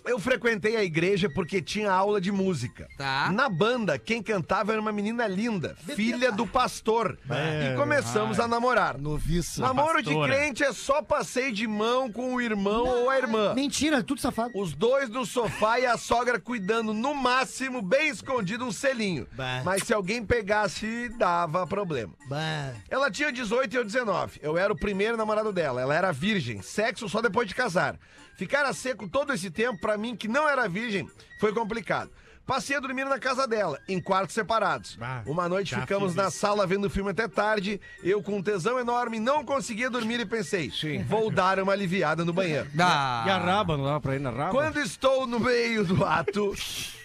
Eu 0.04 0.18
frequentei 0.18 0.76
a 0.76 0.82
igreja 0.82 1.30
porque 1.30 1.62
tinha 1.62 1.90
aula 1.90 2.20
de 2.20 2.32
música. 2.32 2.88
Tá. 2.98 3.30
Na 3.32 3.48
banda, 3.48 3.98
quem 3.98 4.22
cantava 4.22 4.72
era 4.72 4.80
uma 4.80 4.92
menina 4.92 5.26
linda, 5.26 5.76
filha 5.94 6.32
do 6.32 6.46
pastor. 6.46 7.18
e 7.28 7.76
começamos 7.76 8.40
a 8.40 8.48
namorar. 8.48 8.98
Noviça. 8.98 9.60
Namoro 9.60 10.02
de 10.02 10.10
pastora. 10.10 10.32
crente 10.32 10.64
é 10.64 10.72
só 10.72 11.02
passeio 11.02 11.52
de 11.52 11.66
mão 11.66 12.10
com 12.10 12.34
o 12.34 12.40
irmão 12.40 12.86
ou 12.86 13.10
a 13.10 13.18
irmã. 13.18 13.54
Mentira, 13.54 14.02
tudo 14.02 14.20
safado. 14.20 14.52
Os 14.54 14.74
dois 14.74 15.08
no 15.08 15.24
sofá 15.24 15.78
e 15.78 15.86
a 15.86 15.96
sogra 15.96 16.38
cuidando, 16.40 16.92
no 16.92 17.14
máximo, 17.14 17.80
bem 17.80 18.08
escondido, 18.08 18.64
um 18.64 18.72
selinho. 18.72 19.26
Bah. 19.32 19.62
Mas 19.64 19.84
se 19.84 19.94
alguém 19.94 20.24
pegasse, 20.24 21.08
dava 21.16 21.66
problema. 21.66 22.12
Bah. 22.28 22.72
Ela 22.90 23.10
tinha 23.10 23.30
18 23.32 23.72
e 23.72 23.76
eu 23.76 23.84
19. 23.84 24.40
Eu 24.42 24.58
era 24.58 24.72
o 24.72 24.76
primeiro 24.76 25.16
namorado 25.16 25.52
dela. 25.52 25.80
Ela 25.80 25.94
era 25.94 26.12
virgem. 26.12 26.60
Sexo 26.62 27.08
só 27.08 27.20
depois 27.20 27.46
de 27.48 27.54
casar. 27.54 27.96
Ficar 28.36 28.64
a 28.64 28.72
seco 28.72 29.08
todo 29.08 29.32
esse 29.32 29.50
tempo, 29.50 29.80
pra 29.80 29.96
mim, 29.96 30.16
que 30.16 30.26
não 30.28 30.48
era 30.48 30.68
virgem, 30.68 31.08
foi 31.40 31.52
complicado. 31.52 32.10
Passei 32.44 32.74
a 32.76 32.80
dormir 32.80 33.04
na 33.04 33.20
casa 33.20 33.46
dela, 33.46 33.78
em 33.88 34.00
quartos 34.00 34.34
separados. 34.34 34.96
Bah, 34.96 35.22
Uma 35.26 35.48
noite 35.48 35.76
ficamos 35.78 36.12
na 36.16 36.26
isso. 36.26 36.38
sala 36.38 36.66
vendo 36.66 36.90
filme 36.90 37.10
até 37.12 37.28
tarde. 37.28 37.80
Eu, 38.02 38.20
com 38.20 38.38
um 38.38 38.42
tesão 38.42 38.80
enorme, 38.80 39.20
não 39.20 39.44
conseguia 39.44 39.88
dormir 39.88 40.18
e 40.18 40.26
pensei: 40.26 40.72
vou 41.06 41.30
dar 41.30 41.60
uma 41.60 41.72
aliviada 41.72 42.24
no 42.24 42.32
banheiro. 42.32 42.68
Ah, 42.80 43.24
E 43.26 43.30
a 43.30 43.38
raba, 43.38 43.76
não 43.76 43.84
dava 43.84 44.00
pra 44.00 44.16
ir 44.16 44.20
na 44.20 44.30
raba? 44.30 44.50
Quando 44.50 44.78
estou 44.80 45.24
no 45.24 45.38
meio 45.38 45.84
do 45.84 46.04
ato. 46.04 46.52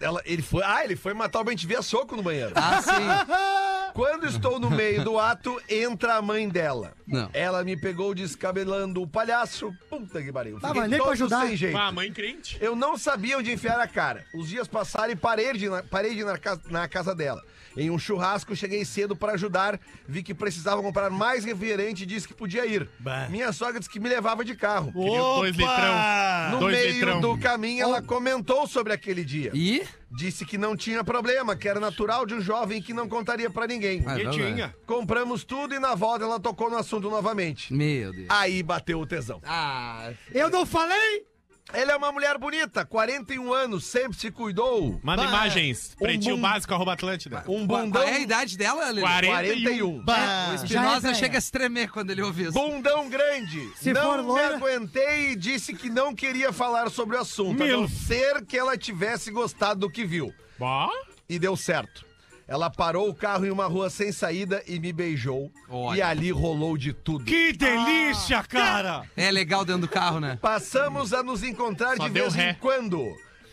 Ela, 0.00 0.22
ele 0.24 0.40
foi. 0.42 0.62
Ah, 0.64 0.82
ele 0.82 0.96
foi 0.96 1.12
matar 1.12 1.40
o 1.40 1.44
bem 1.44 1.54
a 1.76 1.82
soco 1.82 2.16
no 2.16 2.22
banheiro. 2.22 2.52
Ah, 2.54 2.80
sim. 2.82 2.90
Quando 3.92 4.26
estou 4.26 4.58
no 4.58 4.70
meio 4.70 5.04
do 5.04 5.18
ato, 5.18 5.60
entra 5.68 6.14
a 6.14 6.22
mãe 6.22 6.48
dela. 6.48 6.92
Não. 7.06 7.28
Ela 7.34 7.62
me 7.64 7.76
pegou 7.76 8.14
descabelando 8.14 9.02
o 9.02 9.06
palhaço. 9.06 9.74
Puta 9.90 10.22
que 10.22 10.32
pariu. 10.32 10.58
Tá, 10.60 10.68
Fiquei 10.68 10.80
mas 10.82 10.90
nem 10.90 11.00
pra 11.02 11.10
ajudar. 11.12 11.46
sem 11.46 11.56
jeito. 11.56 11.76
Ah, 11.76 11.90
mãe 11.92 12.10
crente. 12.12 12.56
Eu 12.60 12.74
não 12.76 12.96
sabia 12.96 13.36
onde 13.36 13.52
enfiar 13.52 13.78
a 13.80 13.86
cara. 13.88 14.24
Os 14.34 14.48
dias 14.48 14.66
passaram 14.68 15.12
e 15.12 15.16
parei 15.16 15.52
de, 15.52 15.66
ir 15.66 15.70
na- 15.70 15.82
parei 15.82 16.14
de 16.14 16.20
ir 16.20 16.24
na, 16.24 16.38
casa, 16.38 16.62
na 16.70 16.88
casa 16.88 17.14
dela. 17.14 17.42
Em 17.76 17.90
um 17.90 17.98
churrasco, 17.98 18.54
cheguei 18.56 18.84
cedo 18.84 19.14
para 19.14 19.32
ajudar. 19.32 19.78
Vi 20.08 20.22
que 20.22 20.34
precisava 20.34 20.82
comprar 20.82 21.08
mais 21.10 21.44
refrigerante 21.44 22.02
e 22.02 22.06
disse 22.06 22.26
que 22.26 22.34
podia 22.34 22.66
ir. 22.66 22.88
Bah. 22.98 23.28
Minha 23.30 23.52
sogra 23.52 23.78
disse 23.78 23.90
que 23.90 24.00
me 24.00 24.08
levava 24.08 24.44
de 24.44 24.54
carro. 24.56 24.92
Queria 24.92 25.18
dois 25.18 25.56
litrão. 25.56 26.50
No 26.52 26.58
Dois 26.60 26.76
meio 26.76 26.92
litrão. 26.94 27.20
do 27.20 27.38
caminho, 27.38 27.82
ela 27.82 28.02
comentou 28.02 28.66
sobre 28.66 28.92
aquele 28.92 29.24
dia. 29.24 29.50
E? 29.54 29.82
Disse 30.10 30.44
que 30.44 30.58
não 30.58 30.76
tinha 30.76 31.04
problema, 31.04 31.54
que 31.54 31.68
era 31.68 31.78
natural 31.78 32.26
de 32.26 32.34
um 32.34 32.40
jovem 32.40 32.82
que 32.82 32.92
não 32.92 33.08
contaria 33.08 33.48
pra 33.48 33.66
ninguém. 33.68 34.02
Ah, 34.04 34.16
Que 34.16 34.24
não, 34.24 34.32
tinha. 34.32 34.66
né? 34.66 34.74
Compramos 34.84 35.44
tudo 35.44 35.72
e 35.74 35.78
na 35.78 35.94
volta 35.94 36.24
ela 36.24 36.40
tocou 36.40 36.68
no 36.68 36.76
assunto 36.76 37.08
novamente. 37.08 37.72
Meu 37.72 38.12
Deus. 38.12 38.26
Aí 38.28 38.62
bateu 38.62 38.98
o 39.00 39.06
tesão. 39.06 39.40
Ah, 39.44 40.10
Eu 40.32 40.50
não 40.50 40.66
falei? 40.66 41.24
Ela 41.72 41.92
é 41.92 41.96
uma 41.96 42.10
mulher 42.10 42.36
bonita, 42.36 42.84
41 42.84 43.52
anos, 43.52 43.84
sempre 43.84 44.18
se 44.18 44.30
cuidou. 44.30 44.98
Manda 45.04 45.22
Bah, 45.22 45.28
imagens. 45.28 45.94
um 46.00 46.04
Pretinho 46.04 46.34
bum- 46.36 46.42
básico, 46.42 46.74
arroba 46.74 46.94
Atlântida. 46.94 47.44
Um 47.46 47.64
qual 47.66 47.82
bundão. 47.84 48.02
é 48.02 48.14
a 48.14 48.18
idade 48.18 48.58
dela, 48.58 48.86
Lelê? 48.90 49.00
41. 49.02 50.02
Bah, 50.04 50.14
O 50.14 50.18
Já 50.18 50.50
é 50.50 50.64
Espinosa 50.64 51.00
velha. 51.00 51.14
chega 51.14 51.38
a 51.38 51.40
se 51.40 51.52
tremer 51.52 51.90
quando 51.90 52.10
ele 52.10 52.22
ouve 52.22 52.42
isso. 52.44 52.52
Bundão 52.52 53.08
grande. 53.08 53.70
Se 53.76 53.92
não 53.92 54.24
for 54.24 54.34
me 54.34 54.40
aguentei 54.40 55.30
e 55.30 55.36
disse 55.36 55.72
que 55.72 55.88
não 55.88 56.12
queria 56.14 56.52
falar 56.52 56.90
sobre 56.90 57.16
o 57.16 57.20
assunto, 57.20 57.62
a 57.62 57.66
não 57.66 57.88
ser 57.88 58.44
que 58.44 58.58
ela 58.58 58.76
tivesse 58.76 59.30
gostado 59.30 59.80
do 59.80 59.90
que 59.90 60.04
viu. 60.04 60.34
Bah. 60.58 60.90
E 61.28 61.38
deu 61.38 61.56
certo. 61.56 62.04
Ela 62.50 62.68
parou 62.68 63.08
o 63.08 63.14
carro 63.14 63.46
em 63.46 63.50
uma 63.50 63.66
rua 63.68 63.88
sem 63.88 64.10
saída 64.10 64.60
e 64.66 64.80
me 64.80 64.92
beijou. 64.92 65.52
Olha. 65.68 65.98
E 65.98 66.02
ali 66.02 66.32
rolou 66.32 66.76
de 66.76 66.92
tudo. 66.92 67.24
Que 67.24 67.52
delícia, 67.52 68.42
cara! 68.42 69.04
É 69.16 69.30
legal 69.30 69.64
dentro 69.64 69.82
do 69.82 69.88
carro, 69.88 70.18
né? 70.18 70.36
Passamos 70.42 71.12
a 71.12 71.22
nos 71.22 71.44
encontrar 71.44 71.96
Só 71.96 72.08
de 72.08 72.10
vez 72.10 72.34
ré. 72.34 72.50
em 72.50 72.54
quando. 72.54 73.06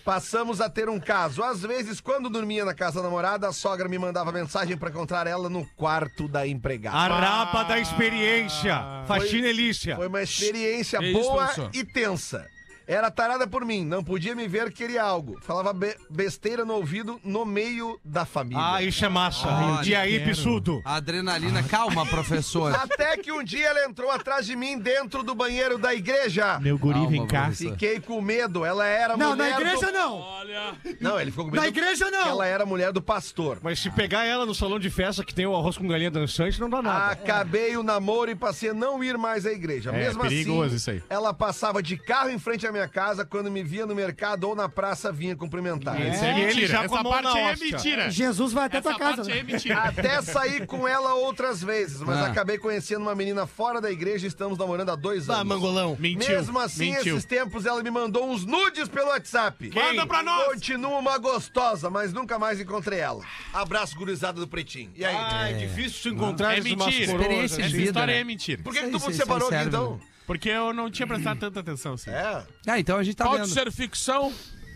Passamos 0.04 0.62
a 0.62 0.68
ter 0.68 0.90
um 0.90 1.00
caso. 1.00 1.44
Às 1.44 1.62
vezes, 1.62 2.02
quando 2.02 2.28
dormia 2.28 2.66
na 2.66 2.74
casa 2.74 2.96
da 2.96 3.04
namorada, 3.04 3.48
a 3.48 3.54
sogra 3.54 3.88
me 3.88 4.00
mandava 4.00 4.32
mensagem 4.32 4.76
pra 4.76 4.90
encontrar 4.90 5.28
ela 5.28 5.48
no 5.48 5.64
quarto 5.76 6.28
da 6.28 6.48
empregada. 6.48 6.98
A 6.98 7.20
rapa 7.20 7.64
da 7.64 7.78
experiência. 7.78 8.82
Faxina 9.06 9.48
Elícia. 9.48 9.96
Foi 9.96 10.08
uma 10.08 10.24
experiência 10.24 11.00
boa 11.14 11.70
e 11.72 11.84
tensa. 11.84 12.50
Era 12.88 13.12
tarada 13.12 13.46
por 13.46 13.66
mim, 13.66 13.84
não 13.84 14.02
podia 14.02 14.34
me 14.34 14.48
ver, 14.48 14.72
queria 14.72 15.04
algo. 15.04 15.38
Falava 15.42 15.74
be- 15.74 15.98
besteira 16.10 16.64
no 16.64 16.74
ouvido 16.76 17.20
no 17.24 17.46
meio 17.46 18.00
da 18.04 18.24
família. 18.26 18.64
Ah, 18.76 18.82
isso 18.82 19.04
é 19.04 19.10
massa. 19.10 19.48
Olha, 19.48 19.86
e 19.90 19.94
aí, 19.94 20.20
pisudo? 20.24 20.82
Adrenalina, 20.86 21.62
calma, 21.64 22.06
professor. 22.06 22.74
Até 22.74 23.18
que 23.18 23.30
um 23.32 23.44
dia 23.44 23.68
ela 23.68 23.86
entrou 23.90 24.10
atrás 24.10 24.46
de 24.46 24.56
mim 24.56 24.80
dentro 24.80 25.22
do 25.22 25.36
banheiro 25.36 25.78
da 25.78 25.94
igreja. 25.94 26.60
Meu 26.60 26.78
guri, 26.78 26.94
Calma, 26.94 27.10
vem 27.10 27.28
cá. 27.28 27.42
professor. 27.46 27.72
Fiquei 27.72 28.00
com 28.00 28.22
medo, 28.22 28.64
ela 28.64 28.86
era 28.86 29.18
Não, 29.18 29.32
mulher 29.36 29.52
na 29.52 29.60
igreja 29.60 29.86
do... 29.88 29.92
não. 29.92 30.14
Olha. 30.20 30.74
Não, 31.02 31.20
ele 31.20 31.32
ficou 31.32 31.46
com 31.46 31.52
medo 31.52 31.62
Na 31.62 31.68
igreja 31.68 32.10
não. 32.10 32.28
ela 32.28 32.46
era 32.46 32.66
mulher 32.66 32.94
do 32.94 33.02
pastor. 33.02 33.60
Mas 33.62 33.80
se 33.80 33.90
pegar 33.92 34.24
ela 34.26 34.46
no 34.46 34.56
salão 34.56 34.80
de 34.80 34.90
festa 34.90 35.26
que 35.26 35.34
tem 35.36 35.46
o 35.46 35.54
arroz 35.56 35.78
com 35.78 35.86
galinha 35.88 36.10
dançante, 36.10 36.58
não 36.60 36.70
dá 36.70 36.82
nada. 36.82 37.12
Acabei 37.12 37.76
o 37.76 37.84
namoro 37.84 38.32
e 38.32 38.36
passei 38.36 38.70
a 38.70 38.74
não 38.74 39.04
ir 39.04 39.18
mais 39.18 39.46
à 39.46 39.52
igreja. 39.52 39.90
É, 39.92 39.98
Mesmo 40.06 40.22
perigoso 40.22 40.68
assim, 40.68 40.76
isso 40.78 40.90
aí. 40.92 41.04
ela 41.10 41.34
passava 41.34 41.84
de 41.84 41.98
carro 41.98 42.30
em 42.30 42.40
frente 42.40 42.66
à 42.66 42.72
minha 42.78 42.88
casa 42.88 43.26
quando 43.26 43.50
me 43.52 43.64
via 43.64 43.86
no 43.86 43.94
mercado 43.96 44.46
ou 44.48 44.56
na 44.56 44.70
praça 44.70 45.12
vinha 45.12 45.36
cumprimentar. 45.36 46.00
Isso 46.00 46.24
é 46.24 46.28
E 46.28 46.36
ele 46.42 46.46
mentira. 46.48 46.68
já 46.68 46.88
com 46.88 46.96
a 46.96 47.00
Essa 47.00 47.10
parte 47.10 47.38
aí 47.38 47.44
é 47.44 47.56
mentira. 47.56 48.10
Jesus 48.12 48.54
vai 48.54 48.66
até 48.66 48.78
Essa 48.78 48.90
tua 48.90 49.00
casa. 49.00 49.32
é 49.32 49.36
né? 49.36 49.44
mentira. 49.44 49.80
Até 49.80 50.22
saí 50.24 50.66
com 50.66 50.88
ela 50.88 51.14
outras 51.16 51.62
vezes, 51.64 52.02
mas 52.02 52.18
Ah. 52.18 52.28
acabei 52.28 52.58
conhecendo 52.58 53.02
uma 53.02 53.16
menina 53.16 53.46
fora 53.48 53.82
da 53.82 53.92
igreja 53.92 54.26
e 54.26 54.30
estamos 54.30 54.58
namorando 54.58 54.90
há 54.90 54.96
dois 54.96 55.26
bah, 55.26 55.36
anos. 55.36 55.48
mangolão. 55.48 55.98
Mentiu. 56.00 56.30
Mesmo 56.36 56.60
assim, 56.60 56.92
Mentiu. 56.94 57.16
esses 57.18 57.26
tempos 57.26 57.66
ela 57.66 57.82
me 57.84 57.90
mandou 57.92 58.30
uns 58.30 58.46
nudes 58.46 58.88
pelo 58.88 59.08
WhatsApp. 59.10 59.72
Manda 59.74 60.06
pra 60.06 60.22
nós. 60.24 60.46
Continua 60.54 60.98
uma 61.00 61.18
gostosa, 61.18 61.90
mas 61.90 62.14
nunca 62.14 62.38
mais 62.40 62.60
encontrei 62.60 63.00
ela. 63.00 63.24
Abraço, 63.54 63.96
gurizada 63.96 64.40
do 64.40 64.48
Pretinho. 64.48 64.92
E 64.96 65.04
aí? 65.04 65.16
Ah, 65.16 65.50
é 65.50 65.54
difícil 65.54 66.02
se 66.02 66.10
encontrar 66.10 66.58
É 66.58 66.62
mentira. 66.62 66.78
coroas, 66.86 67.10
Experiência 67.10 67.58
né? 67.58 67.64
de 67.64 67.68
Essa 67.68 67.78
vida, 67.78 67.84
história 67.90 68.14
né? 68.14 68.20
é 68.20 68.24
mentira. 68.24 68.62
Por 68.64 68.74
que, 68.74 68.82
que 68.84 68.90
tu 68.92 69.00
separou 69.14 69.48
aqui 69.50 69.64
então? 69.68 70.00
Porque 70.28 70.50
eu 70.50 70.74
não 70.74 70.92
tinha 70.92 71.08
prestado 71.08 71.40
tanta 71.40 71.62
atenção 71.62 71.94
assim. 71.94 72.12
É. 72.12 72.44
Ah, 72.68 72.80
então 72.80 72.98
a 72.98 73.04
gente 73.04 73.16
tá 73.16 73.24
Pode 73.26 73.44
vendo. 73.44 73.54
ser 73.54 73.72
ficção. 73.72 74.32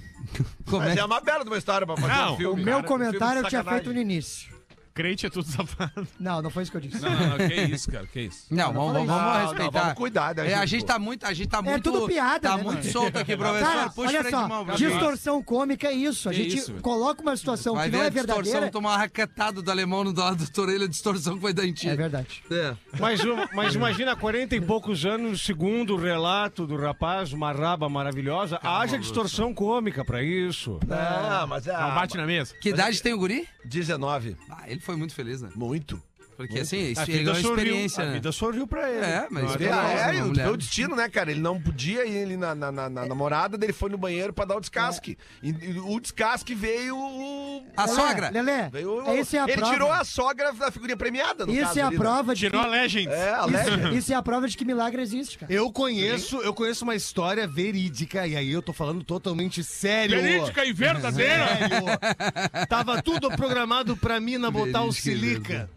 Como 0.65 0.81
Mas 0.83 0.95
é? 0.95 1.01
é 1.01 1.05
uma 1.05 1.19
merda 1.21 1.43
uma 1.43 1.57
história 1.57 1.85
pra 1.85 1.95
fazer 1.97 2.07
Não, 2.13 2.33
um 2.33 2.37
filme. 2.37 2.61
O 2.61 2.65
meu 2.65 2.75
cara. 2.77 2.87
comentário 2.87 3.17
Filme 3.19 3.39
eu 3.39 3.43
de 3.43 3.49
tinha 3.49 3.59
sacanagem. 3.63 3.83
feito 3.85 3.93
no 3.95 4.01
início. 4.01 4.50
Crente 4.93 5.25
é 5.25 5.29
tudo 5.29 5.45
safado. 5.47 6.07
Não, 6.19 6.41
não 6.41 6.49
foi 6.49 6.63
isso 6.63 6.71
que 6.71 6.77
eu 6.77 6.81
disse. 6.81 7.01
Não, 7.01 7.09
não, 7.11 7.27
não, 7.29 7.37
que 7.47 7.53
isso, 7.55 7.89
cara, 7.91 8.05
que 8.07 8.21
isso. 8.21 8.45
Não, 8.49 8.73
vamos, 8.73 8.93
vamos, 8.93 9.07
vamos 9.07 9.07
Não, 9.23 9.33
não, 9.33 9.47
respeitar. 9.47 9.79
vamos 9.81 9.93
cuidar, 9.95 10.35
né, 10.35 10.49
É, 10.51 10.53
a 10.55 10.59
gente? 10.61 10.69
gente 10.71 10.85
tá 10.85 10.99
muito, 10.99 11.25
a 11.25 11.33
gente 11.33 11.47
tá 11.49 11.61
muito. 11.61 11.91
tudo 11.91 12.07
piada, 12.07 12.49
Tá 12.49 12.57
né, 12.57 12.63
muito 12.63 12.85
solto 12.91 13.17
aqui, 13.17 13.37
professor. 13.37 13.65
Cara, 13.67 13.89
Puxa 13.89 14.01
o 14.01 14.19
olha 14.19 14.29
só, 14.29 14.43
de 14.43 14.49
mão, 14.49 14.65
distorção 14.75 15.43
cômica 15.43 15.87
é 15.87 15.93
isso. 15.93 16.27
A 16.29 16.31
Que 16.33 16.43
gente 16.43 16.57
isso, 16.57 16.73
coloca 16.81 17.21
uma 17.21 17.35
situação 17.37 17.75
Vai 17.75 17.85
que 17.85 17.91
ver 17.91 17.97
não 17.97 18.03
a 18.03 18.07
é 18.07 18.09
distorção, 18.09 18.43
verdadeira. 18.43 18.71
tomar 18.71 18.89
uma 18.91 18.97
raquetada 18.97 19.61
do 19.61 19.71
alemão 19.71 20.03
no 20.03 20.13
lado 20.13 20.45
da 20.45 20.61
orelha, 20.61 20.85
a 20.85 20.89
distorção 20.89 21.35
que 21.35 21.41
foi 21.41 21.53
da 21.53 21.63
É 21.63 21.95
verdade. 21.95 22.43
É. 22.51 22.75
Mas, 22.99 23.21
mas 23.53 23.75
imagina, 23.75 24.15
40 24.15 24.55
e 24.55 24.61
poucos 24.61 25.05
anos, 25.05 25.41
segundo 25.45 25.93
o 25.95 25.97
relato 25.97 26.67
do 26.67 26.75
rapaz, 26.75 27.31
uma 27.31 27.51
raba 27.53 27.87
maravilhosa, 27.87 28.59
haja 28.61 28.97
distorção 28.97 29.53
cômica 29.53 30.03
pra 30.03 30.21
isso. 30.21 30.79
Não, 30.85 31.47
mas 31.47 31.65
é. 31.67 31.71
Não 31.71 31.95
bate 31.95 32.17
na 32.17 32.25
mesa. 32.25 32.53
Que 32.59 32.69
idade 32.69 33.01
tem 33.01 33.13
o 33.13 33.17
guri? 33.17 33.47
19. 33.63 34.35
Ah, 34.49 34.63
ele 34.67 34.80
foi 34.81 34.95
muito 34.95 35.13
feliz, 35.13 35.41
né? 35.41 35.49
Muito. 35.55 36.01
Porque 36.47 36.59
assim, 36.61 36.93
A 36.97 37.03
ele 37.03 37.11
vida 37.19 37.31
ganhou 37.31 37.35
sorriu, 37.35 37.57
experiência, 37.57 38.03
a 38.03 38.07
né? 38.07 38.13
vida 38.13 38.31
sorriu 38.31 38.67
pra 38.67 38.89
ele. 38.89 39.05
É, 39.05 39.27
mas 39.29 39.43
isso 39.45 39.55
É, 39.55 39.57
Legal, 39.59 39.85
é, 39.87 40.15
e 40.15 40.21
o 40.21 40.25
mulher. 40.27 40.43
teu 40.45 40.57
destino, 40.57 40.95
né, 40.95 41.09
cara? 41.09 41.31
Ele 41.31 41.39
não 41.41 41.59
podia 41.61 42.05
ir 42.05 42.23
ali 42.23 42.37
na, 42.37 42.53
na, 42.55 42.71
na- 42.71 42.89
na 42.89 43.05
namorada 43.05 43.57
dele, 43.57 43.73
foi 43.73 43.89
no 43.89 43.97
banheiro 43.97 44.33
pra 44.33 44.45
dar 44.45 44.55
o 44.57 44.59
descasque. 44.59 45.17
E, 45.41 45.49
e 45.49 45.79
o 45.79 45.99
descasque 45.99 46.53
veio 46.55 46.95
o. 46.97 47.63
A 47.77 47.85
Lelé, 47.85 47.95
sogra? 47.95 48.29
Lelé, 48.31 48.69
veio, 48.71 49.01
essa 49.11 49.37
é 49.37 49.39
a 49.39 49.43
ele 49.43 49.53
prova. 49.57 49.73
tirou 49.73 49.91
a 49.91 50.03
sogra 50.03 50.51
da 50.53 50.71
figurinha 50.71 50.97
premiada, 50.97 51.45
no 51.45 51.53
Isso 51.53 51.61
caso 51.63 51.79
é 51.79 51.81
a 51.81 51.87
ali, 51.87 51.95
né? 51.97 52.01
prova 52.03 52.35
de 52.35 52.41
Tirou 52.41 52.61
a 52.61 52.67
Legends. 52.67 53.13
É, 53.13 53.33
a 53.33 53.45
Legend. 53.45 53.89
que... 53.91 53.97
Isso 53.97 54.11
é 54.13 54.15
a 54.15 54.21
prova 54.21 54.47
de 54.47 54.57
que 54.57 54.65
milagre 54.65 55.01
existe, 55.01 55.37
cara. 55.37 55.51
Eu 55.51 55.71
conheço, 55.71 56.37
eu 56.41 56.53
conheço 56.53 56.83
uma 56.83 56.95
história 56.95 57.47
verídica, 57.47 58.25
e 58.27 58.35
aí 58.35 58.51
eu 58.51 58.61
tô 58.61 58.73
falando 58.73 59.03
totalmente 59.03 59.63
sério. 59.63 60.21
Verídica 60.21 60.65
e 60.65 60.73
verdadeira. 60.73 61.47
Sério. 61.47 62.67
Tava 62.67 63.01
tudo 63.01 63.29
programado 63.31 63.95
pra 63.97 64.19
mina 64.19 64.49
botar 64.51 64.81
o 64.83 64.91
Verídica 64.91 65.01
silica. 65.01 65.69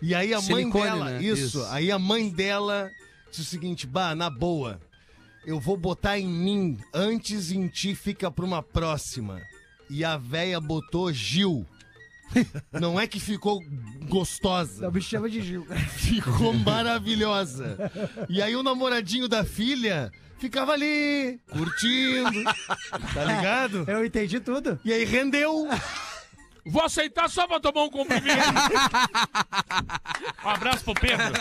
E 0.00 0.14
aí 0.14 0.32
a 0.32 0.40
mãe 0.40 0.62
Silicone, 0.62 0.84
dela, 0.84 1.10
né? 1.10 1.22
isso, 1.22 1.58
Isso. 1.58 1.64
aí 1.66 1.90
a 1.90 1.98
mãe 1.98 2.28
dela 2.30 2.90
disse 3.30 3.42
o 3.42 3.44
seguinte, 3.44 3.86
bah, 3.86 4.14
na 4.14 4.30
boa, 4.30 4.80
eu 5.44 5.58
vou 5.58 5.76
botar 5.76 6.18
em 6.18 6.26
mim, 6.26 6.78
antes 6.94 7.50
em 7.50 7.66
ti 7.68 7.94
fica 7.94 8.30
pra 8.30 8.44
uma 8.44 8.62
próxima. 8.62 9.40
E 9.90 10.04
a 10.04 10.16
véia 10.16 10.60
botou 10.60 11.12
Gil. 11.12 11.66
Não 12.70 13.00
é 13.00 13.06
que 13.06 13.18
ficou 13.18 13.58
gostosa. 14.08 14.86
O 14.86 14.90
bicho 14.90 15.08
chama 15.08 15.30
de 15.30 15.40
Gil. 15.40 15.66
Ficou 15.96 16.52
maravilhosa. 16.52 17.90
E 18.28 18.42
aí 18.42 18.54
o 18.54 18.62
namoradinho 18.62 19.26
da 19.26 19.44
filha 19.44 20.12
ficava 20.38 20.72
ali, 20.72 21.40
curtindo. 21.50 22.44
Tá 23.14 23.24
ligado? 23.24 23.84
Eu 23.88 24.04
entendi 24.04 24.40
tudo. 24.40 24.78
E 24.84 24.92
aí 24.92 25.04
rendeu. 25.04 25.66
Vou 26.68 26.82
aceitar 26.82 27.28
só 27.28 27.46
pra 27.46 27.60
tomar 27.60 27.84
um 27.84 27.90
comprimido. 27.90 28.28
Um 30.44 30.48
abraço 30.50 30.84
pro 30.84 30.94
Pedro. 30.94 31.32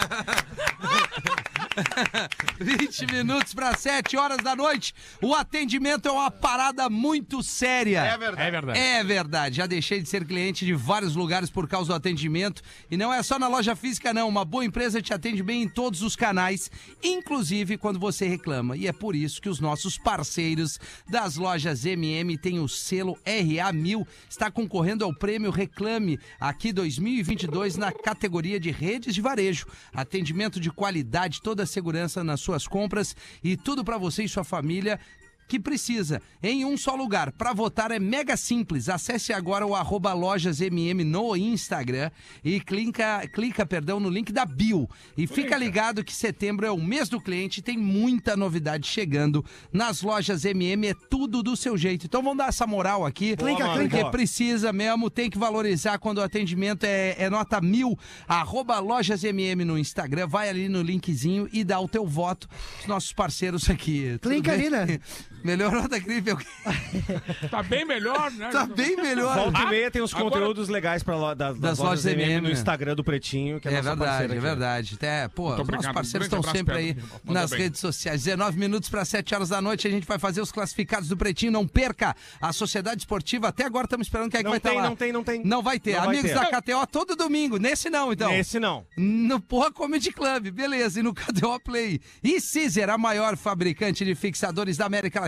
20 2.60 3.06
minutos 3.12 3.54
para 3.54 3.76
7 3.76 4.18
horas 4.18 4.38
da 4.38 4.56
noite. 4.56 4.94
O 5.22 5.34
atendimento 5.36 6.08
é 6.08 6.12
uma 6.12 6.32
parada 6.32 6.90
muito 6.90 7.44
séria. 7.44 8.02
É 8.04 8.18
verdade. 8.18 8.42
É 8.42 8.52
verdade. 8.52 8.80
É 8.80 9.04
verdade, 9.04 9.56
já 9.58 9.66
deixei 9.66 10.02
de 10.02 10.10
ser 10.10 10.26
cliente 10.26 10.66
de 10.66 10.74
vários 10.74 11.16
lugares 11.16 11.50
por 11.50 11.68
causa 11.68 11.90
do 11.90 11.96
atendimento. 11.96 12.62
E 12.90 12.98
não 12.98 13.14
é 13.14 13.22
só 13.22 13.38
na 13.38 13.48
loja 13.48 13.76
física, 13.76 14.14
não. 14.14 14.28
Uma 14.28 14.44
boa 14.44 14.66
empresa 14.66 15.02
te 15.02 15.14
atende 15.14 15.44
bem 15.44 15.64
em 15.64 15.70
todos 15.70 16.02
os 16.02 16.16
canais, 16.16 16.72
inclusive 17.04 17.78
quando 17.78 18.00
você 18.00 18.28
reclama. 18.28 18.76
E 18.76 18.88
é 18.88 18.94
por 18.94 19.16
isso 19.16 19.42
que 19.42 19.50
os 19.50 19.60
nossos 19.60 19.98
parceiros 19.98 20.80
das 21.08 21.36
lojas 21.36 21.86
MM 21.86 22.38
têm 22.38 22.60
o 22.60 22.68
selo 22.68 23.18
RA1000. 23.26 24.06
Está 24.30 24.50
concorrendo 24.50 25.06
ao 25.06 25.14
prêmio 25.18 25.52
Reclame 25.52 26.20
aqui 26.40 26.72
2022 26.72 27.76
na 27.76 27.92
categoria 27.92 28.60
de 28.60 28.72
redes 28.72 29.16
de 29.16 29.22
varejo. 29.22 29.66
Atendimento 29.94 30.60
de 30.60 30.72
qualidade, 30.72 31.42
toda 31.42 31.64
a 31.64 31.68
segurança 31.68 32.24
nas 32.24 32.40
suas 32.40 32.68
compras 32.68 33.16
e 33.44 33.58
tudo 33.58 33.84
para 33.84 33.98
você 33.98 34.24
e 34.24 34.30
sua 34.30 34.44
família 34.44 35.00
que 35.48 35.60
precisa 35.60 36.22
em 36.44 36.66
um 36.66 36.78
só 36.78 36.96
lugar. 36.96 37.32
Para 37.32 37.54
votar 37.54 37.92
é 37.92 38.00
mega 38.00 38.36
simples. 38.36 38.90
Acesse 38.90 39.32
agora 39.32 39.66
o 39.66 39.76
arroba 39.76 40.14
lojasmm 40.14 41.04
no 41.06 41.36
Instagram 41.36 42.12
e 42.44 42.60
clica, 42.60 43.28
clica 43.28 43.66
perdão, 43.66 44.00
no 44.00 44.10
link 44.10 44.32
da 44.32 44.46
bio. 44.46 44.90
E 45.18 45.26
fica 45.26 45.58
ligado 45.58 46.04
que 46.04 46.14
setembro 46.14 46.66
é 46.66 46.72
o 46.72 46.78
mês 46.78 47.10
do 47.10 47.22
cliente 47.22 47.60
e 47.60 47.64
tem 47.64 47.78
muita 47.78 48.36
novidade 48.36 48.88
chegando. 48.88 49.44
Nas 49.72 50.02
lojas 50.02 50.46
MM 50.46 50.88
é 50.88 50.94
tudo 51.10 51.42
do 51.42 51.56
seu 51.56 51.78
jeito. 51.78 52.06
Então 52.06 52.22
vamos 52.22 52.38
dar 52.38 52.50
essa 52.50 52.68
moral 52.68 53.06
aqui. 53.06 53.36
Clica, 53.36 53.70
porque 53.70 53.90
clica. 53.90 54.10
precisa 54.10 54.74
mesmo, 54.74 55.10
tem 55.10 55.30
que 55.30 55.38
valorizar 55.38 55.98
quando 55.98 56.18
o 56.18 56.24
atendimento 56.24 56.84
é, 56.84 57.16
é 57.18 57.30
nota 57.30 57.62
mil. 57.62 57.98
Arroba 58.28 58.80
lojasmm 58.80 59.64
no 59.66 59.78
Instagram. 59.78 60.28
Vai 60.28 60.50
ali 60.50 60.68
no 60.68 60.82
linkzinho 60.82 61.48
e 61.52 61.64
dá 61.64 61.80
o 61.80 61.88
teu 61.88 62.06
voto. 62.06 62.48
Os 62.82 62.88
nossos 62.88 63.14
parceiros 63.14 63.70
aqui. 63.70 64.18
Clica 64.22 64.52
ali, 64.52 64.70
né? 64.70 65.00
Melhorou 65.44 65.88
da 65.88 65.98
gripe. 66.00 66.30
eu- 66.32 66.38
Tá 67.50 67.64
bem 67.64 67.86
melhor, 67.86 68.32
né? 68.32 68.50
Tá 68.50 68.66
bem 68.66 68.96
melhor. 68.96 69.36
Volta 69.36 69.62
e 69.62 69.66
meia 69.70 69.92
tem 69.92 70.02
os 70.02 70.14
Agora- 70.14 70.32
conteúdos 70.36 70.70
legais 70.70 71.04
pra 71.04 71.16
lo, 71.16 71.34
das, 71.36 71.54
das, 71.54 71.60
Das 71.60 71.80
lojas 71.80 72.04
lojas 72.04 72.06
MM 72.06 72.24
no 72.26 72.32
MM, 72.32 72.48
né? 72.48 72.54
Instagram 72.54 72.96
do 72.96 73.04
Pretinho, 73.04 73.60
que 73.60 73.68
é, 73.68 73.72
É 73.74 73.76
nossa 73.82 73.96
verdade, 73.96 74.34
é 74.36 74.40
verdade. 74.40 74.94
Até, 74.96 75.28
pô, 75.28 75.54
os 75.54 75.68
nossos 75.68 75.92
parceiros 75.92 76.26
estão 76.28 76.44
sempre 76.44 76.76
aí 76.76 76.98
nas 77.24 77.52
bem. 77.52 77.60
redes 77.62 77.80
sociais. 77.80 78.24
19 78.24 78.58
minutos 78.60 78.90
para 78.90 79.06
7 79.06 79.34
horas 79.36 79.50
da 79.50 79.62
noite, 79.62 79.88
a 79.88 79.92
gente 79.92 80.06
vai 80.08 80.20
fazer 80.20 80.42
os 80.42 80.52
classificados 80.52 81.08
do 81.08 81.16
Pretinho. 81.18 81.52
Não 81.52 81.68
perca 81.68 82.16
a 82.42 82.52
Sociedade 82.52 83.02
Esportiva. 83.02 83.48
Até 83.50 83.66
agora 83.66 83.86
estamos 83.86 84.08
esperando 84.08 84.30
quem 84.32 84.40
é 84.40 84.42
que 84.42 84.44
Não 84.46 84.52
vai 84.52 84.58
estar 84.58 84.70
tem, 84.70 84.78
lá. 84.80 84.84
não 84.90 84.96
tem, 84.96 85.12
não 85.12 85.24
tem. 85.24 85.44
Não 85.44 85.62
vai 85.62 85.80
ter. 85.80 85.94
Não 85.94 86.00
vai 86.06 86.08
Amigos 86.18 86.32
ter. 86.32 86.36
da 86.52 86.62
KTO 86.62 86.88
todo 86.88 87.16
domingo. 87.16 87.58
Nesse 87.58 87.90
não, 87.90 88.12
então. 88.12 88.34
Esse 88.34 88.60
não. 88.60 88.86
No 88.98 89.40
Porra 89.40 89.72
Comedy 89.72 90.12
Club, 90.12 90.50
beleza. 90.52 91.00
E 91.00 91.04
no 91.04 91.14
KTO 91.14 91.60
Play. 91.64 92.02
E 92.24 92.38
Caesar, 92.42 92.90
a 92.90 92.98
maior 92.98 93.38
fabricante 93.38 94.04
de 94.04 94.16
fixadores 94.16 94.78
da 94.78 94.86
América 94.86 95.20
Latina. 95.22 95.27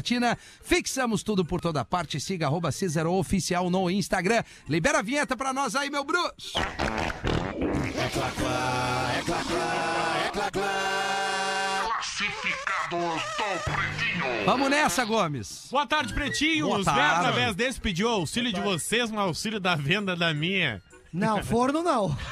Fixamos 0.61 1.23
tudo 1.23 1.43
por 1.45 1.61
toda 1.61 1.83
parte. 1.85 2.19
Siga 2.19 2.47
arroba 2.47 2.71
Caesar 2.71 3.07
Oficial 3.07 3.69
no 3.69 3.89
Instagram. 3.89 4.43
Libera 4.67 4.99
a 4.99 5.01
vinheta 5.01 5.35
pra 5.35 5.53
nós 5.53 5.75
aí, 5.75 5.89
meu 5.89 6.03
Bruce. 6.03 6.53
Classificados 12.09 13.21
do 13.37 13.71
Pretinho. 13.71 14.45
Vamos 14.45 14.69
nessa, 14.69 15.05
Gomes. 15.05 15.67
Boa 15.71 15.85
tarde, 15.85 16.13
pretinhos. 16.13 16.67
Boa 16.67 16.83
tarde. 16.83 17.01
através 17.01 17.55
desse 17.55 17.79
pediu 17.79 18.09
auxílio 18.09 18.51
de 18.51 18.61
vocês 18.61 19.11
no 19.11 19.19
auxílio 19.19 19.59
da 19.59 19.75
venda 19.75 20.15
da 20.15 20.33
minha. 20.33 20.81
Não, 21.13 21.43
forno 21.43 21.81
não. 21.81 22.15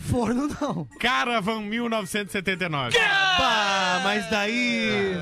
Forno 0.00 0.48
não. 0.60 0.88
Caravan 0.98 1.60
1979. 1.62 2.98
Pá, 2.98 4.00
mas 4.02 4.28
daí. 4.28 5.14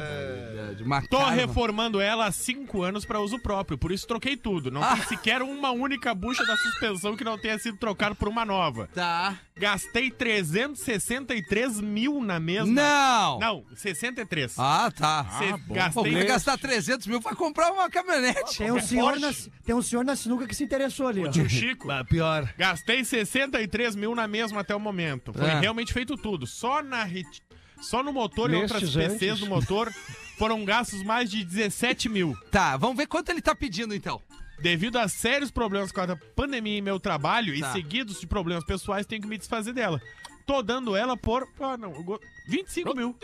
De 0.83 0.87
uma 0.87 1.01
Tô 1.03 1.18
carva. 1.18 1.33
reformando 1.33 2.01
ela 2.01 2.26
há 2.26 2.33
cinco 2.33 2.83
anos 2.83 3.05
pra 3.05 3.20
uso 3.20 3.39
próprio, 3.39 3.78
por 3.78 3.93
isso 3.93 4.07
troquei 4.07 4.37
tudo. 4.37 4.70
Não 4.70 4.83
Ah. 4.83 4.95
tem 4.97 5.05
sequer 5.05 5.41
uma 5.43 5.70
única 5.70 6.14
bucha 6.14 6.45
da 6.45 6.57
suspensão 6.57 7.16
que 7.16 7.24
não 7.24 7.39
tenha 7.39 7.59
sido 7.59 7.76
trocada 7.78 8.14
por 8.14 8.28
uma 8.28 8.45
nova. 8.45 8.89
Tá. 8.95 9.39
Gastei 9.57 10.11
363 10.11 11.80
mil 11.80 12.20
na 12.22 12.41
mesma. 12.41 12.72
Não. 12.72 13.39
Não, 13.39 13.64
63. 13.74 14.55
Ah, 14.59 14.91
tá. 14.91 15.24
Cê- 15.39 15.59
Pô, 15.66 15.74
gastei 15.74 16.12
vai 16.12 16.24
gastar 16.24 16.59
300 16.59 17.07
mil 17.07 17.20
pra 17.20 17.35
comprar 17.35 17.70
uma 17.72 17.89
caminhonete. 17.91 18.59
Tem 18.59 18.70
um, 18.72 18.80
senhor 18.80 19.18
na, 19.20 19.30
tem 19.64 19.74
um 19.74 19.83
senhor 19.83 20.05
na 20.05 20.16
sinuca 20.16 20.47
que 20.47 20.55
se 20.55 20.64
interessou 20.64 21.07
ali, 21.09 21.24
ó. 21.26 21.30
Tio 21.30 21.49
Chico. 21.49 21.87
Bah, 21.93 22.05
pior. 22.05 22.53
Gastei 22.57 23.05
63 23.05 23.95
mil 23.95 24.14
na 24.14 24.26
mesma 24.26 24.61
até 24.61 24.74
o 24.74 24.80
momento. 24.80 25.33
Foi 25.33 25.47
É. 25.47 25.61
realmente 25.61 25.93
feito 25.93 26.16
tudo. 26.16 26.47
Só 26.47 26.83
na 26.83 27.05
só 27.83 28.03
no 28.03 28.12
motor 28.12 28.51
e 28.51 28.55
Nestes 28.61 28.72
outras 28.95 28.95
PCs 29.12 29.30
antes. 29.33 29.41
do 29.41 29.47
motor 29.47 29.93
foram 30.39 30.64
gastos 30.64 31.03
mais 31.05 31.30
de 31.30 31.45
17 31.45 32.09
mil. 32.09 32.35
Tá, 32.51 32.76
vamos 32.76 32.97
ver 32.97 33.07
quanto 33.07 33.28
ele 33.30 33.43
tá 33.43 33.55
pedindo 33.55 33.95
então. 33.95 34.20
Devido 34.61 34.97
a 34.99 35.09
sérios 35.09 35.51
problemas 35.51 35.91
com 35.93 36.01
a 36.01 36.16
pandemia 36.37 36.78
em 36.78 36.83
meu 36.83 36.99
trabalho 37.01 37.59
Tá. 37.61 37.68
e 37.68 37.72
seguidos 37.72 38.20
de 38.20 38.26
problemas 38.26 38.64
pessoais, 38.64 39.05
tenho 39.07 39.20
que 39.22 39.28
me 39.28 39.37
desfazer 39.37 39.72
dela. 39.72 40.01
Tô 40.47 40.62
dando 40.62 40.95
ela 40.97 41.16
por. 41.16 41.47
Ah, 41.61 41.76
não. 41.76 41.93
eu 41.95 42.03
go- 42.03 42.20
25 42.49 42.95
mil. 42.95 43.16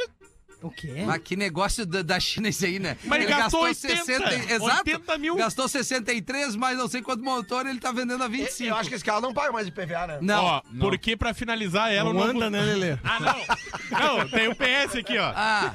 O 0.61 0.71
quê? 0.71 1.05
Mas 1.07 1.23
que 1.23 1.37
negócio 1.37 1.87
da, 1.87 2.03
da 2.03 2.19
China 2.19 2.49
esse 2.49 2.67
aí, 2.67 2.79
né? 2.81 2.97
Mas 3.05 3.23
ele 3.23 3.31
gastou 3.31 3.63
80, 3.63 4.13
e- 4.35 4.53
Exato. 4.55 4.65
80 4.91 5.19
mil. 5.19 5.37
Gastou 5.37 5.69
63, 5.69 6.57
mas 6.57 6.77
não 6.77 6.89
sei 6.89 7.01
quanto 7.01 7.23
motor 7.23 7.65
ele 7.65 7.79
tá 7.79 7.93
vendendo 7.93 8.25
a 8.25 8.29
25. 8.29 8.69
Eu 8.71 8.75
acho 8.77 8.89
que 8.89 8.97
esse 8.97 9.05
carro 9.05 9.21
não 9.21 9.33
paga 9.33 9.53
mais 9.53 9.67
de 9.67 9.73
PVA, 9.73 10.07
né? 10.09 10.19
Não. 10.21 10.45
Ó, 10.45 10.63
porque 10.81 11.17
pra 11.17 11.33
finalizar 11.33 11.93
ela. 11.93 12.13
Não 12.13 12.21
o 12.21 12.25
anda, 12.25 12.51
né, 12.51 12.61
Lelê? 12.61 12.99
Ah, 13.05 13.21
não. 13.21 14.19
Não, 14.19 14.29
tem 14.29 14.49
o 14.49 14.55
PS 14.57 14.97
aqui, 14.97 15.17
ó. 15.17 15.33
Ah, 15.35 15.73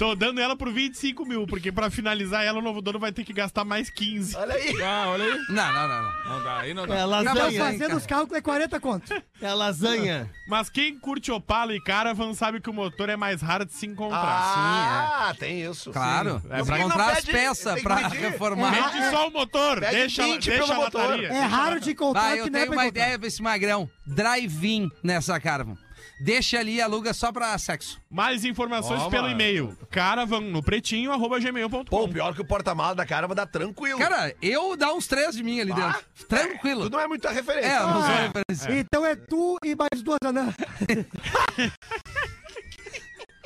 Tô 0.00 0.14
dando 0.14 0.40
ela 0.40 0.56
por 0.56 0.72
25 0.72 1.26
mil, 1.26 1.46
porque 1.46 1.70
pra 1.70 1.90
finalizar 1.90 2.42
ela, 2.42 2.58
o 2.58 2.62
novo 2.62 2.80
dono 2.80 2.98
vai 2.98 3.12
ter 3.12 3.22
que 3.22 3.34
gastar 3.34 3.66
mais 3.66 3.90
15. 3.90 4.34
Olha 4.34 4.54
aí. 4.54 4.82
Ah, 4.82 5.04
olha 5.10 5.24
aí. 5.26 5.38
não, 5.50 5.72
não, 5.74 5.88
não. 5.88 6.02
não. 6.02 6.10
Não 6.30 6.42
dá, 6.42 6.58
aí 6.60 6.72
não 6.72 6.86
dá. 6.86 6.94
É 6.94 6.98
Tá 7.00 7.04
lasanha. 7.04 7.64
fazendo 7.64 7.96
os 7.98 8.06
cálculos 8.06 8.38
é 8.38 8.40
40 8.40 8.80
conto. 8.80 9.22
É 9.42 9.52
lasanha. 9.52 10.30
Mas 10.48 10.70
quem 10.70 10.98
curte 10.98 11.30
Opala 11.30 11.74
e 11.74 11.80
Caravan 11.82 12.32
sabe 12.32 12.62
que 12.62 12.70
o 12.70 12.72
motor 12.72 13.10
é 13.10 13.16
mais 13.16 13.42
raro 13.42 13.66
de 13.66 13.74
se 13.74 13.84
encontrar. 13.86 14.20
Ah, 14.22 15.34
tem 15.38 15.60
isso. 15.62 15.90
Claro. 15.92 16.40
É, 16.48 16.60
É, 16.60 16.64
pra- 16.64 16.78
encontrar 16.78 17.10
as 17.12 17.24
peças 17.26 17.82
pra 17.82 17.96
reformar. 17.96 18.70
Mede 18.70 19.10
só 19.10 19.28
o 19.28 19.30
motor, 19.30 19.80
Pede 19.80 19.96
deixa, 19.96 20.22
20 20.24 20.48
deixa 20.48 20.64
pelo 20.66 20.72
a 20.80 20.84
motor. 20.84 21.00
lataria. 21.02 21.28
É 21.28 21.40
raro 21.42 21.78
de 21.78 21.90
encontrar 21.90 22.20
Vai, 22.22 22.34
que 22.36 22.40
eu 22.40 22.46
não 22.50 22.58
é 22.58 22.62
tenho 22.62 22.72
uma 22.72 22.84
encontrar. 22.86 23.02
ideia 23.04 23.18
pra 23.18 23.28
esse 23.28 23.42
magrão. 23.42 23.90
Drive-in 24.06 24.90
nessa 25.02 25.38
Caravan. 25.38 25.76
Deixa 26.20 26.58
ali 26.58 26.76
e 26.76 26.80
aluga 26.80 27.12
só 27.14 27.32
pra 27.32 27.56
sexo. 27.58 28.00
Mais 28.10 28.44
informações 28.44 29.00
Ó, 29.02 29.08
pelo 29.10 29.28
e-mail 29.28 29.76
caravan 29.90 30.40
no 30.40 30.62
pretinho, 30.62 31.12
arroba 31.12 31.36
Pô, 31.36 31.42
gmail.com. 31.42 32.08
pior 32.08 32.34
que 32.34 32.40
o 32.40 32.44
porta-malas 32.44 32.96
da 32.96 33.06
cara 33.06 33.26
vai 33.26 33.36
dar 33.36 33.46
tranquilo. 33.46 33.98
Cara, 33.98 34.34
eu 34.42 34.76
dá 34.76 34.92
uns 34.92 35.06
três 35.06 35.34
de 35.34 35.42
mim 35.42 35.60
ali 35.60 35.72
Ah, 35.72 35.74
dentro. 35.76 36.04
Tranquilo. 36.28 36.82
Tu 36.88 36.90
não 36.92 37.00
é 37.00 37.06
muita 37.08 37.30
referência. 37.30 37.68
É, 37.70 37.76
eu 37.78 37.86
não 37.86 37.92
sou 37.94 38.02
Ah, 38.02 38.20
referência. 38.32 38.78
Então 38.80 39.06
é 39.06 39.14
tu 39.16 39.56
e 39.64 39.74
mais 39.74 40.02
duas 40.02 40.18
anãs. 40.24 40.54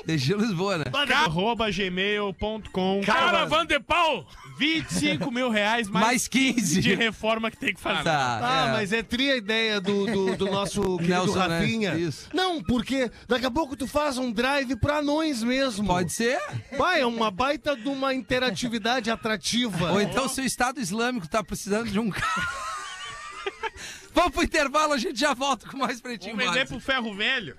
Deixa 0.06 0.34
Lisboa, 0.36 0.78
né? 0.78 0.84
arroba 1.14 1.70
gmail.com. 1.70 3.00
Caravan 3.04 3.66
de 3.66 3.80
pau! 3.80 4.26
25 4.58 5.30
mil 5.32 5.50
reais 5.50 5.88
mais, 5.88 6.06
Mais 6.06 6.28
15. 6.28 6.80
de 6.80 6.94
reforma 6.94 7.50
que 7.50 7.56
tem 7.56 7.74
que 7.74 7.80
fazer. 7.80 8.04
Tá, 8.04 8.40
Ah, 8.42 8.68
é. 8.68 8.72
mas 8.72 8.92
é 8.92 9.02
tri 9.02 9.30
a 9.30 9.36
ideia 9.36 9.80
do, 9.80 10.06
do, 10.06 10.36
do 10.36 10.46
nosso 10.46 10.80
querido 10.98 11.08
Nelson, 11.24 11.46
né? 11.48 11.58
Rafinha. 11.58 11.94
Isso. 11.96 12.28
Não, 12.32 12.62
porque 12.62 13.10
daqui 13.26 13.46
a 13.46 13.50
pouco 13.50 13.74
tu 13.76 13.86
faz 13.88 14.16
um 14.16 14.30
drive 14.30 14.76
pra 14.76 14.98
anões 14.98 15.42
mesmo. 15.42 15.86
Pode 15.86 16.12
ser. 16.12 16.38
Vai, 16.78 17.00
é 17.00 17.06
uma 17.06 17.30
baita 17.30 17.76
de 17.76 17.88
uma 17.88 18.14
interatividade 18.14 19.10
atrativa. 19.10 19.90
Ou 19.92 20.00
então, 20.00 20.28
se 20.28 20.40
o 20.40 20.44
Estado 20.44 20.78
Islâmico 20.80 21.26
tá 21.28 21.42
precisando 21.42 21.90
de 21.90 21.98
um 21.98 22.10
carro. 22.10 22.48
Vamos 24.14 24.30
pro 24.30 24.44
intervalo, 24.44 24.92
a 24.92 24.98
gente 24.98 25.18
já 25.18 25.34
volta 25.34 25.68
com 25.68 25.76
mais 25.78 26.00
pretinho. 26.00 26.36
Vamos 26.36 26.52
vender 26.52 26.68
pro 26.68 26.78
ferro 26.78 27.12
velho. 27.16 27.56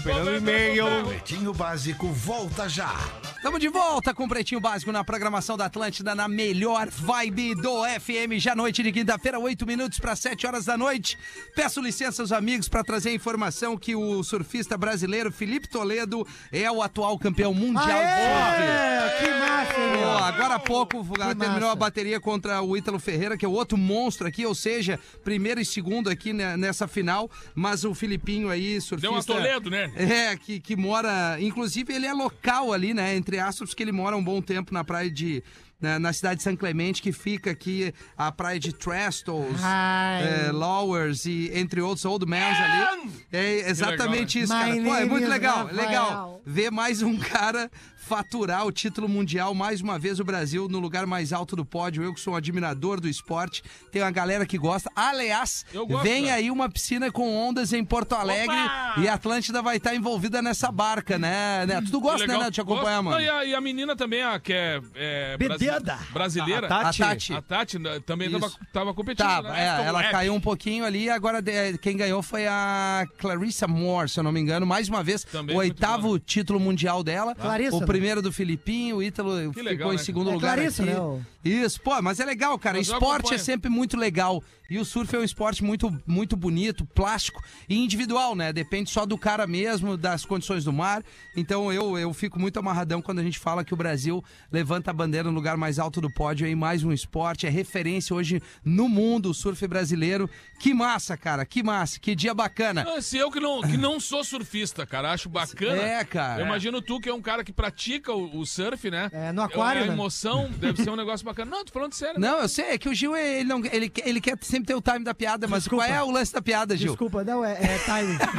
Esperando 0.00 0.28
o 0.28 0.36
e-mail. 0.36 0.86
Pretinho 1.08 1.52
Básico 1.52 2.06
volta 2.08 2.66
já. 2.66 2.90
Estamos 3.36 3.60
de 3.60 3.68
volta 3.68 4.14
com 4.14 4.24
o 4.24 4.28
Pretinho 4.28 4.60
Básico 4.60 4.90
na 4.90 5.04
programação 5.04 5.58
da 5.58 5.66
Atlântida, 5.66 6.14
na 6.14 6.26
melhor 6.26 6.88
vibe 6.88 7.54
do 7.54 7.84
FM. 7.84 8.38
Já 8.38 8.54
noite 8.54 8.82
de 8.82 8.92
quinta-feira, 8.92 9.38
8 9.38 9.66
minutos 9.66 9.98
para 9.98 10.16
7 10.16 10.46
horas 10.46 10.64
da 10.64 10.76
noite. 10.76 11.18
Peço 11.54 11.82
licença 11.82 12.22
aos 12.22 12.32
amigos 12.32 12.66
para 12.66 12.82
trazer 12.82 13.10
a 13.10 13.14
informação 13.14 13.76
que 13.76 13.94
o 13.94 14.22
surfista 14.22 14.76
brasileiro 14.76 15.30
Felipe 15.30 15.68
Toledo 15.68 16.26
é 16.50 16.70
o 16.70 16.82
atual 16.82 17.18
campeão 17.18 17.52
mundial 17.52 17.86
de 17.86 17.90
surf. 17.90 18.62
Aê, 18.62 19.10
que 19.18 19.30
massa, 19.30 19.78
meu? 19.78 20.10
agora 20.18 20.54
há 20.54 20.58
pouco 20.58 21.04
terminou 21.14 21.60
massa. 21.60 21.72
a 21.72 21.76
bateria 21.76 22.20
contra 22.20 22.62
o 22.62 22.76
Ítalo 22.76 22.98
Ferreira, 22.98 23.36
que 23.36 23.44
é 23.44 23.48
o 23.48 23.52
outro 23.52 23.76
monstro 23.76 24.26
aqui, 24.26 24.46
ou 24.46 24.54
seja, 24.54 24.98
primeiro 25.24 25.60
e 25.60 25.64
segundo 25.64 26.08
aqui 26.08 26.32
nessa 26.32 26.86
final. 26.86 27.30
Mas 27.54 27.84
o 27.84 27.94
Filipinho 27.94 28.48
aí, 28.48 28.80
surfista. 28.80 29.00
Deu 29.00 29.12
uma 29.12 29.24
Toledo, 29.24 29.70
né? 29.70 29.89
É, 29.94 30.36
que, 30.36 30.60
que 30.60 30.76
mora. 30.76 31.36
Inclusive, 31.40 31.92
ele 31.92 32.06
é 32.06 32.12
local 32.12 32.72
ali, 32.72 32.94
né? 32.94 33.14
Entre 33.14 33.38
aspas, 33.38 33.70
porque 33.70 33.82
ele 33.82 33.92
mora 33.92 34.16
um 34.16 34.22
bom 34.22 34.40
tempo 34.40 34.72
na 34.72 34.84
praia 34.84 35.10
de. 35.10 35.42
Na, 35.80 35.98
na 35.98 36.12
cidade 36.12 36.36
de 36.36 36.42
São 36.42 36.54
Clemente, 36.54 37.00
que 37.00 37.10
fica 37.10 37.52
aqui 37.52 37.94
a 38.14 38.30
praia 38.30 38.60
de 38.60 38.70
Trestles, 38.70 39.58
é, 39.64 40.52
Lowers 40.52 41.24
e 41.24 41.50
entre 41.54 41.80
outros 41.80 42.04
Old 42.04 42.26
Mans 42.26 42.58
ali. 42.60 43.10
É 43.32 43.70
exatamente 43.70 44.40
isso, 44.40 44.52
cara. 44.52 44.74
Pô, 44.74 44.94
é 44.94 45.06
muito 45.06 45.26
legal, 45.26 45.70
legal. 45.72 46.42
Ver 46.44 46.70
mais 46.70 47.00
um 47.00 47.16
cara 47.32 47.70
faturar 48.10 48.66
o 48.66 48.72
título 48.72 49.08
mundial, 49.08 49.54
mais 49.54 49.80
uma 49.80 49.96
vez 49.96 50.18
o 50.18 50.24
Brasil 50.24 50.66
no 50.68 50.80
lugar 50.80 51.06
mais 51.06 51.32
alto 51.32 51.54
do 51.54 51.64
pódio. 51.64 52.02
Eu 52.02 52.12
que 52.12 52.18
sou 52.20 52.32
um 52.32 52.36
admirador 52.36 52.98
do 53.00 53.06
esporte, 53.08 53.62
tem 53.92 54.02
uma 54.02 54.10
galera 54.10 54.44
que 54.44 54.58
gosta. 54.58 54.90
Aliás, 54.96 55.64
gosto, 55.72 56.02
vem 56.02 56.24
cara. 56.24 56.34
aí 56.36 56.50
uma 56.50 56.68
piscina 56.68 57.08
com 57.12 57.32
ondas 57.36 57.72
em 57.72 57.84
Porto 57.84 58.14
Alegre 58.16 58.52
Opa! 58.56 58.94
e 58.98 59.06
a 59.06 59.14
Atlântida 59.14 59.62
vai 59.62 59.76
estar 59.76 59.94
envolvida 59.94 60.42
nessa 60.42 60.72
barca, 60.72 61.20
né, 61.20 61.64
Neto? 61.66 61.88
Tu 61.88 62.00
gosta, 62.00 62.26
né. 62.26 62.36
Neto, 62.36 62.50
de 62.50 62.60
acompanhar, 62.60 63.00
Gosto. 63.00 63.04
mano? 63.04 63.16
Não, 63.16 63.24
e, 63.24 63.28
a, 63.30 63.44
e 63.44 63.54
a 63.54 63.60
menina 63.60 63.94
também, 63.94 64.22
a, 64.24 64.40
que 64.40 64.52
é, 64.52 64.80
é 64.96 65.36
Bededa. 65.38 65.96
brasileira. 66.12 66.66
A 66.66 66.80
A 66.80 66.82
Tati. 66.86 66.98
Tati. 66.98 67.32
A 67.34 67.42
Tati, 67.42 67.78
né, 67.78 68.00
também 68.04 68.28
tava, 68.28 68.52
tava 68.72 68.92
competindo, 68.92 69.24
Tá, 69.24 69.40
né? 69.42 69.60
é, 69.82 69.86
ela 69.86 70.00
Webb. 70.00 70.10
caiu 70.10 70.34
um 70.34 70.40
pouquinho 70.40 70.84
ali, 70.84 71.08
agora 71.08 71.40
de- 71.40 71.78
quem 71.78 71.96
ganhou 71.96 72.22
foi 72.24 72.48
a 72.48 73.06
Clarissa 73.18 73.68
Moore, 73.68 74.08
se 74.08 74.18
eu 74.18 74.24
não 74.24 74.32
me 74.32 74.40
engano, 74.40 74.66
mais 74.66 74.88
uma 74.88 75.00
vez, 75.04 75.22
Também 75.22 75.54
o 75.54 75.60
oitavo 75.60 76.18
título 76.18 76.58
mundial 76.58 77.04
dela. 77.04 77.36
Clarissa, 77.36 77.76
o 77.76 77.80
né? 77.80 77.86
Primeiro 78.00 78.22
do 78.22 78.32
Filipinho, 78.32 78.96
o 78.96 79.02
Ítalo 79.02 79.36
ficou 79.52 79.62
legal, 79.62 79.90
em 79.92 79.96
né? 79.96 80.02
segundo 80.02 80.30
É 80.30 80.32
lugar 80.32 80.54
Clarissa, 80.56 80.82
aqui. 80.82 80.90
né, 80.92 81.24
Isso, 81.44 81.78
pô, 81.82 82.00
mas 82.00 82.18
é 82.18 82.24
legal, 82.24 82.58
cara. 82.58 82.78
Mas 82.78 82.88
esporte 82.88 83.34
é 83.34 83.38
sempre 83.38 83.68
muito 83.70 83.94
legal. 83.94 84.42
E 84.70 84.78
o 84.78 84.84
surf 84.84 85.14
é 85.16 85.18
um 85.18 85.24
esporte 85.24 85.64
muito, 85.64 85.92
muito 86.06 86.36
bonito, 86.36 86.86
plástico 86.86 87.42
e 87.68 87.76
individual, 87.76 88.36
né? 88.36 88.52
Depende 88.52 88.88
só 88.88 89.04
do 89.04 89.18
cara 89.18 89.46
mesmo, 89.46 89.96
das 89.96 90.24
condições 90.24 90.64
do 90.64 90.72
mar. 90.72 91.02
Então 91.36 91.72
eu, 91.72 91.98
eu 91.98 92.14
fico 92.14 92.38
muito 92.38 92.58
amarradão 92.58 93.02
quando 93.02 93.18
a 93.18 93.22
gente 93.24 93.38
fala 93.38 93.64
que 93.64 93.74
o 93.74 93.76
Brasil 93.76 94.22
levanta 94.52 94.90
a 94.90 94.94
bandeira 94.94 95.28
no 95.28 95.34
lugar 95.34 95.56
mais 95.56 95.78
alto 95.78 96.00
do 96.00 96.08
pódio 96.08 96.46
em 96.46 96.54
mais 96.54 96.84
um 96.84 96.92
esporte. 96.92 97.46
É 97.46 97.50
referência 97.50 98.14
hoje 98.14 98.40
no 98.64 98.88
mundo, 98.88 99.30
o 99.30 99.34
surf 99.34 99.66
brasileiro. 99.66 100.30
Que 100.60 100.72
massa, 100.72 101.16
cara, 101.16 101.44
que 101.44 101.62
massa, 101.62 101.98
que 101.98 102.14
dia 102.14 102.32
bacana. 102.32 102.86
Ah, 102.86 103.00
Se 103.02 103.16
eu 103.16 103.30
que 103.30 103.40
não, 103.40 103.62
que 103.62 103.76
não 103.76 103.98
sou 103.98 104.22
surfista, 104.22 104.86
cara, 104.86 105.10
acho 105.10 105.28
bacana. 105.28 105.76
É, 105.82 106.04
cara. 106.04 106.42
Eu 106.42 106.46
imagino 106.46 106.80
tu 106.80 107.00
que 107.00 107.08
é 107.08 107.14
um 107.14 107.22
cara 107.22 107.42
que 107.42 107.52
pratica 107.52 108.12
o, 108.12 108.38
o 108.38 108.46
surf, 108.46 108.90
né? 108.90 109.08
É, 109.12 109.32
no 109.32 109.42
aquário, 109.42 109.82
A 109.82 109.86
né? 109.86 109.92
emoção 109.92 110.48
deve 110.58 110.84
ser 110.84 110.90
um 110.90 110.96
negócio 110.96 111.24
bacana. 111.24 111.50
Não, 111.50 111.64
tô 111.64 111.72
falando 111.72 111.92
sério. 111.94 112.20
né? 112.20 112.28
Não, 112.28 112.38
eu 112.38 112.48
sei, 112.48 112.66
é 112.66 112.78
que 112.78 112.88
o 112.88 112.94
Gil, 112.94 113.16
ele, 113.16 113.44
não, 113.48 113.64
ele, 113.64 113.88
quer- 113.88 114.06
ele 114.06 114.20
quer 114.20 114.36
sempre 114.60 114.66
ter 114.66 114.74
o 114.74 114.80
time 114.82 115.04
da 115.04 115.14
piada, 115.14 115.46
mas 115.48 115.62
Desculpa. 115.64 115.84
qual 115.86 115.96
é 115.96 116.02
o 116.02 116.10
lance 116.10 116.32
da 116.32 116.42
piada, 116.42 116.76
Gil? 116.76 116.88
Desculpa, 116.92 117.24
não, 117.24 117.44
é, 117.44 117.52
é 117.52 117.78
timing. 117.78 118.18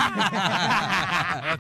É 1.44 1.58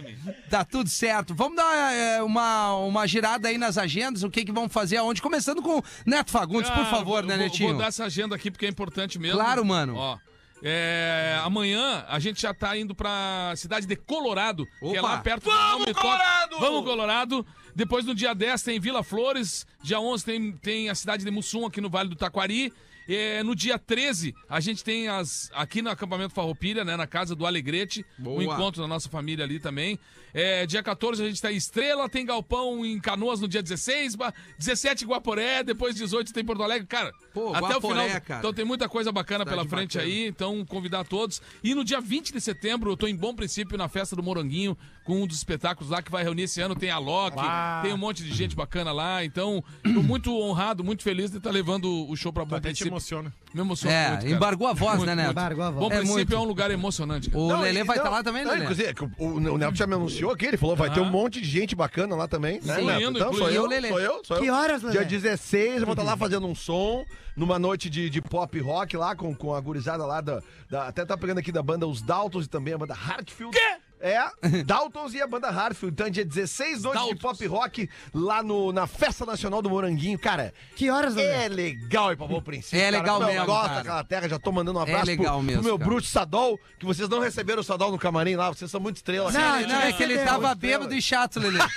time. 0.00 0.16
Tá 0.50 0.64
tudo 0.64 0.88
certo. 0.88 1.34
Vamos 1.34 1.56
dar 1.56 1.94
é, 1.94 2.22
uma, 2.22 2.74
uma 2.76 3.06
girada 3.06 3.48
aí 3.48 3.56
nas 3.58 3.78
agendas, 3.78 4.22
o 4.22 4.30
que 4.30 4.44
que 4.44 4.52
vamos 4.52 4.72
fazer 4.72 4.96
aonde? 4.98 5.22
Começando 5.22 5.62
com 5.62 5.82
Neto 6.04 6.30
Fagundes, 6.30 6.70
por 6.70 6.82
Ah, 6.82 6.86
favor, 6.86 7.04
vou- 7.04 7.22
né, 7.22 7.36
vou- 7.36 7.44
Netinho? 7.44 7.70
Vou 7.70 7.78
dar 7.78 7.86
essa 7.88 8.04
agenda 8.04 8.34
aqui 8.36 8.50
porque 8.50 8.66
é 8.66 8.68
importante 8.68 9.18
mesmo. 9.18 9.38
Claro, 9.38 9.64
mano. 9.64 9.96
Ó. 9.96 10.18
é, 10.62 11.40
amanhã 11.42 12.04
a 12.08 12.18
gente 12.20 12.40
já 12.42 12.52
tá 12.54 12.76
indo 12.76 12.94
pra 12.94 13.52
cidade 13.56 13.86
de 13.86 13.96
Colorado, 13.96 14.64
que 14.80 14.96
é 14.96 15.00
Opa. 15.00 15.08
lá 15.08 15.18
perto 15.18 15.44
Vamos, 15.44 15.86
do 15.86 15.94
Colorado! 15.94 16.58
Vamos, 16.60 16.84
Colorado! 16.84 17.46
Depois 17.74 18.04
no 18.04 18.14
dia 18.14 18.34
10 18.34 18.62
tem 18.62 18.78
Vila 18.78 19.02
Flores, 19.02 19.66
dia 19.82 19.98
11 19.98 20.24
tem, 20.24 20.52
tem 20.52 20.88
a 20.90 20.94
cidade 20.94 21.24
de 21.24 21.30
Mussum 21.30 21.66
aqui 21.66 21.80
no 21.80 21.88
Vale 21.90 22.08
do 22.10 22.16
Taquari. 22.16 22.72
É, 23.08 23.42
no 23.42 23.54
dia 23.54 23.78
13, 23.78 24.34
a 24.48 24.60
gente 24.60 24.82
tem 24.84 25.08
as 25.08 25.50
aqui 25.54 25.82
no 25.82 25.90
acampamento 25.90 26.34
Farroupilha, 26.34 26.84
né, 26.84 26.96
na 26.96 27.06
casa 27.06 27.34
do 27.34 27.46
Alegrete, 27.46 28.04
Boa. 28.18 28.38
o 28.38 28.42
encontro 28.42 28.80
da 28.80 28.88
nossa 28.88 29.08
família 29.08 29.44
ali 29.44 29.58
também. 29.58 29.98
É, 30.34 30.64
dia 30.66 30.82
14 30.82 31.22
a 31.22 31.26
gente 31.28 31.40
tá 31.42 31.52
em 31.52 31.56
Estrela, 31.56 32.08
tem 32.08 32.24
Galpão 32.24 32.84
em 32.86 32.98
Canoas 33.00 33.40
no 33.40 33.46
dia 33.48 33.62
16, 33.62 34.14
ba- 34.16 34.32
17 34.58 35.04
em 35.04 35.08
Guaporé, 35.08 35.62
depois 35.62 35.94
18 35.94 36.32
tem 36.32 36.44
Porto 36.44 36.62
Alegre, 36.62 36.86
cara. 36.86 37.12
Pô, 37.34 37.50
até 37.54 37.60
Guaporé, 37.74 37.76
o 37.76 37.80
final. 38.06 38.20
cara. 38.22 38.38
Então 38.40 38.52
tem 38.54 38.64
muita 38.64 38.88
coisa 38.88 39.12
bacana 39.12 39.44
Cidade 39.44 39.56
pela 39.58 39.68
frente 39.68 39.98
bacana. 39.98 40.12
aí, 40.12 40.26
então 40.26 40.64
convidar 40.64 41.04
todos. 41.04 41.42
E 41.62 41.74
no 41.74 41.84
dia 41.84 42.00
20 42.00 42.32
de 42.32 42.40
setembro, 42.40 42.90
eu 42.90 42.96
tô 42.96 43.06
em 43.06 43.14
Bom 43.16 43.34
Princípio 43.34 43.76
na 43.76 43.88
festa 43.88 44.16
do 44.16 44.22
Moranguinho, 44.22 44.76
com 45.04 45.22
um 45.22 45.26
dos 45.26 45.36
espetáculos 45.36 45.90
lá 45.90 46.00
que 46.00 46.10
vai 46.10 46.22
reunir 46.22 46.42
esse 46.44 46.60
ano. 46.60 46.74
Tem 46.74 46.90
a 46.90 46.98
Loki, 46.98 47.36
tem 47.82 47.92
um 47.92 47.98
monte 47.98 48.22
de 48.22 48.32
gente 48.32 48.56
bacana 48.56 48.92
lá. 48.92 49.24
Então, 49.24 49.62
tô 49.82 50.02
muito 50.02 50.32
honrado, 50.38 50.82
muito 50.82 51.02
feliz 51.02 51.30
de 51.30 51.38
estar 51.38 51.50
levando 51.50 52.08
o 52.08 52.16
show 52.16 52.32
pra 52.32 52.44
Bom 52.44 52.56
Até 52.56 52.68
te 52.68 52.72
Princípio. 52.72 52.90
emociona. 52.90 53.32
Me 53.54 53.60
emociona 53.60 53.94
É, 53.94 54.08
muito, 54.08 54.20
cara. 54.22 54.30
embargou 54.34 54.66
a 54.66 54.72
voz, 54.72 54.96
Muito, 54.96 55.06
né, 55.08 55.14
Neto? 55.14 55.30
Embargou 55.32 55.64
a 55.64 55.70
voz. 55.70 55.80
Bom 55.80 55.92
É 55.92 55.96
Princípio 55.98 56.14
muito. 56.16 56.34
é 56.34 56.38
um 56.38 56.44
lugar 56.44 56.70
emocionante. 56.70 57.30
cara. 57.30 57.42
O 57.42 57.48
Não, 57.48 57.60
Lelê 57.60 57.80
e- 57.80 57.84
vai 57.84 57.96
estar 57.98 58.08
não, 58.10 58.16
lá 58.16 58.22
também, 58.22 58.44
não, 58.44 58.50
Lelê? 58.52 58.62
Inclusive, 58.64 58.88
é 58.88 59.22
o, 59.22 59.26
o, 59.26 59.58
Neto 59.58 59.74
já 59.76 59.86
me 59.86 59.94
anunciou 59.94 60.30
aqui, 60.32 60.46
ele 60.46 60.56
falou, 60.56 60.74
vai 60.74 60.90
ter 60.90 61.00
um 61.00 61.10
monte 61.10 61.40
de 61.40 61.48
gente 61.48 61.74
bacana 61.74 62.16
lá 62.16 62.26
também, 62.26 62.60
né, 62.62 62.76
Sim, 62.76 62.86
Neto? 62.86 63.02
indo, 63.02 63.18
Então, 63.18 63.32
sou 63.34 63.50
eu, 63.50 63.66
Lelê. 63.66 63.88
sou 63.88 64.00
eu, 64.00 64.20
sou 64.24 64.36
eu. 64.38 64.42
Que 64.42 64.50
horas, 64.50 64.82
Lelê? 64.82 64.98
Dia 64.98 65.04
16, 65.04 65.80
eu 65.80 65.86
vou 65.86 65.92
estar 65.92 66.02
lá 66.02 66.16
fazendo 66.16 66.46
um 66.46 66.54
som, 66.54 67.04
numa 67.36 67.58
noite 67.58 67.90
de, 67.90 68.08
de 68.08 68.22
pop 68.22 68.58
rock 68.60 68.96
lá, 68.96 69.14
com, 69.14 69.34
com 69.34 69.54
a 69.54 69.60
gurizada 69.60 70.04
lá 70.06 70.20
da, 70.20 70.40
da- 70.70 70.88
Até 70.88 71.04
tá 71.04 71.16
pegando 71.16 71.38
aqui 71.38 71.52
da 71.52 71.62
banda 71.62 71.86
Os 71.86 72.00
Daltons 72.02 72.46
e 72.46 72.48
também 72.48 72.72
a 72.74 72.78
banda 72.78 72.94
Hartfield. 72.94 73.56
Quê? 73.56 73.76
É, 74.04 74.20
Daltons 74.64 75.14
e 75.14 75.22
a 75.22 75.26
banda 75.28 75.48
Hartfield. 75.48 75.94
Então, 75.94 76.10
dia 76.10 76.24
16, 76.24 76.82
noite 76.82 77.14
de 77.14 77.20
pop 77.20 77.46
rock 77.46 77.88
lá 78.12 78.42
no, 78.42 78.72
na 78.72 78.86
Festa 78.88 79.24
Nacional 79.24 79.62
do 79.62 79.70
Moranguinho. 79.70 80.18
Cara, 80.18 80.52
Que 80.74 80.90
horas, 80.90 81.14
Lelê? 81.14 81.44
é 81.44 81.48
legal 81.48 82.10
ir 82.12 82.16
pra 82.16 82.26
Bom 82.26 82.42
Princípio. 82.42 82.78
É 82.80 82.90
cara. 82.90 82.96
legal 82.98 83.18
Meu, 83.20 83.28
mesmo, 83.28 83.42
Eu 83.42 83.46
gosto 83.46 83.62
cara. 83.68 83.74
daquela 83.76 84.04
terra, 84.04 84.28
já 84.28 84.38
tô 84.40 84.50
mandando 84.50 84.78
um 84.78 84.82
abraço 84.82 85.06
legal 85.06 85.34
pro, 85.36 85.42
mesmo, 85.44 85.62
pro 85.62 85.70
meu 85.70 85.78
cara. 85.78 85.90
bruxo 85.90 86.08
Sadol, 86.10 86.58
que 86.80 86.84
vocês 86.84 87.08
não 87.08 87.20
receberam 87.20 87.60
o 87.60 87.64
Sadol 87.64 87.92
no 87.92 87.98
camarim 87.98 88.34
lá, 88.34 88.48
vocês 88.48 88.68
são 88.70 88.80
muito 88.80 88.96
estrelas. 88.96 89.32
Não, 89.34 89.40
cara. 89.40 89.66
Não, 89.68 89.80
é 89.82 89.92
que 89.92 90.02
ele 90.02 90.18
tava 90.18 90.52
bêbado 90.56 90.92
e 90.94 91.00
chato, 91.00 91.38
Lelê. 91.38 91.60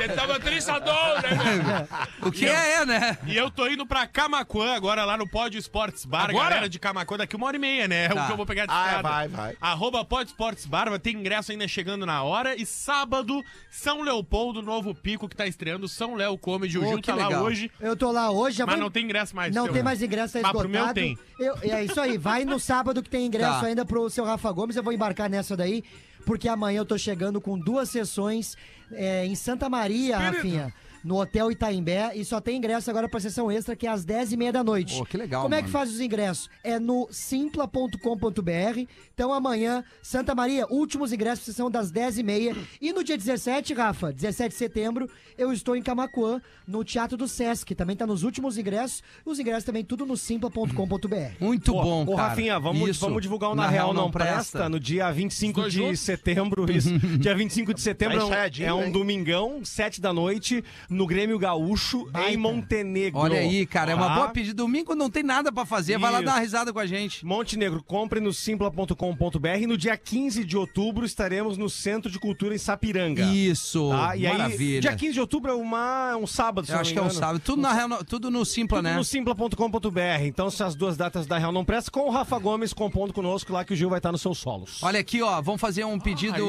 Ele 0.00 0.12
tava 0.14 0.38
trisador, 0.40 1.22
né, 1.22 1.28
velho? 1.34 1.88
O 2.22 2.30
que 2.30 2.46
é, 2.46 2.74
é, 2.74 2.86
né? 2.86 3.18
E 3.26 3.36
eu 3.36 3.50
tô 3.50 3.66
indo 3.68 3.86
pra 3.86 4.06
Camacuã 4.06 4.74
agora, 4.74 5.04
lá 5.04 5.16
no 5.16 5.28
Pódio 5.28 5.58
Esportes 5.58 6.04
Bar. 6.04 6.30
Agora? 6.30 6.48
Galera 6.50 6.68
de 6.68 6.78
Camacuã, 6.78 7.16
daqui 7.18 7.34
uma 7.36 7.46
hora 7.46 7.56
e 7.56 7.60
meia, 7.60 7.88
né? 7.88 8.04
É 8.04 8.08
Tá. 8.08 8.22
o 8.22 8.26
que 8.26 8.32
eu 8.32 8.36
vou 8.36 8.46
pegar 8.46 8.66
de 8.66 8.72
Ah, 8.72 9.00
vai, 9.02 9.28
vai. 9.28 9.55
Arroba 9.60 10.04
Pódio 10.04 10.30
Esportes 10.30 10.66
Bar, 10.66 10.88
vai 10.90 10.98
ter 10.98 11.10
ingresso 11.12 11.52
ainda 11.52 11.66
chegando 11.66 12.04
na 12.06 12.22
hora. 12.22 12.54
E 12.54 12.66
sábado, 12.66 13.42
São 13.70 14.02
Leopoldo, 14.02 14.60
novo 14.62 14.94
pico 14.94 15.28
que 15.28 15.36
tá 15.36 15.46
estreando, 15.46 15.88
São 15.88 16.14
Léo 16.14 16.36
Comedy. 16.38 16.78
O 16.78 16.86
Gil 16.86 17.00
tá 17.00 17.14
lá 17.14 17.42
hoje, 17.42 17.70
Eu 17.80 17.96
tô 17.96 18.10
lá 18.12 18.30
hoje, 18.30 18.58
já 18.58 18.66
mas 18.66 18.74
vou- 18.76 18.84
não 18.84 18.90
tem 18.90 19.04
ingresso 19.04 19.34
mais. 19.34 19.54
Não 19.54 19.64
seu, 19.64 19.72
tem 19.74 19.82
mais 19.82 20.02
ingresso, 20.02 20.34
tá 20.34 20.40
Mas 20.42 20.50
esgotado. 20.50 20.70
pro 20.70 20.84
meu 20.84 20.94
tem. 20.94 21.18
Eu- 21.38 21.56
é 21.62 21.84
isso 21.84 22.00
aí, 22.00 22.18
vai 22.18 22.44
no 22.44 22.58
sábado 22.60 23.02
que 23.02 23.08
tem 23.10 23.26
ingresso 23.26 23.60
Tá. 23.60 23.66
ainda 23.66 23.84
pro 23.84 24.08
seu 24.10 24.24
Rafa 24.24 24.50
Gomes. 24.52 24.76
Eu 24.76 24.82
vou 24.82 24.92
embarcar 24.92 25.28
nessa 25.30 25.56
daí, 25.56 25.82
porque 26.24 26.48
amanhã 26.48 26.78
eu 26.78 26.86
tô 26.86 26.98
chegando 26.98 27.40
com 27.40 27.58
duas 27.58 27.88
sessões 27.88 28.56
é, 28.92 29.26
em 29.26 29.34
Santa 29.34 29.68
Maria, 29.68 30.16
Rafinha. 30.18 30.72
No 31.06 31.20
Hotel 31.20 31.52
Itaimbé, 31.52 32.10
e 32.16 32.24
só 32.24 32.40
tem 32.40 32.56
ingresso 32.56 32.90
agora 32.90 33.08
pra 33.08 33.20
sessão 33.20 33.48
extra, 33.48 33.76
que 33.76 33.86
é 33.86 33.90
às 33.90 34.04
10h30 34.04 34.50
da 34.50 34.64
noite. 34.64 34.98
Pô, 34.98 35.06
que 35.06 35.16
legal, 35.16 35.42
Como 35.44 35.54
é 35.54 35.58
que 35.58 35.62
mano. 35.70 35.72
faz 35.72 35.88
os 35.88 36.00
ingressos? 36.00 36.50
É 36.64 36.80
no 36.80 37.06
simpla.com.br. 37.12 38.86
Então 39.14 39.32
amanhã, 39.32 39.84
Santa 40.02 40.34
Maria, 40.34 40.66
últimos 40.68 41.12
ingressos 41.12 41.54
são 41.54 41.70
das 41.70 41.92
10h30. 41.92 42.56
E 42.80 42.92
no 42.92 43.04
dia 43.04 43.16
17, 43.16 43.72
Rafa, 43.72 44.12
17 44.12 44.48
de 44.50 44.56
setembro, 44.56 45.08
eu 45.38 45.52
estou 45.52 45.76
em 45.76 45.82
Camacuã, 45.82 46.40
no 46.66 46.82
Teatro 46.82 47.16
do 47.16 47.28
Sesc. 47.28 47.74
Também 47.74 47.94
tá 47.96 48.06
nos 48.06 48.22
últimos 48.24 48.58
ingressos. 48.58 49.02
Os 49.24 49.38
ingressos 49.38 49.64
também 49.64 49.84
tudo 49.84 50.04
no 50.04 50.16
simpla.com.br. 50.16 51.16
Muito 51.40 51.74
Ô, 51.74 51.82
bom, 51.82 52.02
Ô, 52.02 52.16
cara. 52.16 52.28
Rafinha, 52.30 52.58
vamos, 52.58 52.90
Isso. 52.90 53.00
vamos 53.00 53.22
divulgar 53.22 53.50
o 53.50 53.54
Na, 53.54 53.68
Real 53.68 53.94
Não 53.94 54.10
Presta, 54.10 54.68
no 54.68 54.80
dia 54.80 55.10
25 55.12 55.60
Dois 55.60 55.72
de 55.72 55.78
juntos? 55.78 56.00
setembro. 56.00 56.70
Isso. 56.70 56.90
dia 57.18 57.34
25 57.34 57.72
de 57.72 57.80
setembro 57.80 58.18
Tá 58.28 58.36
é 58.58 58.72
um, 58.72 58.80
é 58.82 58.86
um 58.86 58.90
domingão, 58.90 59.64
7 59.64 60.00
da 60.00 60.12
noite, 60.12 60.64
no 60.96 61.06
Grêmio 61.06 61.38
Gaúcho, 61.38 62.06
Baita. 62.10 62.30
em 62.32 62.36
Montenegro. 62.36 63.20
Olha 63.20 63.38
aí, 63.38 63.66
cara, 63.66 63.92
é 63.92 63.94
uma 63.94 64.08
Tá? 64.08 64.14
boa 64.14 64.28
pedida. 64.28 64.54
Domingo 64.54 64.94
não 64.94 65.10
tem 65.10 65.22
nada 65.22 65.52
pra 65.52 65.64
fazer, 65.66 65.98
vai 65.98 66.10
lá 66.10 66.18
Isso. 66.18 66.26
dar 66.26 66.32
uma 66.34 66.40
risada 66.40 66.72
com 66.72 66.78
a 66.78 66.86
gente. 66.86 67.24
Montenegro, 67.24 67.82
compre 67.82 68.18
no 68.20 68.32
simpla.com.br. 68.32 69.66
No 69.66 69.76
dia 69.76 69.96
15 69.96 70.44
de 70.44 70.56
outubro 70.56 71.04
estaremos 71.04 71.56
no 71.58 71.68
Centro 71.68 72.10
de 72.10 72.18
Cultura 72.18 72.54
em 72.54 72.58
Sapiranga. 72.58 73.22
Isso, 73.26 73.90
Tá? 73.90 74.16
E 74.16 74.22
maravilha. 74.26 74.74
aí, 74.76 74.80
dia 74.80 74.96
15 74.96 75.12
de 75.14 75.20
outubro 75.20 75.50
é 75.50 75.54
uma, 75.54 76.16
um 76.16 76.26
sábado, 76.26 76.66
se 76.66 76.72
Eu 76.72 76.78
acho 76.78 76.92
que 76.92 76.98
é 76.98 77.02
um 77.02 77.10
sábado. 77.10 77.40
Tudo, 77.40 77.60
na 77.62 77.72
real, 77.72 78.04
tudo 78.04 78.30
no 78.30 78.44
Simpla, 78.44 78.78
Tudo 78.78 78.84
né? 78.84 78.96
no 78.96 79.04
simpla.com.br. 79.04 80.00
Então, 80.24 80.50
se 80.50 80.62
as 80.62 80.74
duas 80.74 80.96
datas 80.96 81.26
da 81.26 81.38
Real 81.38 81.52
não 81.52 81.64
presta, 81.64 81.90
com 81.90 82.00
o 82.08 82.10
Rafa 82.10 82.38
Gomes 82.38 82.72
compondo 82.72 83.12
conosco 83.12 83.52
lá, 83.52 83.64
que 83.64 83.72
o 83.72 83.76
Gil 83.76 83.88
vai 83.90 83.98
estar 83.98 84.12
nos 84.12 84.22
seus 84.22 84.38
solos. 84.38 84.82
Olha 84.82 85.00
aqui, 85.00 85.22
ó, 85.22 85.40
vamos 85.40 85.60
fazer 85.60 85.84
um 85.84 85.98
pedido, 85.98 86.44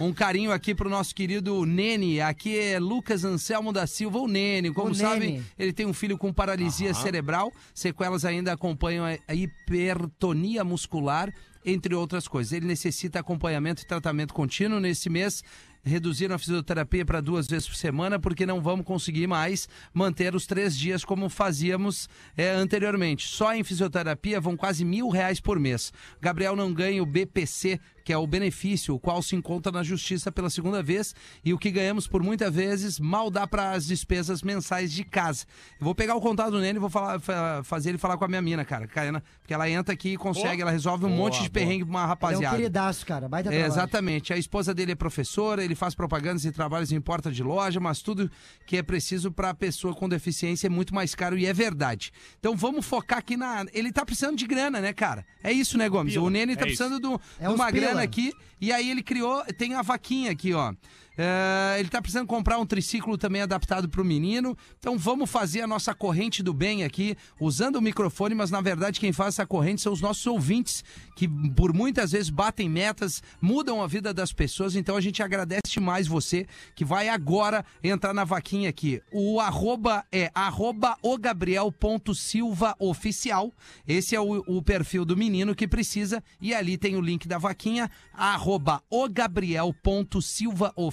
um 0.00 0.12
carinho 0.12 0.52
aqui 0.52 0.74
pro 0.74 0.88
nosso 0.88 1.14
querido 1.14 1.64
Nene. 1.66 2.20
Aqui 2.20 2.58
é 2.58 2.78
Lucas 2.78 3.24
Anselmo 3.24 3.72
da 3.72 3.81
Silva, 3.86 4.18
o 4.18 4.28
Nene. 4.28 4.72
Como 4.72 4.90
O 4.90 4.94
sabem, 4.94 5.32
Nene. 5.34 5.44
ele 5.58 5.72
tem 5.72 5.86
um 5.86 5.92
filho 5.92 6.16
com 6.18 6.32
paralisia 6.32 6.92
cerebral. 6.94 7.52
Sequelas 7.74 8.24
ainda 8.24 8.52
acompanham 8.52 9.04
a 9.04 9.12
a 9.28 9.34
hipertonia 9.34 10.64
muscular, 10.64 11.32
entre 11.64 11.94
outras 11.94 12.26
coisas. 12.26 12.52
Ele 12.52 12.66
necessita 12.66 13.20
acompanhamento 13.20 13.82
e 13.82 13.86
tratamento 13.86 14.34
contínuo. 14.34 14.80
Nesse 14.80 15.08
mês, 15.08 15.42
reduziram 15.84 16.34
a 16.34 16.38
fisioterapia 16.38 17.04
para 17.04 17.20
duas 17.20 17.46
vezes 17.46 17.68
por 17.68 17.76
semana, 17.76 18.18
porque 18.18 18.44
não 18.46 18.60
vamos 18.60 18.84
conseguir 18.84 19.26
mais 19.26 19.68
manter 19.94 20.34
os 20.34 20.46
três 20.46 20.76
dias 20.76 21.04
como 21.04 21.28
fazíamos 21.28 22.08
é, 22.36 22.50
anteriormente. 22.50 23.26
Só 23.28 23.54
em 23.54 23.62
fisioterapia 23.64 24.40
vão 24.40 24.56
quase 24.56 24.84
mil 24.84 25.08
reais 25.08 25.40
por 25.40 25.58
mês. 25.58 25.92
Gabriel 26.20 26.56
não 26.56 26.72
ganha 26.72 27.02
o 27.02 27.06
BPC, 27.06 27.80
que 28.04 28.12
é 28.12 28.16
o 28.16 28.26
benefício, 28.26 28.94
o 28.94 28.98
qual 29.00 29.22
se 29.22 29.36
encontra 29.36 29.70
na 29.72 29.82
justiça 29.82 30.30
pela 30.32 30.50
segunda 30.50 30.82
vez, 30.82 31.14
e 31.44 31.52
o 31.52 31.58
que 31.58 31.70
ganhamos 31.70 32.06
por 32.06 32.22
muitas 32.22 32.54
vezes 32.54 32.98
mal 32.98 33.30
dá 33.30 33.46
para 33.46 33.72
as 33.72 33.86
despesas 33.86 34.42
mensais 34.42 34.92
de 34.92 35.04
casa. 35.04 35.44
Eu 35.80 35.84
vou 35.84 35.94
pegar 35.94 36.14
o 36.14 36.20
contato 36.20 36.58
nele 36.58 36.78
e 36.78 36.80
vou 36.80 36.90
falar, 36.90 37.20
fa- 37.20 37.62
fazer 37.64 37.90
ele 37.90 37.98
falar 37.98 38.16
com 38.16 38.24
a 38.24 38.28
minha 38.28 38.42
mina, 38.42 38.64
cara, 38.64 38.86
Caena, 38.86 39.22
porque 39.40 39.54
ela 39.54 39.68
entra 39.68 39.94
aqui 39.94 40.10
e 40.14 40.16
consegue, 40.16 40.62
ela 40.62 40.70
resolve 40.70 41.04
um 41.04 41.10
monte 41.10 41.42
de 41.42 41.50
perrengue 41.50 41.84
pra 41.84 41.90
uma 41.90 41.98
Ele 42.00 42.02
é 42.02 42.06
um 42.06 42.08
rapaziada. 42.08 42.56
queridaço, 42.56 43.06
cara. 43.06 43.28
Baita 43.28 43.48
É, 43.48 43.52
trabalho. 43.52 43.72
exatamente. 43.72 44.32
A 44.32 44.36
esposa 44.36 44.74
dele 44.74 44.92
é 44.92 44.94
professora, 44.94 45.64
ele 45.64 45.74
faz 45.74 45.94
propagandas 45.94 46.44
e 46.44 46.52
trabalhos 46.52 46.92
em 46.92 47.00
porta 47.00 47.30
de 47.30 47.42
loja, 47.42 47.78
mas 47.80 48.00
tudo 48.02 48.30
que 48.66 48.76
é 48.76 48.82
preciso 48.82 49.30
para 49.30 49.50
a 49.50 49.54
pessoa 49.54 49.94
com 49.94 50.08
deficiência 50.08 50.66
é 50.66 50.70
muito 50.70 50.94
mais 50.94 51.14
caro 51.14 51.36
e 51.38 51.46
é 51.46 51.52
verdade. 51.52 52.12
Então 52.38 52.56
vamos 52.56 52.84
focar 52.86 53.18
aqui 53.18 53.36
na. 53.36 53.64
Ele 53.72 53.92
tá 53.92 54.04
precisando 54.04 54.36
de 54.36 54.46
grana, 54.46 54.80
né, 54.80 54.92
cara? 54.92 55.24
É 55.42 55.52
isso, 55.52 55.76
né, 55.78 55.88
Gomes? 55.88 56.14
Pila, 56.14 56.24
O 56.26 56.30
Nene 56.30 56.56
tá 56.56 56.64
é 56.64 56.68
isso. 56.68 56.76
precisando 56.78 57.00
do- 57.00 57.20
É 57.38 57.46
de 57.48 57.54
uma 57.54 57.70
pila. 57.70 57.86
Grana 57.92 58.02
aqui 58.02 58.32
e 58.60 58.72
aí 58.72 58.90
ele 58.90 59.02
criou. 59.02 59.44
Tem 59.56 59.74
a 59.74 59.82
vaquinha 59.82 60.30
aqui, 60.30 60.52
ó. 60.54 60.72
É, 61.16 61.76
ele 61.78 61.88
tá 61.88 62.00
precisando 62.00 62.26
comprar 62.26 62.58
um 62.58 62.66
triciclo 62.66 63.16
também 63.18 63.42
adaptado 63.42 63.88
para 63.88 64.00
o 64.00 64.04
menino. 64.04 64.56
Então 64.78 64.96
vamos 64.98 65.28
fazer 65.30 65.62
a 65.62 65.66
nossa 65.66 65.92
corrente 65.94 66.42
do 66.42 66.54
bem 66.54 66.84
aqui, 66.84 67.16
usando 67.40 67.76
o 67.76 67.82
microfone, 67.82 68.34
mas 68.34 68.50
na 68.50 68.60
verdade 68.60 68.98
quem 68.98 69.12
faz 69.12 69.34
essa 69.34 69.46
corrente 69.46 69.82
são 69.82 69.92
os 69.92 70.00
nossos 70.00 70.26
ouvintes, 70.26 70.82
que 71.14 71.28
por 71.28 71.72
muitas 71.72 72.10
vezes 72.12 72.30
batem 72.30 72.68
metas, 72.68 73.22
mudam 73.40 73.80
a 73.82 73.86
vida 73.86 74.12
das 74.14 74.32
pessoas. 74.32 74.74
Então 74.74 74.96
a 74.96 75.00
gente 75.00 75.22
agradece 75.22 75.78
mais 75.80 76.06
você 76.06 76.46
que 76.74 76.84
vai 76.84 77.08
agora 77.08 77.64
entrar 77.82 78.12
na 78.14 78.24
vaquinha 78.24 78.70
aqui. 78.70 79.02
O 79.12 79.40
arroba 79.40 80.04
é 80.10 80.30
arroba 80.34 80.96
o 81.02 81.18
Gabriel.silvaoficial. 81.18 83.52
Esse 83.86 84.16
é 84.16 84.20
o, 84.20 84.42
o 84.46 84.62
perfil 84.62 85.04
do 85.04 85.14
menino 85.16 85.54
que 85.54 85.68
precisa. 85.68 86.24
E 86.40 86.54
ali 86.54 86.78
tem 86.78 86.96
o 86.96 87.00
link 87.00 87.28
da 87.28 87.38
vaquinha, 87.38 87.88
arroba 88.14 88.82
o 88.90 89.08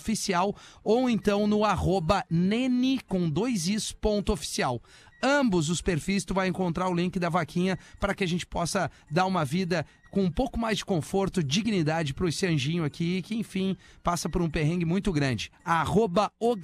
Gabriel.silvaoficial 0.10 0.56
ou 0.84 1.10
então 1.10 1.48
no 1.48 1.64
arroba 1.64 2.26
nene 2.30 3.00
com 3.08 3.30
dois 3.30 3.68
is 3.68 3.92
ponto 3.92 4.32
oficial. 4.32 4.82
Ambos 5.22 5.70
os 5.70 5.82
perfis 5.82 6.24
tu 6.24 6.34
vai 6.34 6.48
encontrar 6.48 6.88
o 6.88 6.96
link 6.96 7.20
da 7.20 7.30
vaquinha 7.30 7.78
para 8.00 8.16
que 8.16 8.24
a 8.24 8.28
gente 8.28 8.46
possa 8.46 8.90
dar 9.12 9.26
uma 9.26 9.44
vida 9.44 9.86
com 10.12 10.24
um 10.24 10.32
pouco 10.32 10.60
mais 10.60 10.78
de 10.80 10.86
conforto, 10.86 11.44
dignidade 11.44 12.14
pro 12.14 12.28
esse 12.28 12.46
anjinho 12.46 12.84
aqui, 12.84 13.22
que 13.22 13.36
enfim, 13.36 13.78
passa 14.04 14.28
por 14.30 14.42
um 14.42 14.50
perrengue 14.50 14.86
muito 14.86 15.12
grande. 15.12 15.52
Arroba 15.64 16.32
o 16.40 16.56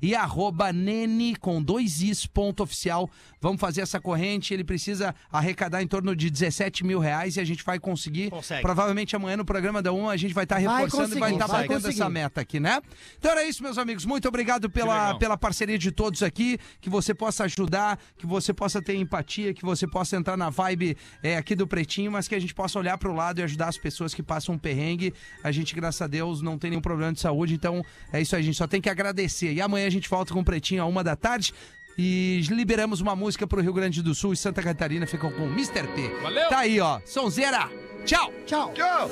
e 0.00 0.14
arroba 0.14 0.72
nene 0.72 1.36
com 1.36 1.62
dois 1.62 2.02
is 2.02 2.26
ponto 2.26 2.62
oficial. 2.62 3.10
Vamos 3.40 3.60
fazer 3.60 3.80
essa 3.80 4.00
corrente, 4.00 4.54
ele 4.54 4.64
precisa 4.64 5.14
arrecadar 5.30 5.82
em 5.82 5.86
torno 5.86 6.14
de 6.14 6.30
17 6.30 6.84
mil 6.84 6.98
reais 6.98 7.36
e 7.36 7.40
a 7.40 7.44
gente 7.44 7.64
vai 7.64 7.78
conseguir. 7.78 8.30
Consegue. 8.30 8.62
Provavelmente 8.62 9.16
amanhã 9.16 9.36
no 9.36 9.44
programa 9.44 9.82
da 9.82 9.92
1 9.92 10.08
a 10.08 10.16
gente 10.16 10.34
vai 10.34 10.44
estar 10.44 10.60
Vai 10.60 10.84
reforçando 10.84 11.16
e 11.16 11.18
vai 11.18 11.32
estar 11.32 11.46
vai 11.46 11.62
batendo 11.62 11.82
conseguir. 11.82 12.00
essa 12.00 12.10
meta 12.10 12.40
aqui, 12.40 12.60
né? 12.60 12.80
Então 13.18 13.30
era 13.30 13.44
isso, 13.44 13.62
meus 13.62 13.78
amigos. 13.78 14.04
Muito 14.04 14.28
obrigado 14.28 14.70
pela, 14.70 15.14
pela 15.18 15.36
parceria 15.36 15.78
de 15.78 15.90
todos 15.90 16.22
aqui. 16.22 16.58
Que 16.80 16.88
você 16.88 17.14
possa 17.14 17.44
ajudar, 17.44 17.98
que 18.16 18.26
você 18.26 18.52
possa 18.52 18.80
ter 18.80 18.96
empatia, 18.96 19.52
que 19.52 19.64
você 19.64 19.86
possa 19.86 20.16
entrar 20.16 20.36
na 20.36 20.50
vibe 20.50 20.91
é, 21.22 21.36
aqui 21.36 21.54
do 21.54 21.66
Pretinho, 21.66 22.10
mas 22.10 22.28
que 22.28 22.34
a 22.34 22.40
gente 22.40 22.54
possa 22.54 22.78
olhar 22.78 22.96
pro 22.98 23.12
lado 23.14 23.40
e 23.40 23.42
ajudar 23.42 23.68
as 23.68 23.78
pessoas 23.78 24.14
que 24.14 24.22
passam 24.22 24.54
um 24.54 24.58
perrengue. 24.58 25.12
A 25.42 25.50
gente, 25.52 25.74
graças 25.74 26.00
a 26.02 26.06
Deus, 26.06 26.42
não 26.42 26.58
tem 26.58 26.70
nenhum 26.70 26.82
problema 26.82 27.12
de 27.12 27.20
saúde. 27.20 27.54
Então 27.54 27.84
é 28.12 28.20
isso 28.20 28.34
aí, 28.34 28.42
a 28.42 28.44
gente 28.44 28.56
só 28.56 28.66
tem 28.66 28.80
que 28.80 28.90
agradecer. 28.90 29.52
E 29.52 29.60
amanhã 29.60 29.86
a 29.86 29.90
gente 29.90 30.08
volta 30.08 30.32
com 30.32 30.40
o 30.40 30.44
Pretinho 30.44 30.82
a 30.82 30.86
uma 30.86 31.02
da 31.02 31.16
tarde. 31.16 31.52
E 31.96 32.40
liberamos 32.50 33.00
uma 33.00 33.14
música 33.14 33.46
pro 33.46 33.60
Rio 33.60 33.72
Grande 33.72 34.02
do 34.02 34.14
Sul 34.14 34.32
e 34.32 34.36
Santa 34.36 34.62
Catarina 34.62 35.06
ficam 35.06 35.30
com 35.30 35.44
Mr. 35.44 35.86
P. 35.94 36.08
Valeu! 36.22 36.48
Tá 36.48 36.60
aí, 36.60 36.80
ó. 36.80 37.00
Sonzeira. 37.04 37.68
Tchau! 38.04 38.32
Tchau. 38.46 38.72
Tchau! 38.72 39.10